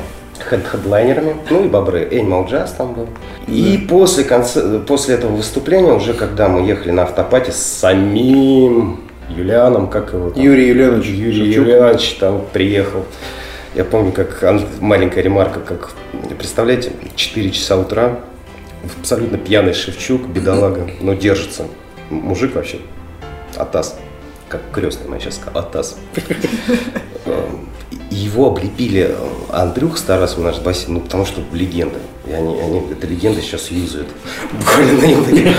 хед- 0.49 0.66
хедлайнерами, 0.66 1.36
ну 1.49 1.66
и 1.66 1.68
бобры, 1.68 2.07
Animal 2.11 2.49
Jazz 2.49 2.72
там 2.78 2.93
был. 2.93 3.07
И 3.47 3.86
после, 3.89 4.24
конца, 4.24 4.80
после 4.80 5.16
этого 5.16 5.36
выступления, 5.36 5.93
уже 5.93 6.14
когда 6.14 6.47
мы 6.47 6.68
ехали 6.68 6.91
на 6.91 7.03
автопате 7.03 7.51
с 7.51 7.57
самим 7.57 9.01
Юлианом, 9.30 9.88
как 9.89 10.14
его 10.14 10.30
там, 10.30 10.41
Юрий 10.41 10.68
Юлианович 10.68 11.05
Юрий 11.07 11.45
Шевчук. 11.45 11.55
Юлианович 11.55 12.14
там 12.20 12.45
приехал. 12.51 13.05
Я 13.76 13.84
помню, 13.84 14.11
как 14.11 14.43
маленькая 14.80 15.22
ремарка, 15.22 15.59
как, 15.59 15.91
представляете, 16.38 16.91
4 17.16 17.49
часа 17.51 17.76
утра, 17.78 18.20
абсолютно 18.99 19.38
пьяный 19.38 19.74
Шевчук, 19.74 20.28
бедолага, 20.28 20.88
но 21.01 21.14
держится. 21.14 21.66
Мужик 22.09 22.53
вообще, 22.55 22.78
атас, 23.55 23.97
как 24.47 24.61
крестный, 24.72 25.11
я 25.14 25.20
сейчас 25.20 25.38
сказал, 25.38 25.61
атас. 25.64 25.97
И 28.14 28.16
Его 28.16 28.49
облепили 28.49 29.07
э, 29.09 29.16
Андрюх 29.49 29.97
Старасов, 29.97 30.43
наш 30.43 30.59
басист, 30.59 30.88
ну, 30.88 30.99
потому 30.99 31.26
что 31.26 31.41
легенда. 31.51 31.97
И 32.28 32.32
они, 32.32 32.61
они 32.61 32.82
это 32.91 33.07
легенда 33.07 33.41
сейчас 33.41 33.72
юзают. 33.72 34.07
Буквально 34.51 34.93
на 34.93 35.24
такие, 35.24 35.55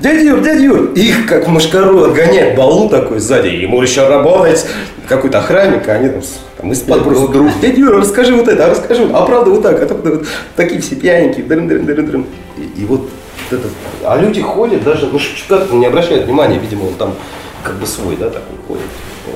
Дядя 0.00 0.20
Юр, 0.22 0.40
дядя 0.40 0.62
Юр! 0.62 0.92
Их 0.94 1.26
как 1.26 1.46
мошкару 1.46 2.04
отгоняет 2.04 2.56
балу 2.56 2.88
такой 2.88 3.18
сзади. 3.18 3.48
Ему 3.48 3.82
еще 3.82 4.08
работать 4.08 4.64
какой-то 5.06 5.40
охранник, 5.40 5.86
а 5.88 5.92
они 5.92 6.08
там, 6.08 6.22
там 6.56 6.72
из-под 6.72 7.04
просто 7.04 7.28
друг. 7.28 7.50
Дядя 7.60 7.78
Юра, 7.78 7.98
расскажи 7.98 8.34
вот 8.34 8.48
это, 8.48 8.64
а 8.64 8.70
расскажи, 8.70 9.06
а 9.12 9.26
правда 9.26 9.50
вот 9.50 9.62
так, 9.62 9.82
а 9.82 9.84
так 9.84 10.02
вот, 10.02 10.26
такие 10.56 10.80
все 10.80 10.96
пьяненькие, 10.96 11.44
дрын 11.44 11.68
дрын 11.68 11.84
дрын 11.84 12.06
дрын 12.06 12.26
И, 12.56 12.80
и 12.80 12.84
вот 12.86 13.10
это, 13.50 13.68
а 14.04 14.16
люди 14.16 14.40
ходят 14.40 14.82
даже, 14.84 15.06
ну 15.08 15.18
Шевчука 15.18 15.66
не 15.70 15.84
обращают 15.84 16.24
внимания, 16.24 16.58
видимо, 16.58 16.84
он 16.84 16.94
там 16.94 17.14
как 17.62 17.74
бы 17.74 17.86
свой, 17.86 18.16
да, 18.16 18.30
такой 18.30 18.56
ходит 18.66 18.86
э, 19.26 19.30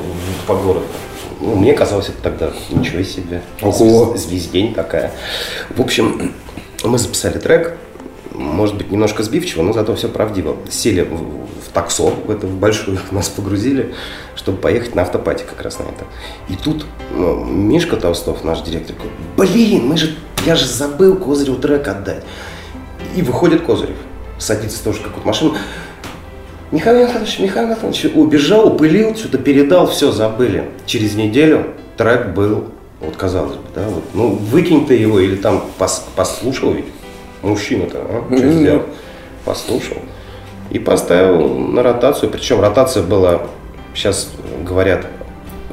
по 0.46 0.54
городу. 0.54 0.86
Ну, 1.44 1.56
мне 1.56 1.74
казалось, 1.74 2.08
это 2.08 2.22
тогда 2.22 2.50
ничего 2.70 3.02
себе. 3.02 3.42
Ого. 3.60 4.14
Звез- 4.14 4.16
Звездень 4.16 4.72
такая. 4.74 5.12
В 5.76 5.80
общем, 5.82 6.32
мы 6.82 6.96
записали 6.98 7.38
трек, 7.38 7.76
может 8.32 8.76
быть, 8.76 8.90
немножко 8.90 9.22
сбивчиво, 9.22 9.62
но 9.62 9.74
зато 9.74 9.94
все 9.94 10.08
правдиво. 10.08 10.56
Сели 10.70 11.02
в, 11.02 11.14
в 11.14 11.68
таксо, 11.74 12.04
в 12.04 12.30
эту 12.30 12.46
в 12.46 12.54
большую, 12.54 12.98
нас 13.10 13.28
погрузили, 13.28 13.94
чтобы 14.36 14.56
поехать 14.58 14.94
на 14.94 15.02
автопате 15.02 15.44
как 15.44 15.60
раз 15.62 15.78
на 15.78 15.82
это. 15.84 16.04
И 16.48 16.56
тут 16.56 16.86
ну, 17.14 17.44
Мишка 17.44 17.96
Толстов, 17.96 18.42
наш 18.42 18.62
директор, 18.62 18.96
говорит, 18.96 19.12
блин, 19.36 19.86
мы 19.86 19.98
же, 19.98 20.16
я 20.46 20.56
же 20.56 20.66
забыл 20.66 21.16
Козыреву 21.16 21.58
трек 21.58 21.86
отдать. 21.88 22.24
И 23.14 23.20
выходит 23.20 23.60
Козырев, 23.62 23.96
садится 24.38 24.82
тоже 24.82 25.00
в 25.00 25.02
какую-то 25.02 25.28
машину. 25.28 25.54
Михаил 26.74 27.04
Анатольевич, 27.04 27.38
Михаил 27.38 27.66
Анатольевич 27.66 28.04
убежал, 28.16 28.66
упылил, 28.66 29.14
что-то 29.14 29.38
передал, 29.38 29.86
все, 29.86 30.10
забыли. 30.10 30.64
Через 30.86 31.14
неделю 31.14 31.68
трек 31.96 32.30
был, 32.30 32.64
вот 33.00 33.14
казалось 33.16 33.54
бы, 33.54 33.62
да, 33.76 33.86
вот, 33.88 34.02
ну 34.12 34.30
выкинь 34.30 34.84
ты 34.84 34.94
его 34.94 35.20
или 35.20 35.36
там 35.36 35.66
пос- 35.78 36.02
послушал 36.16 36.72
ведь, 36.72 36.86
мужчина-то, 37.42 37.98
а, 38.00 38.36
что 38.36 38.50
сделал? 38.50 38.82
Послушал 39.44 39.98
и 40.70 40.80
поставил 40.80 41.48
на 41.56 41.84
ротацию, 41.84 42.28
причем 42.28 42.60
ротация 42.60 43.04
была, 43.04 43.42
сейчас 43.94 44.32
говорят, 44.66 45.06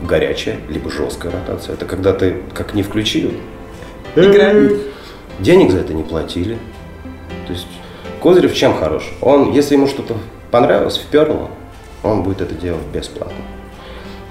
горячая, 0.08 0.58
либо 0.70 0.91
жесткая 0.91 1.32
ротация. 1.32 1.74
Это 1.74 1.86
когда 1.86 2.14
ты 2.14 2.43
как 2.54 2.76
не 2.76 2.84
включил, 2.84 3.32
денег 5.39 5.72
за 5.72 5.80
это 5.80 5.95
не 5.95 6.04
платили. 6.04 6.60
То 7.47 7.54
есть 7.54 7.66
Козырев 8.22 8.54
чем 8.54 8.78
хорош? 8.78 9.12
Он, 9.22 9.52
если 9.52 9.74
ему 9.74 9.88
что-то 9.88 10.16
понравилось, 10.52 10.97
вперло, 10.97 11.49
он 12.04 12.24
будет 12.24 12.41
это 12.41 12.54
делать 12.54 12.86
бесплатно. 12.93 13.36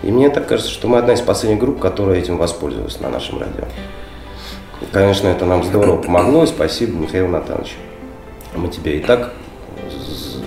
И 0.03 0.11
мне 0.11 0.31
так 0.31 0.47
кажется, 0.47 0.71
что 0.71 0.89
мы 0.89 0.99
одна 0.99 1.15
из 1.15 1.21
последних 1.21 1.61
групп, 1.61 1.81
которая 1.81 2.19
этим 2.19 2.39
воспользовалась 2.39 3.01
на 3.01 3.11
нашем 3.11 3.39
радио. 3.41 3.65
И, 4.81 4.87
конечно, 4.93 5.29
это 5.29 5.45
нам 5.45 5.63
здорово 5.65 6.01
помогло, 6.01 6.45
и 6.45 6.47
спасибо 6.47 6.97
Михаилу 6.99 7.29
Натановичу. 7.29 7.75
Мы 8.55 8.69
тебе 8.69 8.97
и 8.99 9.01
так 9.01 9.33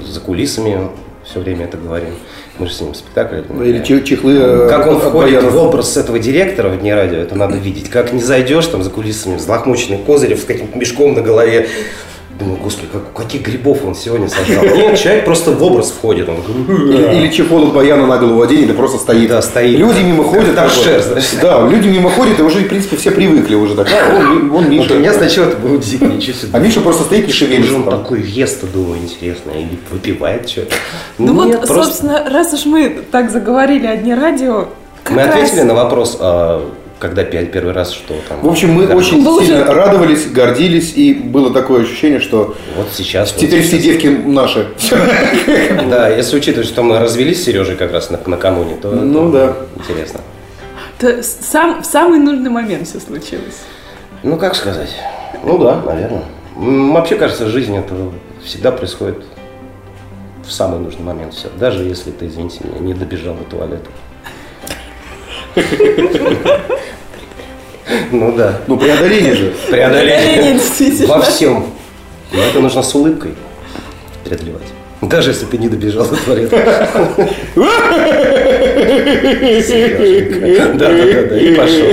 за 0.05 0.19
кулисами 0.19 0.89
все 1.23 1.39
время 1.39 1.65
это 1.65 1.77
говорим. 1.77 2.15
Мы 2.59 2.67
же 2.67 2.73
с 2.73 2.81
ним 2.81 2.93
спектакль. 2.93 3.41
Или 3.63 3.83
че- 3.83 4.03
чехлы 4.03 4.33
э, 4.37 4.69
Как 4.69 4.85
он 4.85 4.99
входит 4.99 5.43
в 5.43 5.57
образ 5.57 5.97
этого 5.97 6.19
директора 6.19 6.69
в 6.69 6.79
Дне 6.79 6.93
радио, 6.93 7.17
это 7.17 7.35
надо 7.35 7.57
видеть. 7.57 7.89
Как 7.89 8.13
не 8.13 8.21
зайдешь 8.21 8.67
там 8.67 8.83
за 8.83 8.89
кулисами, 8.89 9.37
взлохмоченный 9.37 9.97
Козырев 9.97 10.39
с 10.39 10.45
каким-то 10.45 10.77
мешком 10.77 11.13
на 11.13 11.21
голове. 11.21 11.67
Думаю, 12.39 12.57
господи, 12.57 12.87
как, 12.91 13.13
каких 13.13 13.43
грибов 13.43 13.85
он 13.85 13.93
сегодня 13.93 14.27
сожрал. 14.27 14.65
Нет, 14.65 14.97
человек 14.99 15.23
просто 15.23 15.51
в 15.51 15.61
образ 15.61 15.91
входит. 15.91 16.27
Он 16.27 16.37
такой, 16.37 17.15
Или, 17.15 17.31
чехол 17.31 17.67
от 17.67 17.73
баяна 17.73 18.07
на 18.07 18.17
голову 18.17 18.41
оденет 18.41 18.71
и 18.71 18.73
просто 18.73 18.97
стоит. 18.97 19.29
Да, 19.29 19.41
стоит. 19.41 19.77
Люди 19.77 20.01
мимо 20.01 20.23
ходят. 20.23 20.55
Торшер, 20.55 21.01
знаешь. 21.01 21.29
Да, 21.41 21.67
люди 21.67 21.87
мимо 21.89 22.09
ходят, 22.09 22.39
и 22.39 22.41
уже, 22.41 22.59
в 22.59 22.67
принципе, 22.67 22.97
все 22.97 23.11
привыкли 23.11 23.53
уже. 23.53 23.75
Так, 23.75 23.87
а, 23.91 24.17
он, 24.17 24.51
он 24.51 24.69
Миша. 24.69 24.89
Вот 24.89 24.91
у 24.97 24.99
меня 24.99 25.13
сначала 25.13 25.49
это 25.49 25.57
было 25.57 25.77
дико, 25.77 26.05
ничего 26.05 26.35
себе. 26.35 26.49
А 26.53 26.59
Миша 26.59 26.81
просто 26.81 27.03
стоит, 27.03 27.27
не 27.27 27.33
Что 27.33 27.45
шевелится. 27.45 27.75
он 27.75 27.83
там. 27.83 27.99
такой 27.99 28.21
ест, 28.23 28.63
думаю, 28.73 28.99
интересно, 29.03 29.51
или 29.51 29.77
выпивает 29.91 30.49
что-то. 30.49 30.73
Ну 31.19 31.45
Нет, 31.45 31.59
вот, 31.59 31.67
собственно, 31.69 32.27
раз 32.31 32.51
уж 32.53 32.65
мы 32.65 33.03
так 33.11 33.29
заговорили 33.29 33.85
о 33.85 33.95
Дне 33.95 34.15
радио, 34.15 34.69
Мы 35.09 35.21
ответили 35.21 35.61
на 35.61 35.75
вопрос, 35.75 36.17
а, 36.19 36.67
когда 37.03 37.23
пе- 37.25 37.45
первый 37.45 37.73
раз, 37.73 37.91
что 37.91 38.15
там. 38.29 38.39
В 38.41 38.47
общем, 38.47 38.71
мы 38.71 38.87
очень 38.87 39.23
Было 39.23 39.43
сильно 39.43 39.65
радовались, 39.65 40.25
гордились, 40.31 40.93
и 40.95 41.13
было 41.13 41.53
такое 41.53 41.83
ощущение, 41.83 42.21
что 42.21 42.55
Вот 42.77 42.87
сейчас. 42.93 43.33
вот 43.33 43.41
теперь 43.41 43.61
все 43.61 43.71
сейчас. 43.71 43.83
девки 43.83 44.07
наши. 44.07 44.67
Да, 45.89 46.07
если 46.07 46.37
учитывать, 46.37 46.67
что 46.67 46.81
мы 46.81 46.97
развелись 46.99 47.41
с 47.41 47.45
Сережей 47.45 47.75
как 47.75 47.91
раз 47.91 48.09
на- 48.09 48.19
накануне, 48.25 48.77
то 48.81 48.89
Ну 48.91 49.31
да. 49.31 49.53
интересно. 49.75 50.21
Сам, 51.21 51.81
в 51.83 51.85
самый 51.85 52.19
нужный 52.19 52.49
момент 52.49 52.87
все 52.87 52.99
случилось. 53.01 53.59
Ну, 54.23 54.37
как 54.37 54.55
сказать? 54.55 54.89
Ну 55.43 55.57
да, 55.57 55.81
наверное. 55.85 56.23
Вообще, 56.55 57.15
кажется, 57.15 57.47
жизнь 57.49 57.75
это 57.75 57.93
всегда 58.45 58.71
происходит 58.71 59.23
в 60.47 60.51
самый 60.51 60.79
нужный 60.79 61.03
момент 61.03 61.33
все. 61.33 61.49
Даже 61.59 61.83
если 61.83 62.11
ты, 62.11 62.27
извините 62.27 62.59
меня, 62.63 62.79
не 62.79 62.93
добежал 62.93 63.35
до 63.35 63.43
туалета. 63.43 63.89
Ну 68.11 68.31
да. 68.31 68.59
Ну, 68.67 68.77
преодоление 68.77 69.35
же. 69.35 69.53
Преодоление, 69.69 70.59
во 71.07 71.21
всем. 71.21 71.65
Но 72.31 72.41
это 72.41 72.59
нужно 72.59 72.81
с 72.81 72.95
улыбкой 72.95 73.35
преодолевать. 74.23 74.73
Даже 75.01 75.31
если 75.31 75.45
ты 75.45 75.57
не 75.57 75.67
добежал 75.67 76.05
до 76.05 76.15
туалета. 76.15 76.87
Да, 80.73 80.73
да, 80.73 80.89
да, 80.89 81.23
да. 81.29 81.37
И 81.37 81.55
пошел. 81.55 81.87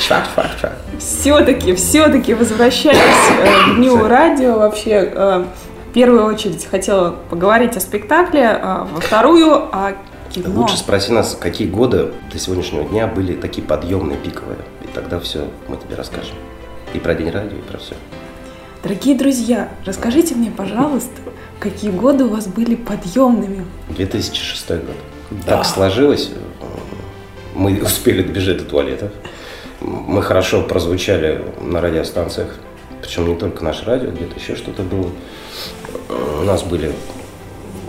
Чак, 0.00 0.28
чак, 0.34 0.50
чак. 0.60 0.76
Все-таки, 0.98 1.74
все-таки 1.74 2.34
возвращаясь 2.34 2.98
э, 2.98 3.72
к 3.72 3.76
Дню 3.76 4.06
радио, 4.06 4.58
вообще, 4.58 5.10
э, 5.14 5.44
в 5.88 5.92
первую 5.94 6.24
очередь 6.26 6.66
хотела 6.70 7.14
поговорить 7.30 7.76
о 7.76 7.80
спектакле, 7.80 8.48
а 8.48 8.86
во 8.92 9.00
вторую 9.00 9.54
о 9.54 9.94
кино. 10.30 10.60
Лучше 10.60 10.76
спроси 10.76 11.12
нас, 11.12 11.36
какие 11.40 11.68
годы 11.68 12.12
до 12.30 12.38
сегодняшнего 12.38 12.84
дня 12.84 13.06
были 13.06 13.34
такие 13.34 13.66
подъемные, 13.66 14.18
пиковые. 14.18 14.58
Тогда 14.94 15.20
все 15.20 15.48
мы 15.68 15.76
тебе 15.76 15.94
расскажем. 15.94 16.34
И 16.94 16.98
про 16.98 17.14
День 17.14 17.30
радио, 17.30 17.56
и 17.56 17.62
про 17.62 17.78
все. 17.78 17.94
Дорогие 18.82 19.16
друзья, 19.16 19.68
расскажите 19.84 20.34
мне, 20.34 20.50
пожалуйста, 20.50 21.20
какие 21.58 21.90
годы 21.90 22.24
у 22.24 22.28
вас 22.28 22.48
были 22.48 22.74
подъемными? 22.74 23.66
2006 23.90 24.70
год. 24.70 24.96
Так 25.46 25.64
сложилось. 25.64 26.30
Мы 27.54 27.80
успели 27.82 28.22
добежать 28.22 28.58
до 28.58 28.64
туалета. 28.64 29.10
Мы 29.80 30.22
хорошо 30.22 30.62
прозвучали 30.62 31.44
на 31.60 31.80
радиостанциях. 31.80 32.56
Причем 33.02 33.28
не 33.28 33.36
только 33.36 33.64
наше 33.64 33.84
радио, 33.84 34.10
где-то 34.10 34.38
еще 34.38 34.56
что-то 34.56 34.82
было. 34.82 35.10
У 36.40 36.42
нас 36.44 36.62
были 36.62 36.92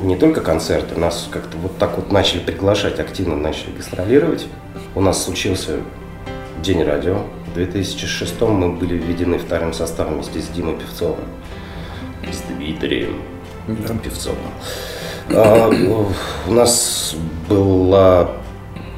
не 0.02 0.16
только 0.16 0.42
концерты, 0.42 1.00
нас 1.00 1.28
как-то 1.32 1.58
вот 1.58 1.78
так 1.78 1.96
вот 1.98 2.12
начали 2.12 2.40
приглашать, 2.40 3.00
активно 3.00 3.36
начали 3.36 3.72
гастролировать. 3.72 4.48
У 4.96 5.02
нас 5.02 5.24
случился 5.24 5.78
День 6.64 6.84
радио. 6.84 7.18
В 7.48 7.56
2006 7.56 8.40
мы 8.42 8.74
были 8.74 8.94
введены 8.94 9.40
вторым 9.40 9.74
составом 9.74 10.16
вместе 10.16 10.42
с 10.42 10.48
Димой 10.50 10.76
Певцовым. 10.76 11.26
С 12.32 12.42
Дмитрием 12.42 13.18
Певцовым. 14.04 14.38
А, 15.32 15.72
у 16.48 16.54
нас 16.54 17.16
была 17.50 18.30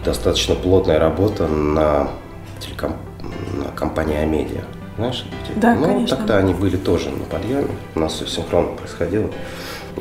достаточно 0.03 0.55
плотная 0.55 0.99
работа 0.99 1.47
на, 1.47 2.09
телеком... 2.59 2.97
на 3.53 3.71
компании 3.71 4.17
Амедиа. 4.17 4.65
Знаешь, 4.97 5.25
где? 5.45 5.57
Да, 5.57 5.73
ну, 5.75 5.85
конечно. 5.85 6.17
тогда 6.17 6.39
они 6.39 6.53
были 6.53 6.75
тоже 6.75 7.11
на 7.11 7.23
подъеме. 7.23 7.69
У 7.95 7.99
нас 8.01 8.11
все 8.11 8.27
синхронно 8.27 8.75
происходило. 8.75 9.29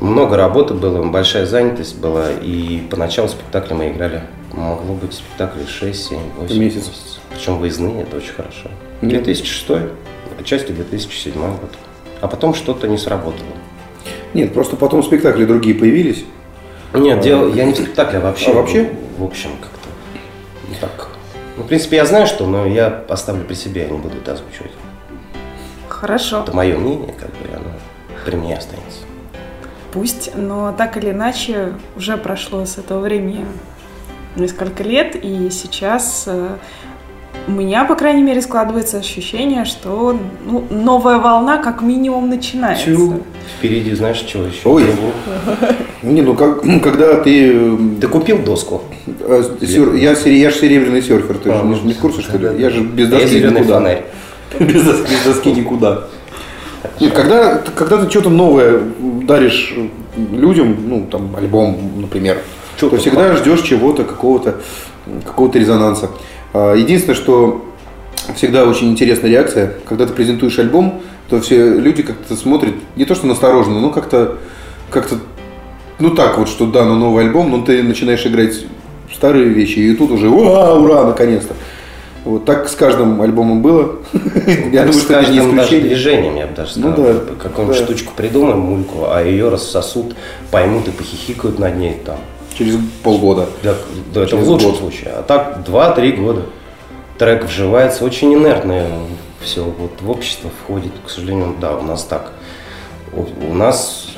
Много 0.01 0.37
работы 0.37 0.75
было, 0.75 1.01
большая 1.09 1.47
занятость 1.47 1.97
была. 2.01 2.33
И 2.33 2.81
поначалу 2.91 3.29
спектакли 3.29 3.75
мы 3.75 3.91
играли. 3.91 4.23
Могло 4.63 4.95
быть 4.95 5.13
спектаклей 5.13 5.67
6, 5.67 6.09
7, 6.09 6.19
8 6.39 6.59
Месяц. 6.61 6.77
месяцев. 6.77 6.95
Причем 7.31 7.59
выездные, 7.59 8.03
это 8.03 8.17
очень 8.17 8.33
хорошо. 8.33 8.71
Нет. 9.01 9.25
2006, 9.25 9.89
отчасти 10.39 10.71
2007 10.71 11.33
год. 11.35 11.75
А 12.21 12.29
потом 12.29 12.55
что-то 12.55 12.87
не 12.87 12.97
сработало. 12.97 13.49
Нет, 14.35 14.55
просто 14.55 14.77
потом 14.77 15.03
спектакли 15.03 15.47
другие 15.47 15.75
появились. 15.75 16.25
Нет, 16.95 17.21
дело, 17.23 17.49
я 17.53 17.65
не 17.65 17.73
в 17.73 17.77
спектакле, 17.77 18.19
а 18.19 18.23
вообще. 18.23 18.53
А 18.53 18.55
вообще? 18.55 18.93
В 19.19 19.25
общем, 19.25 19.51
как-то. 19.61 19.89
Ну, 20.69 20.75
так. 20.81 21.09
Ну, 21.57 21.65
в 21.65 21.67
принципе, 21.67 21.97
я 21.97 22.07
знаю, 22.07 22.29
что, 22.29 22.47
но 22.47 22.65
я 22.65 23.03
оставлю 23.09 23.45
при 23.45 23.55
себе, 23.55 23.83
я 23.83 23.89
не 23.89 23.99
буду 23.99 24.17
это 24.19 24.35
озвучивать. 24.35 24.71
Хорошо, 25.89 26.43
Это 26.43 26.55
мое 26.55 26.79
мнение, 26.79 27.13
как 27.19 27.31
бы, 27.31 27.55
оно 27.55 27.73
при 28.25 28.37
мне 28.37 28.57
останется. 28.57 29.01
пусть, 29.93 30.35
но 30.37 30.73
так 30.73 30.97
или 30.97 31.11
иначе 31.11 31.75
уже 31.97 32.17
прошло 32.17 32.65
с 32.65 32.79
этого 32.79 33.01
времени 33.01 33.45
несколько 34.37 34.83
лет, 34.83 35.17
и 35.21 35.49
сейчас 35.51 36.25
э, 36.27 36.49
у 37.49 37.51
меня, 37.51 37.85
по 37.85 37.95
крайней 37.95 38.23
мере, 38.23 38.41
складывается 38.43 38.99
ощущение, 38.99 39.65
что 39.65 40.19
ну, 40.45 40.65
новая 40.71 41.19
волна 41.19 41.59
как 41.59 41.83
минимум 41.83 42.29
начинается. 42.29 42.85
Чу. 42.87 43.21
Впереди, 43.59 43.93
знаешь, 43.95 44.21
чего 44.21 44.45
еще? 44.45 44.61
Ой. 44.69 44.85
Не, 46.03 46.23
ну 46.23 46.35
как, 46.35 46.63
когда 46.83 47.21
ты... 47.21 47.53
э, 47.55 47.77
Ты 48.01 48.09
купил 48.09 48.39
доску? 48.39 48.83
э, 49.07 49.43
сер- 49.61 49.95
я, 49.95 50.15
сере- 50.15 50.41
я 50.41 50.51
же 50.51 50.57
серебряный 50.59 51.03
серфер, 51.03 51.37
ты 51.39 51.53
же 51.53 51.63
не, 51.65 51.81
не 51.81 51.93
в 51.95 51.99
курсе, 51.99 52.23
что 52.23 52.39
ли? 52.39 52.61
Я 52.61 52.71
же 52.71 52.81
без 52.83 53.09
Я 53.09 53.19
доски 53.19 53.27
зеленый 53.29 53.61
никуда. 53.61 53.75
фонарь. 53.79 54.05
Без 54.61 54.83
доски, 54.85 55.11
без 55.11 55.25
доски 55.25 55.51
никуда. 55.53 56.05
Нет, 57.01 57.13
когда, 57.15 57.57
когда 57.75 57.97
ты 58.05 58.11
что-то 58.11 58.29
новое 58.29 58.81
даришь 59.27 59.75
людям, 60.31 60.77
ну, 60.89 61.07
там, 61.11 61.35
альбом, 61.37 61.79
например, 61.97 62.39
Чё-то 62.81 62.97
то 62.97 63.03
всегда 63.03 63.35
ждешь 63.37 63.61
чего-то, 63.63 64.05
какого-то 64.05 64.57
какого 65.25 65.53
резонанса. 65.53 66.11
А, 66.53 66.75
Единственное, 66.75 67.15
что 67.17 67.65
всегда 68.37 68.65
очень 68.65 68.91
интересная 68.91 69.31
реакция, 69.31 69.75
когда 69.89 70.07
ты 70.07 70.13
презентуешь 70.13 70.59
альбом, 70.59 71.01
то 71.29 71.41
все 71.41 71.79
люди 71.79 72.03
как-то 72.03 72.37
смотрят, 72.37 72.75
не 72.97 73.05
то 73.05 73.15
что 73.15 73.27
настороженно, 73.27 73.81
но 73.81 73.91
как-то, 73.91 74.39
как-то, 74.91 75.17
ну 75.99 76.11
так 76.11 76.39
вот, 76.39 76.49
что 76.49 76.67
да, 76.67 76.85
ну 76.85 76.97
новый 76.97 77.25
альбом, 77.25 77.51
но 77.51 77.63
ты 77.65 77.83
начинаешь 77.83 78.25
играть 78.27 78.65
старые 79.13 79.47
вещи, 79.47 79.79
и 79.79 79.95
тут 79.95 80.11
уже 80.11 80.29
ура, 80.29 80.75
ура, 80.75 81.05
наконец-то. 81.05 81.55
Вот 82.25 82.45
так 82.45 82.69
с 82.69 82.77
каждым 82.77 83.21
альбомом 83.21 83.63
было. 83.63 83.97
Я 84.73 84.85
думаю, 84.85 84.93
С 84.93 85.03
что 85.03 85.15
это 85.15 85.33
не 85.33 85.39
исключение. 85.39 85.81
движением, 85.89 86.37
я 86.37 86.47
бы 86.47 86.55
даже 86.55 86.79
Ну 86.79 86.93
сказал. 86.93 87.15
да, 87.15 87.21
Какую-нибудь 87.43 87.79
да. 87.79 87.85
штучку 87.85 88.13
придумаем, 88.17 88.61
мульку, 88.61 89.07
а 89.09 89.25
ее 89.25 89.49
рассосут, 89.49 90.15
поймут 90.53 90.87
и 90.87 90.93
похихикают 90.93 91.59
над 91.59 91.77
ней 91.79 91.97
там. 92.07 92.19
Через 92.65 92.79
полгода. 93.03 93.49
Да, 93.63 93.75
да, 94.15 94.23
это 94.23 94.37
в 94.37 94.49
лучшем 94.49 94.71
год. 94.71 94.79
случае. 94.79 95.11
А 95.11 95.23
так 95.23 95.59
2-3 95.67 96.17
года. 96.17 96.43
Трек 97.19 97.45
вживается 97.45 98.05
очень 98.05 98.35
инертно. 98.35 98.87
Все 99.41 99.65
вот 99.65 100.01
в 100.01 100.11
общество 100.11 100.51
входит, 100.63 100.93
к 101.05 101.11
сожалению, 101.11 101.57
да, 101.61 101.77
у 101.77 101.83
нас 101.83 102.05
так. 102.05 102.33
У, 103.13 103.53
нас 103.53 104.09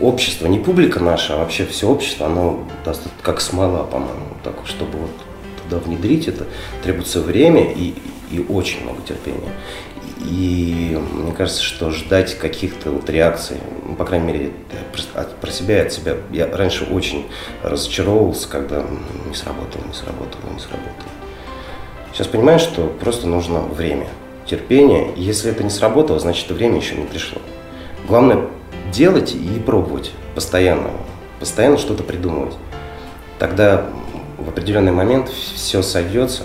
общество, 0.00 0.46
не 0.46 0.58
публика 0.58 1.00
наша, 1.00 1.34
а 1.34 1.38
вообще 1.38 1.66
все 1.66 1.88
общество, 1.88 2.26
оно 2.26 2.64
достаточно 2.84 3.22
как 3.22 3.40
смола, 3.40 3.84
по-моему. 3.84 4.28
Так, 4.42 4.54
чтобы 4.64 4.98
вот 4.98 5.10
туда 5.62 5.82
внедрить 5.82 6.28
это, 6.28 6.46
требуется 6.82 7.20
время 7.20 7.70
и, 7.72 7.94
и 8.30 8.44
очень 8.48 8.82
много 8.84 9.02
терпения. 9.02 9.52
И 10.24 10.98
мне 11.14 11.32
кажется, 11.32 11.62
что 11.62 11.90
ждать 11.90 12.36
каких-то 12.38 12.90
вот 12.90 13.08
реакций, 13.08 13.56
ну, 13.86 13.94
по 13.94 14.04
крайней 14.04 14.26
мере, 14.26 14.52
я 14.72 15.32
про- 15.40 15.50
себя 15.50 15.82
и 15.82 15.86
от 15.86 15.92
себя, 15.92 16.16
я 16.30 16.46
раньше 16.54 16.84
очень 16.84 17.26
разочаровывался, 17.62 18.48
когда 18.48 18.84
не 19.28 19.34
сработало, 19.34 19.82
не 19.86 19.94
сработало, 19.94 20.52
не 20.52 20.60
сработало. 20.60 21.10
Сейчас 22.12 22.26
понимаю, 22.26 22.58
что 22.58 22.86
просто 23.00 23.26
нужно 23.26 23.60
время, 23.60 24.08
терпение. 24.46 25.12
И 25.14 25.22
Если 25.22 25.50
это 25.50 25.64
не 25.64 25.70
сработало, 25.70 26.18
значит 26.18 26.50
время 26.50 26.76
еще 26.76 26.96
не 26.96 27.06
пришло. 27.06 27.40
Главное 28.06 28.46
делать 28.92 29.34
и 29.34 29.60
пробовать 29.64 30.10
постоянно, 30.34 30.90
постоянно 31.38 31.78
что-то 31.78 32.02
придумывать. 32.02 32.54
Тогда 33.38 33.86
в 34.38 34.48
определенный 34.48 34.92
момент 34.92 35.28
все 35.28 35.82
сойдется, 35.82 36.44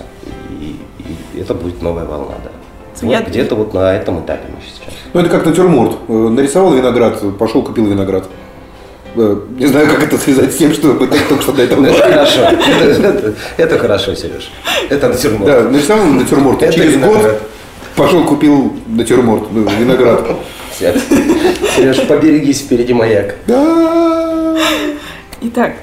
и, 0.49 0.79
и 0.99 1.39
это 1.39 1.53
будет 1.53 1.81
новая 1.81 2.05
волна, 2.05 2.35
да. 2.43 2.51
Вот 3.01 3.11
Я- 3.11 3.21
где-то 3.21 3.55
вот 3.55 3.73
на 3.73 3.93
этом 3.95 4.19
этапе 4.23 4.43
мы 4.49 4.57
сейчас. 4.63 4.93
Ну, 5.13 5.19
это 5.21 5.29
как 5.29 5.45
натюрморт. 5.45 5.97
Э, 6.07 6.13
Нарисовал 6.13 6.73
виноград, 6.73 7.21
пошел 7.37 7.61
купил 7.63 7.85
виноград. 7.87 8.25
Э, 9.15 9.37
Не 9.57 9.67
знаю, 9.67 9.87
как 9.87 10.03
это 10.03 10.17
связать 10.17 10.53
с 10.53 10.57
тем, 10.57 10.73
что 10.73 10.87
мы 10.87 11.07
только 11.07 11.41
что 11.41 11.51
до 11.53 11.63
этого 11.63 11.85
Это 11.85 11.93
говорили. 11.97 12.13
хорошо, 12.13 12.41
это, 12.41 13.07
это- 13.07 13.33
это 13.57 13.77
хорошо, 13.79 14.13
Сереж. 14.15 14.51
Это 14.89 15.09
натюрморт. 15.09 15.45
Да, 15.45 15.63
нарисовал 15.69 16.05
натюрморт. 16.05 16.63
Это 16.63 16.73
Через 16.73 16.97
год 16.97 17.41
пошел 17.95 18.23
купил 18.25 18.73
натюрморт, 18.87 19.43
ну, 19.51 19.61
виноград. 19.79 20.25
Сереж, 20.77 22.01
поберегись, 22.07 22.61
впереди 22.61 22.93
маяк. 22.93 23.35
Да. 23.47 24.57
Итак, 25.41 25.73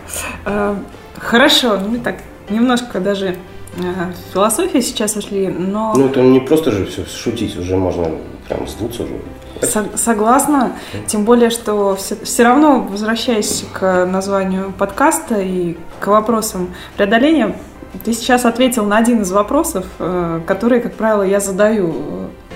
э, 0.44 0.74
хорошо, 1.18 1.78
мы 1.88 1.98
так 1.98 2.16
немножко 2.50 3.00
даже 3.00 3.26
э, 3.28 3.34
в 3.76 4.32
философию 4.34 4.82
сейчас 4.82 5.16
ушли, 5.16 5.48
но 5.48 5.92
Ну, 5.96 6.06
это 6.06 6.20
не 6.20 6.40
просто 6.40 6.70
же 6.70 6.86
все 6.86 7.04
шутить, 7.06 7.56
уже 7.56 7.76
можно 7.76 8.06
прям 8.48 8.66
сдуться 8.68 9.04
уже. 9.04 9.14
Со- 9.62 9.96
Согласна, 9.96 10.72
тем 11.06 11.24
более, 11.24 11.50
что 11.50 11.96
все, 11.96 12.42
равно, 12.44 12.80
возвращаясь 12.80 13.64
к 13.72 14.04
названию 14.06 14.72
подкаста 14.76 15.36
и 15.40 15.76
к 16.00 16.06
вопросам 16.08 16.70
преодоления, 16.96 17.56
ты 18.04 18.12
сейчас 18.12 18.44
ответил 18.44 18.84
на 18.84 18.96
один 18.98 19.22
из 19.22 19.30
вопросов, 19.30 19.84
э, 19.98 20.40
которые, 20.46 20.80
как 20.80 20.94
правило, 20.94 21.22
я 21.22 21.40
задаю. 21.40 21.94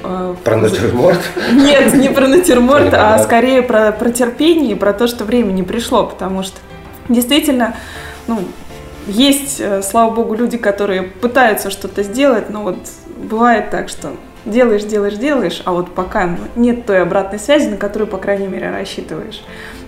э, 0.02 0.34
Про 0.44 0.56
натюрморт. 0.56 1.20
Нет, 1.52 1.94
не 1.94 2.08
про 2.08 2.26
натюрморт, 2.26 2.92
а 2.92 3.18
скорее 3.20 3.62
про, 3.62 3.92
про 3.92 4.10
терпение 4.10 4.72
и 4.72 4.74
про 4.74 4.92
то, 4.92 5.06
что 5.06 5.24
время 5.24 5.52
не 5.52 5.62
пришло, 5.62 6.04
потому 6.06 6.42
что 6.42 6.56
действительно, 7.08 7.76
ну, 8.26 8.40
есть, 9.06 9.60
э, 9.60 9.82
слава 9.82 10.10
богу, 10.10 10.34
люди, 10.34 10.56
которые 10.56 11.02
пытаются 11.02 11.70
что-то 11.70 12.02
сделать, 12.02 12.50
но 12.50 12.62
вот 12.62 12.78
бывает 13.16 13.70
так, 13.70 13.88
что 13.88 14.12
делаешь, 14.44 14.84
делаешь, 14.84 15.14
делаешь, 15.14 15.62
а 15.64 15.72
вот 15.72 15.94
пока 15.94 16.26
ну, 16.26 16.38
нет 16.56 16.86
той 16.86 17.02
обратной 17.02 17.38
связи, 17.38 17.68
на 17.68 17.76
которую, 17.76 18.08
по 18.08 18.18
крайней 18.18 18.46
мере, 18.46 18.70
рассчитываешь. 18.70 19.42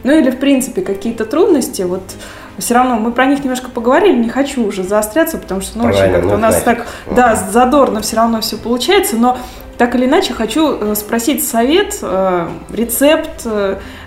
Ну 0.04 0.12
или, 0.12 0.30
в 0.30 0.38
принципе, 0.38 0.82
какие-то 0.82 1.24
трудности, 1.24 1.82
вот 1.82 2.02
все 2.58 2.74
равно 2.74 2.96
мы 2.96 3.12
про 3.12 3.26
них 3.26 3.40
немножко 3.40 3.70
поговорили, 3.70 4.16
не 4.16 4.28
хочу 4.28 4.66
уже 4.66 4.82
заостряться, 4.82 5.38
потому 5.38 5.60
что, 5.60 5.78
ну, 5.78 5.84
очень 5.88 6.12
как-то 6.12 6.28
ну, 6.28 6.34
у 6.34 6.38
нас 6.38 6.64
нафиг. 6.64 6.64
так, 6.64 6.86
да, 7.14 7.34
задорно 7.34 8.00
все 8.00 8.16
равно 8.16 8.40
все 8.40 8.56
получается, 8.56 9.16
но 9.16 9.38
так 9.76 9.94
или 9.94 10.06
иначе 10.06 10.34
хочу 10.34 10.76
э, 10.76 10.94
спросить 10.96 11.46
совет, 11.46 11.98
э, 12.02 12.48
рецепт 12.72 13.46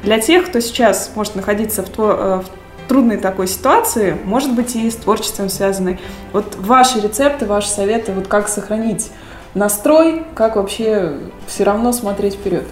для 0.04 0.20
тех, 0.20 0.48
кто 0.48 0.60
сейчас 0.60 1.12
может 1.16 1.36
находиться 1.36 1.82
в, 1.82 1.90
тво- 1.90 2.42
э, 2.42 2.42
в 2.42 2.71
трудной 2.92 3.16
такой 3.16 3.48
ситуации, 3.48 4.18
может 4.26 4.54
быть 4.54 4.76
и 4.76 4.92
с 4.92 4.96
творчеством 4.98 5.48
связанной. 5.48 5.98
Вот 6.34 6.58
ваши 6.58 7.00
рецепты, 7.00 7.46
ваши 7.46 7.70
советы, 7.70 8.12
вот 8.12 8.28
как 8.28 8.50
сохранить 8.50 9.12
настрой, 9.54 10.24
как 10.36 10.58
вообще 10.58 11.14
все 11.48 11.64
равно 11.64 11.94
смотреть 11.94 12.34
вперед. 12.34 12.66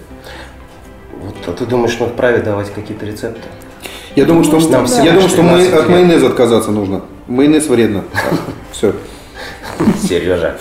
Вот 1.22 1.34
А 1.46 1.52
ты 1.52 1.64
думаешь, 1.64 1.96
мы 1.98 2.08
вправе 2.08 2.42
давать 2.42 2.70
какие-то 2.70 3.06
рецепты? 3.06 3.40
Я 4.14 4.26
думаю, 4.26 4.44
что, 4.44 4.58
Нам 4.58 4.82
я 4.82 4.86
всем 4.86 5.04
думаю, 5.06 5.28
что 5.30 5.36
13 5.38 5.72
мы 5.72 5.78
от 5.78 5.88
майонеза 5.88 6.26
отказаться 6.26 6.70
нужно. 6.70 7.00
Майонез 7.26 7.68
вредно. 7.68 8.04
Все. 8.72 8.92
Сережа. 10.02 10.58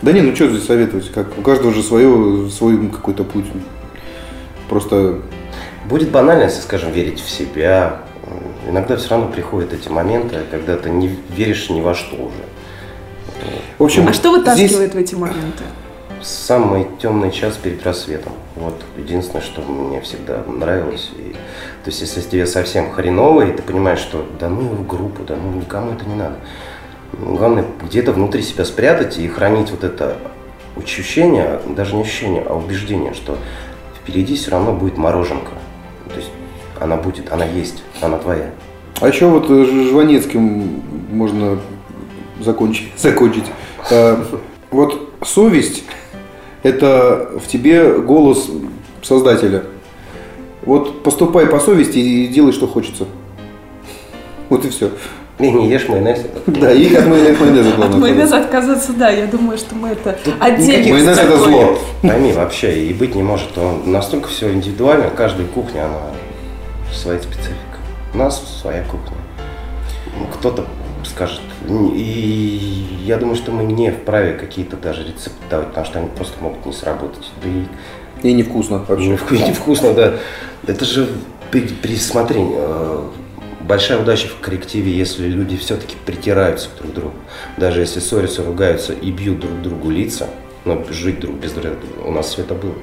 Да 0.00 0.12
не, 0.12 0.22
ну 0.22 0.34
что 0.34 0.48
здесь 0.48 0.64
советовать? 0.64 1.12
Как, 1.12 1.36
у 1.36 1.42
каждого 1.42 1.74
же 1.74 1.82
свое, 1.82 2.48
свой 2.48 2.78
какой-то 2.88 3.24
путь. 3.24 3.44
Просто 4.70 5.20
Будет 5.88 6.10
банально, 6.10 6.44
если, 6.44 6.62
скажем, 6.62 6.90
верить 6.90 7.20
в 7.20 7.30
себя. 7.30 8.00
Иногда 8.66 8.96
все 8.96 9.10
равно 9.10 9.28
приходят 9.28 9.72
эти 9.72 9.88
моменты, 9.88 10.38
когда 10.50 10.76
ты 10.76 10.90
не 10.90 11.08
веришь 11.30 11.70
ни 11.70 11.80
во 11.80 11.94
что 11.94 12.16
уже. 12.16 12.44
В 13.78 13.84
общем, 13.84 14.08
А 14.08 14.12
что 14.12 14.30
здесь- 14.32 14.72
вытаскивает 14.72 14.94
в 14.94 14.98
эти 14.98 15.14
моменты? 15.14 15.64
Самый 16.22 16.88
темный 17.00 17.30
час 17.30 17.56
перед 17.56 17.84
рассветом. 17.84 18.32
Вот 18.56 18.74
единственное, 18.96 19.42
что 19.42 19.60
мне 19.62 20.00
всегда 20.00 20.42
нравилось. 20.46 21.10
И, 21.16 21.32
то 21.84 21.90
есть, 21.90 22.00
если 22.00 22.20
тебе 22.22 22.46
совсем 22.46 22.90
хреново, 22.90 23.42
и 23.42 23.52
ты 23.52 23.62
понимаешь, 23.62 23.98
что 24.00 24.26
да 24.40 24.48
ну 24.48 24.62
в 24.62 24.86
группу, 24.86 25.22
да 25.22 25.36
ну 25.36 25.52
никому 25.60 25.92
это 25.92 26.04
не 26.06 26.14
надо. 26.14 26.36
Главное, 27.12 27.64
где-то 27.82 28.12
внутри 28.12 28.42
себя 28.42 28.64
спрятать 28.64 29.18
и 29.18 29.28
хранить 29.28 29.70
вот 29.70 29.84
это 29.84 30.16
ощущение, 30.76 31.60
даже 31.68 31.94
не 31.94 32.02
ощущение, 32.02 32.42
а 32.48 32.54
убеждение, 32.54 33.14
что 33.14 33.38
впереди 34.00 34.36
все 34.36 34.50
равно 34.50 34.72
будет 34.72 34.96
мороженка. 34.96 35.52
То 36.08 36.16
есть 36.16 36.30
она 36.80 36.96
будет, 36.96 37.32
она 37.32 37.44
есть, 37.44 37.82
она 38.00 38.18
твоя. 38.18 38.50
А 39.00 39.08
еще 39.08 39.26
вот 39.26 39.46
э, 39.50 39.64
Жванецким 39.90 40.82
можно 41.10 41.58
закончить. 42.40 42.88
закончить. 42.96 43.44
Э, 43.90 44.16
Вот 44.70 45.10
совесть– 45.24 45.84
это 46.62 47.30
в 47.42 47.46
тебе 47.46 47.98
голос 47.98 48.50
Создателя. 49.02 49.62
Вот 50.62 51.02
поступай 51.04 51.46
по 51.46 51.60
совести 51.60 51.98
и 51.98 52.26
делай, 52.26 52.52
что 52.52 52.66
хочется. 52.66 53.04
Вот 54.48 54.64
и 54.64 54.70
все. 54.70 54.90
И 55.38 55.50
не 55.50 55.68
ешь 55.70 55.86
майонез. 55.88 56.24
Да, 56.46 56.72
и 56.72 56.92
от 56.94 57.06
майонеза, 57.06 57.32
от 57.34 57.40
майонеза 57.40 57.68
От 57.68 57.76
главное. 57.76 57.98
майонеза 58.00 58.38
отказаться, 58.38 58.92
да, 58.94 59.10
я 59.10 59.26
думаю, 59.26 59.58
что 59.58 59.74
мы 59.74 59.88
это 59.90 60.18
отдельно. 60.40 60.92
Майонез– 60.94 61.18
это 61.20 61.36
зло. 61.36 61.78
Пойми, 62.02 62.32
вообще 62.32 62.86
и 62.86 62.94
быть 62.94 63.14
не 63.14 63.22
может. 63.22 63.56
Он 63.58 63.92
настолько 63.92 64.28
все 64.28 64.50
индивидуально, 64.52 65.10
каждая 65.10 65.46
кухня, 65.46 65.84
она 65.84 65.98
своя 66.94 67.18
специфика. 67.20 67.78
У 68.14 68.18
нас 68.18 68.60
своя 68.60 68.82
кухня. 68.84 69.16
Ну, 70.18 70.26
Кто-то 70.26 70.66
скажет. 71.04 71.40
И 71.94 73.00
я 73.04 73.16
думаю, 73.16 73.36
что 73.36 73.52
мы 73.52 73.64
не 73.64 73.90
вправе 73.90 74.34
какие-то 74.34 74.76
даже 74.76 75.02
рецепты 75.02 75.38
давать, 75.50 75.68
потому 75.68 75.86
что 75.86 75.98
они 75.98 76.08
просто 76.08 76.42
могут 76.42 76.64
не 76.66 76.72
сработать. 76.72 77.30
Да 77.42 77.48
и 77.48 78.28
И 78.28 78.32
невкусно 78.32 78.78
вообще. 78.86 79.08
Невку- 79.08 79.36
невкусно, 79.36 79.92
да. 79.94 80.14
Это 80.66 80.84
же 80.84 81.08
при, 81.50 81.60
при 81.60 81.96
смотри, 81.96 82.40
э, 82.42 83.08
большая 83.60 83.98
удача 84.00 84.28
в 84.28 84.40
коллективе, 84.40 84.92
если 84.92 85.28
люди 85.28 85.56
все-таки 85.56 85.96
притираются 86.04 86.68
друг 86.78 86.92
к 86.92 86.94
другу. 86.94 87.14
Даже 87.56 87.80
если 87.80 88.00
ссорятся, 88.00 88.42
ругаются 88.42 88.92
и 88.92 89.10
бьют 89.10 89.40
друг 89.40 89.60
другу 89.62 89.90
лица, 89.90 90.28
но 90.64 90.82
жить 90.90 91.20
друг 91.20 91.36
без 91.36 91.52
друга, 91.52 91.76
у 92.04 92.10
нас 92.10 92.26
все 92.28 92.42
это 92.42 92.54
было. 92.54 92.74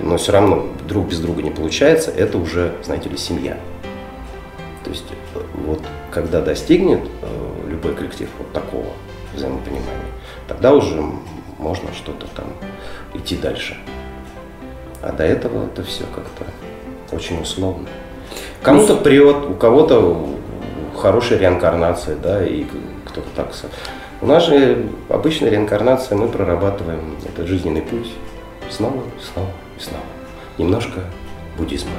Но 0.00 0.16
все 0.16 0.32
равно 0.32 0.66
друг 0.86 1.08
без 1.08 1.20
друга 1.20 1.42
не 1.42 1.50
получается, 1.50 2.10
это 2.10 2.38
уже, 2.38 2.74
знаете 2.82 3.08
ли, 3.08 3.16
семья. 3.16 3.56
То 4.84 4.90
есть 4.90 5.04
э, 5.34 5.40
вот 5.66 5.82
когда 6.10 6.40
достигнет 6.40 7.00
э, 7.22 7.68
любой 7.68 7.94
коллектив 7.94 8.28
вот 8.38 8.52
такого 8.52 8.86
взаимопонимания, 9.34 10.12
тогда 10.46 10.72
уже 10.74 11.02
можно 11.58 11.92
что-то 11.92 12.26
там 12.34 12.46
идти 13.14 13.36
дальше. 13.36 13.76
А 15.02 15.12
до 15.12 15.24
этого 15.24 15.66
это 15.66 15.82
все 15.82 16.04
как-то 16.14 16.44
очень 17.14 17.40
условно. 17.40 17.88
Кому-то 18.62 18.96
прет, 18.96 19.36
у 19.48 19.54
кого-то 19.54 20.28
хорошая 20.96 21.38
реинкарнация, 21.38 22.16
да, 22.16 22.44
и 22.44 22.64
кто-то 23.04 23.28
так. 23.36 23.52
У 24.20 24.26
нас 24.26 24.46
же 24.46 24.86
обычная 25.08 25.50
реинкарнация, 25.50 26.18
мы 26.18 26.28
прорабатываем 26.28 27.16
этот 27.24 27.46
жизненный 27.46 27.82
путь 27.82 28.08
снова 28.70 29.02
и 29.02 29.32
снова. 29.32 29.50
Немножко 30.58 31.00
буддизма. 31.56 31.90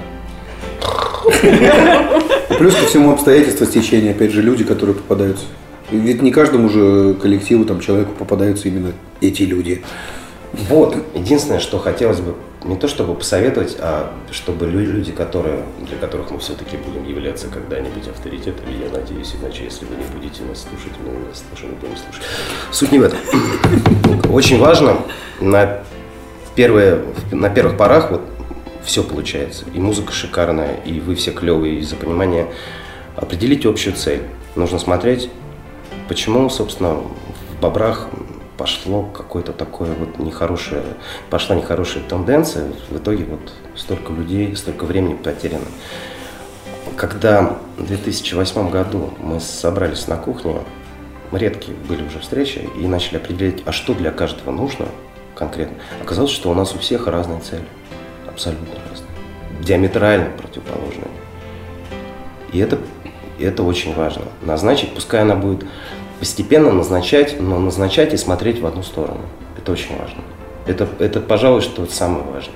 Плюс 2.58 2.76
ко 2.76 2.86
всему 2.86 3.12
обстоятельства 3.12 3.66
стечения, 3.66 4.12
опять 4.12 4.32
же, 4.32 4.42
люди, 4.42 4.64
которые 4.64 4.96
попадаются. 4.96 5.46
Ведь 5.92 6.22
не 6.22 6.32
каждому 6.32 6.70
же 6.70 7.16
коллективу, 7.16 7.66
там, 7.66 7.80
человеку 7.80 8.14
попадаются 8.14 8.68
именно 8.68 8.94
эти 9.22 9.44
люди. 9.44 9.84
Вот, 10.52 10.98
единственное, 11.14 11.60
что 11.60 11.78
хотелось 11.78 12.20
бы 12.20 12.36
не 12.64 12.76
то 12.76 12.88
чтобы 12.88 13.14
посоветовать, 13.16 13.78
а 13.80 14.12
чтобы 14.32 14.66
лю- 14.66 14.80
люди, 14.80 15.12
которые, 15.12 15.64
для 15.88 15.96
которых 15.98 16.32
мы 16.32 16.40
все-таки 16.40 16.76
будем 16.78 17.08
являться 17.08 17.48
когда-нибудь 17.48 18.08
авторитетами, 18.08 18.74
я 18.84 18.90
надеюсь, 18.92 19.36
иначе, 19.42 19.64
если 19.66 19.86
вы 19.86 19.96
не 19.96 20.04
будете 20.20 20.44
нас 20.44 20.64
слушать, 20.64 20.94
мы 21.06 21.28
нас 21.30 21.44
тоже 21.52 21.68
не 21.68 21.76
будем 21.76 21.96
слушать. 21.96 22.24
Суть 22.72 22.92
не 22.92 23.00
в 23.00 23.04
этом. 23.04 23.20
Очень 24.34 24.60
важно 24.60 24.98
на, 25.40 25.84
первые, 26.60 27.06
на 27.32 27.50
первых 27.50 27.78
порах 27.78 28.12
вот 28.12 28.22
все 28.84 29.02
получается. 29.02 29.64
И 29.74 29.80
музыка 29.80 30.12
шикарная, 30.12 30.76
и 30.84 31.00
вы 31.00 31.16
все 31.16 31.32
клевые 31.32 31.80
из-за 31.80 31.96
понимания. 31.96 32.48
Определить 33.16 33.66
общую 33.66 33.96
цель. 33.96 34.24
Нужно 34.58 34.78
смотреть, 34.78 35.30
почему, 36.10 36.50
собственно, 36.50 36.96
в 36.96 37.62
бобрах 37.62 38.10
пошло 38.58 39.04
какое-то 39.04 39.54
такое 39.54 39.94
вот 39.94 40.20
нехорошее, 40.20 40.84
пошла 41.30 41.56
нехорошая 41.56 42.04
тенденция, 42.04 42.74
в 42.90 42.98
итоге 42.98 43.24
вот 43.24 43.54
столько 43.78 44.12
людей, 44.12 44.54
столько 44.58 44.84
времени 44.84 45.14
потеряно. 45.14 45.64
Когда 46.98 47.58
в 47.78 47.88
2008 47.88 48.70
году 48.70 49.14
мы 49.20 49.40
собрались 49.40 50.10
на 50.10 50.18
кухне, 50.18 50.58
редкие 51.32 51.78
были 51.88 52.06
уже 52.06 52.20
встречи, 52.20 52.68
и 52.78 52.86
начали 52.86 53.16
определять, 53.16 53.62
а 53.66 53.72
что 53.72 53.94
для 53.94 54.12
каждого 54.12 54.52
нужно 54.52 54.88
конкретно. 55.40 55.78
Оказалось, 56.04 56.32
что 56.32 56.52
у 56.52 56.54
нас 56.54 56.76
у 56.76 56.80
всех 56.80 57.08
разные 57.08 57.40
цели, 57.40 57.64
абсолютно 58.28 58.76
разные, 58.90 59.10
диаметрально 59.62 60.30
противоположные. 60.38 61.08
И 62.52 62.60
это, 62.60 62.78
и 63.40 63.46
это 63.46 63.64
очень 63.64 63.96
важно. 63.96 64.24
Назначить, 64.42 64.94
пускай 64.94 65.22
она 65.22 65.36
будет 65.36 65.66
постепенно 66.20 66.72
назначать, 66.74 67.40
но 67.40 67.58
назначать 67.58 68.14
и 68.14 68.18
смотреть 68.18 68.60
в 68.60 68.66
одну 68.66 68.84
сторону. 68.84 69.22
Это 69.58 69.72
очень 69.72 69.98
важно. 69.98 70.22
Это, 70.68 70.88
это 71.00 71.22
пожалуй, 71.22 71.62
что 71.62 71.86
самое 71.86 72.26
важное. 72.26 72.56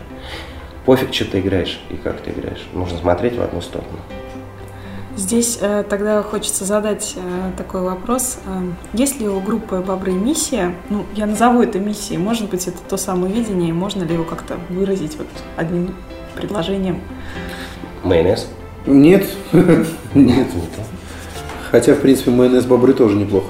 Пофиг, 0.86 1.14
что 1.14 1.26
ты 1.26 1.40
играешь 1.40 1.80
и 1.90 1.96
как 1.96 2.20
ты 2.20 2.32
играешь. 2.32 2.68
Нужно 2.74 2.98
смотреть 2.98 3.38
в 3.38 3.42
одну 3.42 3.62
сторону. 3.62 4.00
Здесь 5.16 5.60
э, 5.62 5.84
тогда 5.88 6.24
хочется 6.24 6.66
задать 6.66 7.14
э, 7.16 7.52
такой 7.56 7.82
вопрос. 7.82 8.38
Э, 8.46 8.72
есть 8.94 9.20
ли 9.20 9.28
у 9.28 9.40
группы 9.40 9.78
«Бобры» 9.78 10.12
миссия? 10.12 10.74
Ну, 10.90 11.06
я 11.16 11.28
назову 11.28 11.62
это 11.62 11.80
миссией. 11.80 12.18
Может 12.18 12.50
быть, 12.50 12.68
это 12.68 12.80
то 12.90 12.98
самое 12.98 13.32
видение, 13.32 13.70
и 13.70 13.74
можно 13.74 14.04
ли 14.04 14.14
его 14.14 14.24
как-то 14.24 14.58
выразить 14.70 15.16
вот 15.18 15.28
одним 15.56 15.94
предложением? 16.36 17.02
Майонез. 18.04 18.48
Нет, 18.88 19.28
нет. 19.52 19.86
Не 20.16 20.44
то. 20.44 20.84
Хотя, 21.70 21.94
в 21.94 22.00
принципе, 22.00 22.32
майонез 22.32 22.66
бобры 22.66 22.94
тоже 22.94 23.16
неплохо. 23.16 23.48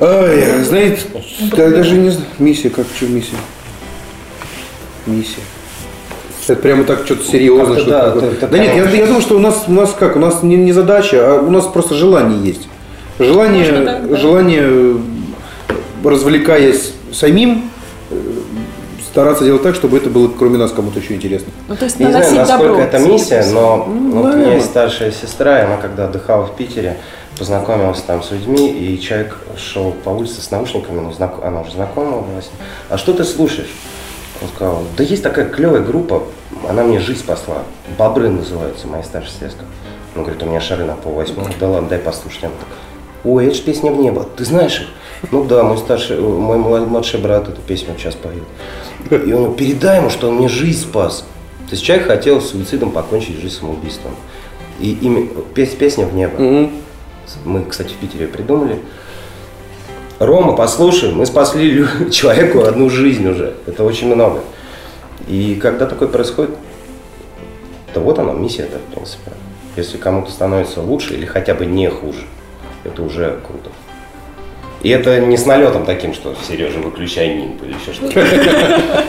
Ай, 0.00 0.62
знаете, 0.64 1.00
я 1.56 1.70
даже 1.70 1.96
не 1.96 2.10
знаю. 2.10 2.28
Миссия, 2.38 2.68
как 2.68 2.86
что 2.94 3.06
миссия? 3.06 3.36
Миссия. 5.06 5.42
Это 6.48 6.62
прямо 6.62 6.84
так 6.84 7.00
что-то 7.04 7.24
серьезно. 7.24 7.66
Как-то 7.74 7.80
что 7.80 7.90
да, 7.90 8.10
такое. 8.12 8.30
это- 8.30 8.36
это 8.36 8.48
да 8.48 8.58
нет, 8.58 8.76
я, 8.76 8.90
я 9.00 9.06
думаю, 9.06 9.20
что 9.22 9.36
у 9.36 9.40
нас, 9.40 9.64
у 9.66 9.72
нас 9.72 9.94
как, 9.98 10.16
у 10.16 10.18
нас 10.20 10.42
не, 10.42 10.56
не 10.56 10.72
задача, 10.72 11.18
а 11.20 11.40
у 11.40 11.50
нас 11.50 11.66
просто 11.66 11.94
желание 11.94 12.38
есть. 12.44 12.68
Желание, 13.18 13.64
Можно 13.72 13.84
так, 13.86 14.08
да. 14.10 14.16
желание, 14.16 14.96
развлекаясь 16.04 16.92
самим, 17.12 17.70
стараться 19.10 19.44
делать 19.44 19.62
так, 19.62 19.74
чтобы 19.74 19.96
это 19.96 20.10
было 20.10 20.28
кроме 20.28 20.58
нас 20.58 20.70
кому-то 20.72 21.00
еще 21.00 21.14
интересно. 21.14 21.48
Ну, 21.68 21.74
то 21.76 21.86
есть 21.86 21.98
Я 21.98 22.06
не 22.06 22.12
знаю, 22.12 22.34
насколько 22.34 22.64
добро. 22.68 22.82
это 22.82 22.98
миссия, 22.98 23.44
но 23.52 23.88
Ну, 23.88 24.22
вот 24.22 24.34
у 24.34 24.36
меня 24.36 24.54
есть 24.54 24.66
старшая 24.66 25.10
сестра, 25.10 25.60
и 25.60 25.64
она 25.64 25.78
когда 25.78 26.04
отдыхала 26.04 26.46
в 26.46 26.54
Питере, 26.54 26.98
познакомилась 27.38 28.00
там 28.06 28.22
с 28.22 28.30
людьми, 28.30 28.68
и 28.70 29.00
человек 29.00 29.36
шел 29.56 29.92
по 30.04 30.10
улице 30.10 30.40
с 30.42 30.50
наушниками, 30.50 31.00
ну, 31.00 31.12
знак- 31.12 31.40
она 31.42 31.62
уже 31.62 31.72
знакома 31.72 32.18
была. 32.18 32.40
с 32.40 32.44
ним. 32.44 32.54
А 32.90 32.98
что 32.98 33.12
ты 33.14 33.24
слушаешь? 33.24 33.70
Он 34.42 34.48
сказал, 34.54 34.82
да 34.96 35.02
есть 35.04 35.22
такая 35.22 35.48
клевая 35.48 35.80
группа, 35.82 36.22
она 36.68 36.82
мне 36.82 36.98
жизнь 37.00 37.20
спасла. 37.20 37.62
Бобры 37.98 38.28
называются, 38.28 38.86
моя 38.86 39.02
старшая 39.02 39.32
сестра. 39.32 39.64
Он 40.14 40.22
говорит, 40.22 40.42
у 40.42 40.46
меня 40.46 40.60
шары 40.60 40.84
на 40.84 40.94
пол 40.94 41.12
восьмого. 41.14 41.48
Да 41.58 41.68
ладно, 41.68 41.88
дай 41.88 41.98
послушать. 41.98 42.44
Она 42.44 42.52
так, 42.58 42.68
ой, 43.24 43.46
это 43.46 43.54
же 43.56 43.62
песня 43.62 43.90
в 43.92 43.96
небо. 43.98 44.26
Ты 44.36 44.44
знаешь 44.44 44.80
их? 44.80 44.86
Ну 45.32 45.44
да, 45.44 45.62
мой 45.62 45.78
старший, 45.78 46.18
мой 46.20 46.58
млад- 46.58 46.86
младший 46.86 47.20
брат 47.20 47.48
эту 47.48 47.60
песню 47.62 47.94
сейчас 47.98 48.14
поет. 48.14 48.42
И 49.26 49.32
он 49.32 49.54
передай 49.54 49.98
ему, 49.98 50.10
что 50.10 50.28
он 50.28 50.36
мне 50.36 50.48
жизнь 50.48 50.82
спас. 50.82 51.24
То 51.68 51.72
есть 51.72 51.82
человек 51.84 52.06
хотел 52.06 52.40
суицидом 52.40 52.90
покончить 52.92 53.40
жизнь 53.40 53.56
самоубийством. 53.58 54.14
И 54.78 54.92
имя, 54.92 55.26
пес- 55.54 55.74
песня 55.74 56.06
в 56.06 56.14
небо. 56.14 56.38
Мы, 57.44 57.64
кстати, 57.64 57.88
в 57.88 57.96
Питере 57.96 58.26
придумали. 58.26 58.78
Рома, 60.18 60.54
послушай, 60.54 61.12
мы 61.12 61.26
спасли 61.26 61.86
человеку 62.10 62.64
одну 62.64 62.88
жизнь 62.88 63.26
уже. 63.28 63.54
Это 63.66 63.84
очень 63.84 64.12
много. 64.12 64.40
И 65.28 65.58
когда 65.60 65.86
такое 65.86 66.08
происходит, 66.08 66.56
то 67.92 68.00
вот 68.00 68.18
она, 68.18 68.32
миссия 68.32 68.62
это, 68.62 68.78
в 68.78 68.94
принципе. 68.94 69.32
Если 69.76 69.98
кому-то 69.98 70.30
становится 70.30 70.80
лучше 70.80 71.14
или 71.14 71.26
хотя 71.26 71.54
бы 71.54 71.66
не 71.66 71.90
хуже, 71.90 72.22
это 72.84 73.02
уже 73.02 73.40
круто. 73.46 73.70
И 74.82 74.88
это 74.88 75.20
не 75.20 75.36
с 75.36 75.44
налетом 75.46 75.84
таким, 75.84 76.14
что 76.14 76.34
Сережа, 76.46 76.78
выключай 76.78 77.34
нимб 77.34 77.62
или 77.62 77.74
еще 77.74 77.92
что-то. 77.92 78.20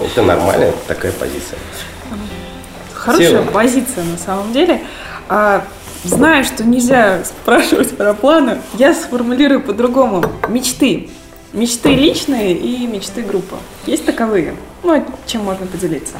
Это 0.00 0.22
нормальная 0.22 0.72
такая 0.86 1.12
позиция. 1.12 1.58
Хорошая 2.94 3.42
позиция 3.42 4.04
на 4.04 4.16
самом 4.16 4.52
деле. 4.52 4.80
А, 6.04 6.08
знаю, 6.08 6.44
что 6.44 6.64
нельзя 6.64 7.24
спрашивать 7.24 7.96
про 7.96 8.14
планы, 8.14 8.58
я 8.74 8.94
сформулирую 8.94 9.60
по-другому. 9.60 10.24
Мечты. 10.48 11.08
Мечты 11.52 11.94
личные 11.94 12.54
и 12.54 12.86
мечты 12.86 13.22
группы. 13.22 13.56
Есть 13.86 14.04
таковые? 14.04 14.54
Ну, 14.82 15.04
чем 15.26 15.44
можно 15.44 15.66
поделиться? 15.66 16.14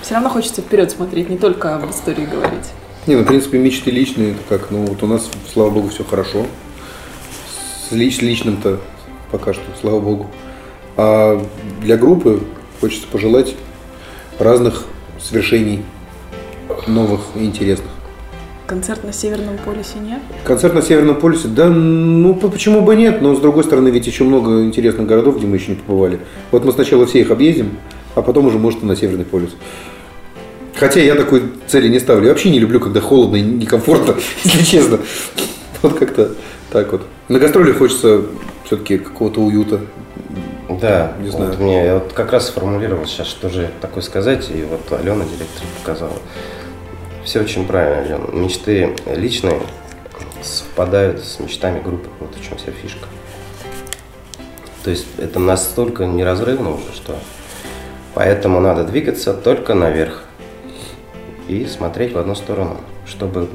Все 0.00 0.14
равно 0.14 0.30
хочется 0.30 0.62
вперед 0.62 0.90
смотреть, 0.90 1.28
не 1.28 1.38
только 1.38 1.76
об 1.76 1.90
истории 1.90 2.24
говорить. 2.24 2.66
Не, 3.06 3.16
ну, 3.16 3.22
в 3.22 3.26
принципе, 3.26 3.58
мечты 3.58 3.90
личные, 3.90 4.32
это 4.32 4.40
как, 4.48 4.70
ну, 4.70 4.84
вот 4.86 5.02
у 5.02 5.06
нас, 5.06 5.28
слава 5.52 5.70
богу, 5.70 5.88
все 5.88 6.04
хорошо. 6.04 6.46
С 7.88 7.92
лич- 7.92 8.20
личным-то 8.20 8.80
пока 9.30 9.52
что, 9.52 9.62
слава 9.80 10.00
богу. 10.00 10.30
А 10.96 11.44
для 11.80 11.96
группы 11.96 12.42
хочется 12.80 13.06
пожелать 13.08 13.54
разных 14.38 14.84
свершений 15.20 15.84
новых 16.86 17.20
и 17.34 17.44
интересных. 17.44 17.90
Концерт 18.72 19.04
на 19.04 19.12
Северном 19.12 19.58
полюсе 19.58 19.98
нет? 20.02 20.20
Концерт 20.44 20.72
на 20.72 20.80
Северном 20.80 21.16
полюсе, 21.16 21.48
да, 21.48 21.68
ну 21.68 22.34
по- 22.34 22.48
почему 22.48 22.80
бы 22.80 22.96
нет, 22.96 23.20
но 23.20 23.34
с 23.36 23.38
другой 23.38 23.64
стороны 23.64 23.90
ведь 23.90 24.06
еще 24.06 24.24
много 24.24 24.62
интересных 24.64 25.06
городов, 25.06 25.36
где 25.36 25.46
мы 25.46 25.56
еще 25.56 25.72
не 25.72 25.76
побывали. 25.76 26.20
Вот 26.52 26.64
мы 26.64 26.72
сначала 26.72 27.04
все 27.04 27.20
их 27.20 27.30
объездим, 27.30 27.76
а 28.14 28.22
потом 28.22 28.46
уже, 28.46 28.58
может, 28.58 28.82
и 28.82 28.86
на 28.86 28.96
Северный 28.96 29.26
полюс. 29.26 29.50
Хотя 30.74 31.00
я 31.00 31.16
такой 31.16 31.42
цели 31.66 31.88
не 31.88 31.98
ставлю. 32.00 32.24
Я 32.24 32.30
вообще 32.30 32.48
не 32.48 32.60
люблю, 32.60 32.80
когда 32.80 33.02
холодно 33.02 33.36
и 33.36 33.42
некомфортно, 33.42 34.14
если 34.44 34.64
честно. 34.64 35.00
Вот 35.82 35.98
как-то 35.98 36.30
так 36.70 36.90
вот. 36.92 37.02
На 37.28 37.38
гастроли 37.38 37.72
хочется 37.72 38.22
все-таки 38.64 38.96
какого-то 38.96 39.42
уюта. 39.42 39.80
Да, 40.80 41.12
Не 41.20 41.28
вот 41.28 41.36
знаю. 41.36 41.56
мне 41.60 41.84
я 41.84 41.94
вот 41.96 42.14
как 42.14 42.32
раз 42.32 42.46
сформулировал 42.46 43.04
сейчас, 43.04 43.26
что 43.26 43.50
же 43.50 43.68
такое 43.82 44.02
сказать, 44.02 44.48
и 44.48 44.64
вот 44.64 44.98
Алена, 44.98 45.24
директор, 45.26 45.62
показала. 45.84 46.14
Все 47.24 47.40
очень 47.40 47.66
правильно, 47.66 48.02
Алена. 48.02 48.26
Мечты 48.32 48.94
личные 49.06 49.60
совпадают 50.42 51.22
с 51.22 51.38
мечтами 51.38 51.80
группы. 51.80 52.08
Вот 52.18 52.34
в 52.34 52.44
чем 52.44 52.58
вся 52.58 52.72
фишка. 52.72 53.06
То 54.82 54.90
есть 54.90 55.06
это 55.18 55.38
настолько 55.38 56.04
неразрывно 56.04 56.74
уже, 56.74 56.92
что 56.92 57.16
поэтому 58.14 58.60
надо 58.60 58.82
двигаться 58.82 59.32
только 59.32 59.74
наверх 59.74 60.24
и 61.46 61.66
смотреть 61.66 62.14
в 62.14 62.18
одну 62.18 62.34
сторону, 62.34 62.78
чтобы 63.06 63.48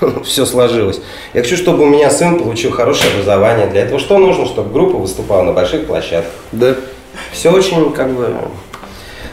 все 0.24 0.44
сложилось. 0.44 1.00
Я 1.32 1.42
хочу, 1.42 1.56
чтобы 1.56 1.84
у 1.84 1.86
меня 1.86 2.10
сын 2.10 2.38
получил 2.38 2.72
хорошее 2.72 3.12
образование. 3.12 3.68
Для 3.68 3.82
этого 3.82 4.00
что 4.00 4.18
нужно? 4.18 4.46
Чтобы 4.46 4.72
группа 4.72 4.98
выступала 4.98 5.42
на 5.44 5.52
больших 5.52 5.86
площадках. 5.86 6.32
Да. 6.50 6.74
Все 7.32 7.52
очень 7.52 7.92
как 7.92 8.10
бы... 8.10 8.34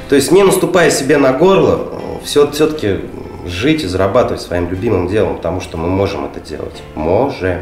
То 0.10 0.16
есть 0.16 0.32
не 0.32 0.44
наступая 0.44 0.92
себе 0.92 1.18
на 1.18 1.34
горло, 1.34 2.00
все, 2.24 2.50
все-таки 2.52 3.02
жить 3.50 3.84
и 3.84 3.88
зарабатывать 3.88 4.42
своим 4.42 4.70
любимым 4.70 5.08
делом, 5.08 5.38
потому 5.38 5.62
что 5.62 5.78
мы 5.78 5.88
можем 5.88 6.26
это 6.26 6.40
делать. 6.40 6.82
Можем. 6.96 7.60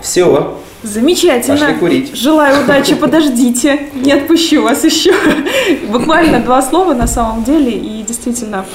Все. 0.00 0.58
Замечательно. 0.82 1.58
Пошли 1.58 1.74
курить. 1.74 2.16
Желаю 2.16 2.62
удачи, 2.64 2.94
подождите. 2.94 3.88
Не 3.94 4.12
отпущу 4.12 4.62
вас 4.62 4.84
еще. 4.84 5.14
Буквально 5.88 6.40
два 6.40 6.60
слова 6.62 6.94
на 6.94 7.06
самом 7.06 7.44
деле. 7.44 7.72
И 7.72 8.02
действительно, 8.02 8.66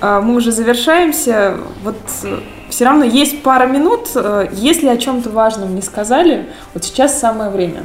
а, 0.00 0.20
мы 0.20 0.36
уже 0.36 0.52
завершаемся. 0.52 1.56
Вот 1.82 1.96
все 2.68 2.84
равно 2.84 3.04
есть 3.04 3.42
пара 3.42 3.66
минут. 3.66 4.08
Э, 4.14 4.48
Если 4.52 4.88
о 4.88 4.96
чем-то 4.96 5.30
важном 5.30 5.74
не 5.74 5.82
сказали, 5.82 6.46
вот 6.74 6.84
сейчас 6.84 7.18
самое 7.18 7.50
время. 7.50 7.84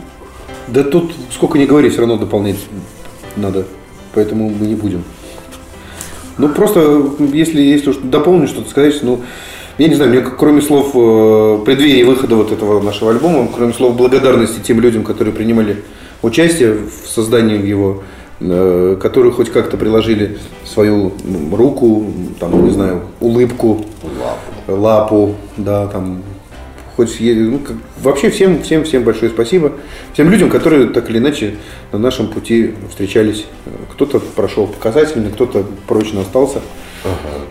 Да 0.67 0.83
тут 0.83 1.11
сколько 1.31 1.57
не 1.57 1.65
говори, 1.65 1.89
все 1.89 1.99
равно 1.99 2.17
дополнять 2.17 2.57
надо. 3.35 3.65
Поэтому 4.13 4.49
мы 4.49 4.67
не 4.67 4.75
будем. 4.75 5.03
Ну, 6.37 6.49
просто, 6.49 7.11
если, 7.31 7.61
если 7.61 7.91
уж 7.91 7.97
дополнить 7.97 8.49
что-то 8.49 8.69
сказать, 8.69 8.95
ну, 9.03 9.21
я 9.77 9.87
не 9.87 9.95
знаю, 9.95 10.11
мне 10.11 10.21
кроме 10.21 10.61
слов 10.61 10.91
э, 10.93 11.59
преддверии 11.65 12.03
выхода 12.03 12.35
вот 12.35 12.51
этого 12.51 12.81
нашего 12.81 13.11
альбома, 13.11 13.47
кроме 13.53 13.73
слов 13.73 13.95
благодарности 13.95 14.59
тем 14.59 14.79
людям, 14.79 15.03
которые 15.03 15.33
принимали 15.33 15.83
участие 16.21 16.73
в 16.73 17.07
создании 17.07 17.65
его, 17.65 18.03
э, 18.39 18.97
которые 19.01 19.31
хоть 19.31 19.49
как-то 19.49 19.77
приложили 19.77 20.37
свою 20.65 21.13
руку, 21.51 22.05
там, 22.39 22.65
не 22.65 22.71
знаю, 22.71 23.01
улыбку, 23.19 23.85
лапу, 24.67 25.35
да, 25.57 25.87
там, 25.87 26.23
хоть 26.95 27.17
ну, 27.19 27.59
как- 27.59 27.77
вообще 28.01 28.29
всем, 28.29 28.61
всем, 28.63 28.83
всем 28.83 29.03
большое 29.03 29.31
спасибо. 29.31 29.73
Всем 30.13 30.29
людям, 30.29 30.49
которые 30.49 30.87
так 30.87 31.09
или 31.09 31.17
иначе 31.17 31.55
на 31.91 31.99
нашем 31.99 32.27
пути 32.27 32.73
встречались. 32.89 33.45
Кто-то 33.93 34.19
прошел 34.19 34.67
показательно, 34.67 35.29
кто-то 35.31 35.65
прочно 35.87 36.21
остался. 36.21 36.61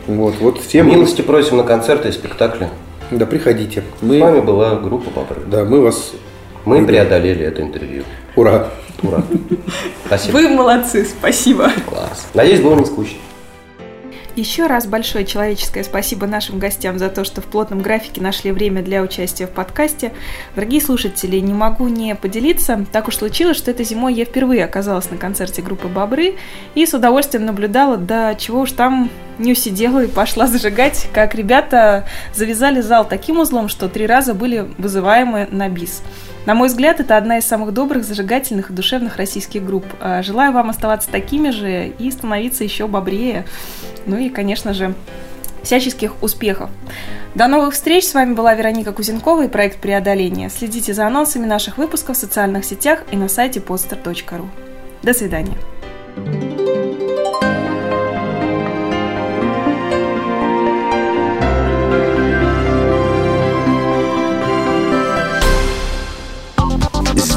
Вот, 0.06 0.34
вот 0.40 0.60
всем. 0.60 0.88
Милости 0.88 1.22
просим 1.22 1.58
на 1.58 1.64
концерты 1.64 2.08
и 2.08 2.12
спектакли. 2.12 2.68
Да, 3.10 3.26
приходите. 3.26 3.82
С 4.00 4.02
вами 4.02 4.20
Мы, 4.20 4.42
была 4.42 4.76
группа 4.76 5.10
Бобры. 5.10 5.42
да, 5.46 5.64
мы 5.64 5.80
вас. 5.82 6.12
Мы 6.64 6.86
преодолели 6.86 7.44
это 7.44 7.60
интервью. 7.60 8.04
Ура! 8.36 8.70
Ура. 9.02 9.22
Спасибо. 10.06 10.32
Вы 10.36 10.48
молодцы, 10.48 11.04
спасибо. 11.04 11.70
Класс. 11.88 12.28
Надеюсь, 12.34 12.60
было 12.60 12.76
не 12.76 12.84
скучно. 12.84 13.18
Еще 14.34 14.66
раз 14.66 14.86
большое 14.86 15.26
человеческое 15.26 15.84
спасибо 15.84 16.26
нашим 16.26 16.58
гостям 16.58 16.98
за 16.98 17.10
то, 17.10 17.22
что 17.22 17.42
в 17.42 17.44
плотном 17.44 17.82
графике 17.82 18.22
нашли 18.22 18.50
время 18.50 18.82
для 18.82 19.02
участия 19.02 19.46
в 19.46 19.50
подкасте. 19.50 20.14
Дорогие 20.54 20.80
слушатели, 20.80 21.36
не 21.36 21.52
могу 21.52 21.88
не 21.88 22.14
поделиться. 22.14 22.86
Так 22.92 23.08
уж 23.08 23.16
случилось, 23.16 23.58
что 23.58 23.70
этой 23.70 23.84
зимой 23.84 24.14
я 24.14 24.24
впервые 24.24 24.64
оказалась 24.64 25.10
на 25.10 25.18
концерте 25.18 25.60
группы 25.60 25.86
«Бобры» 25.86 26.36
и 26.74 26.86
с 26.86 26.94
удовольствием 26.94 27.44
наблюдала, 27.44 27.98
да 27.98 28.34
чего 28.34 28.60
уж 28.60 28.72
там 28.72 29.10
не 29.42 29.52
усидела 29.52 30.04
и 30.04 30.06
пошла 30.06 30.46
зажигать, 30.46 31.08
как 31.12 31.34
ребята 31.34 32.06
завязали 32.34 32.80
зал 32.80 33.06
таким 33.06 33.40
узлом, 33.40 33.68
что 33.68 33.88
три 33.88 34.06
раза 34.06 34.34
были 34.34 34.66
вызываемы 34.78 35.48
на 35.50 35.68
бис. 35.68 36.02
На 36.46 36.54
мой 36.54 36.68
взгляд, 36.68 36.98
это 36.98 37.16
одна 37.16 37.38
из 37.38 37.44
самых 37.44 37.72
добрых, 37.72 38.04
зажигательных 38.04 38.70
и 38.70 38.72
душевных 38.72 39.16
российских 39.16 39.64
групп. 39.64 39.84
А, 40.00 40.22
Желаю 40.22 40.52
вам 40.52 40.70
оставаться 40.70 41.08
такими 41.08 41.50
же 41.50 41.88
и 41.98 42.10
становиться 42.10 42.64
еще 42.64 42.88
бобрее. 42.88 43.44
Ну 44.06 44.16
и, 44.16 44.28
конечно 44.28 44.74
же, 44.74 44.94
всяческих 45.62 46.20
успехов. 46.22 46.70
До 47.36 47.46
новых 47.46 47.74
встреч! 47.74 48.04
С 48.04 48.14
вами 48.14 48.34
была 48.34 48.54
Вероника 48.54 48.92
Кузенкова 48.92 49.44
и 49.44 49.48
проект 49.48 49.80
«Преодоление». 49.80 50.50
Следите 50.50 50.92
за 50.92 51.06
анонсами 51.06 51.46
наших 51.46 51.78
выпусков 51.78 52.16
в 52.16 52.20
социальных 52.20 52.64
сетях 52.64 53.04
и 53.12 53.16
на 53.16 53.28
сайте 53.28 53.60
podster.ru. 53.60 54.48
До 55.02 55.14
свидания! 55.14 55.56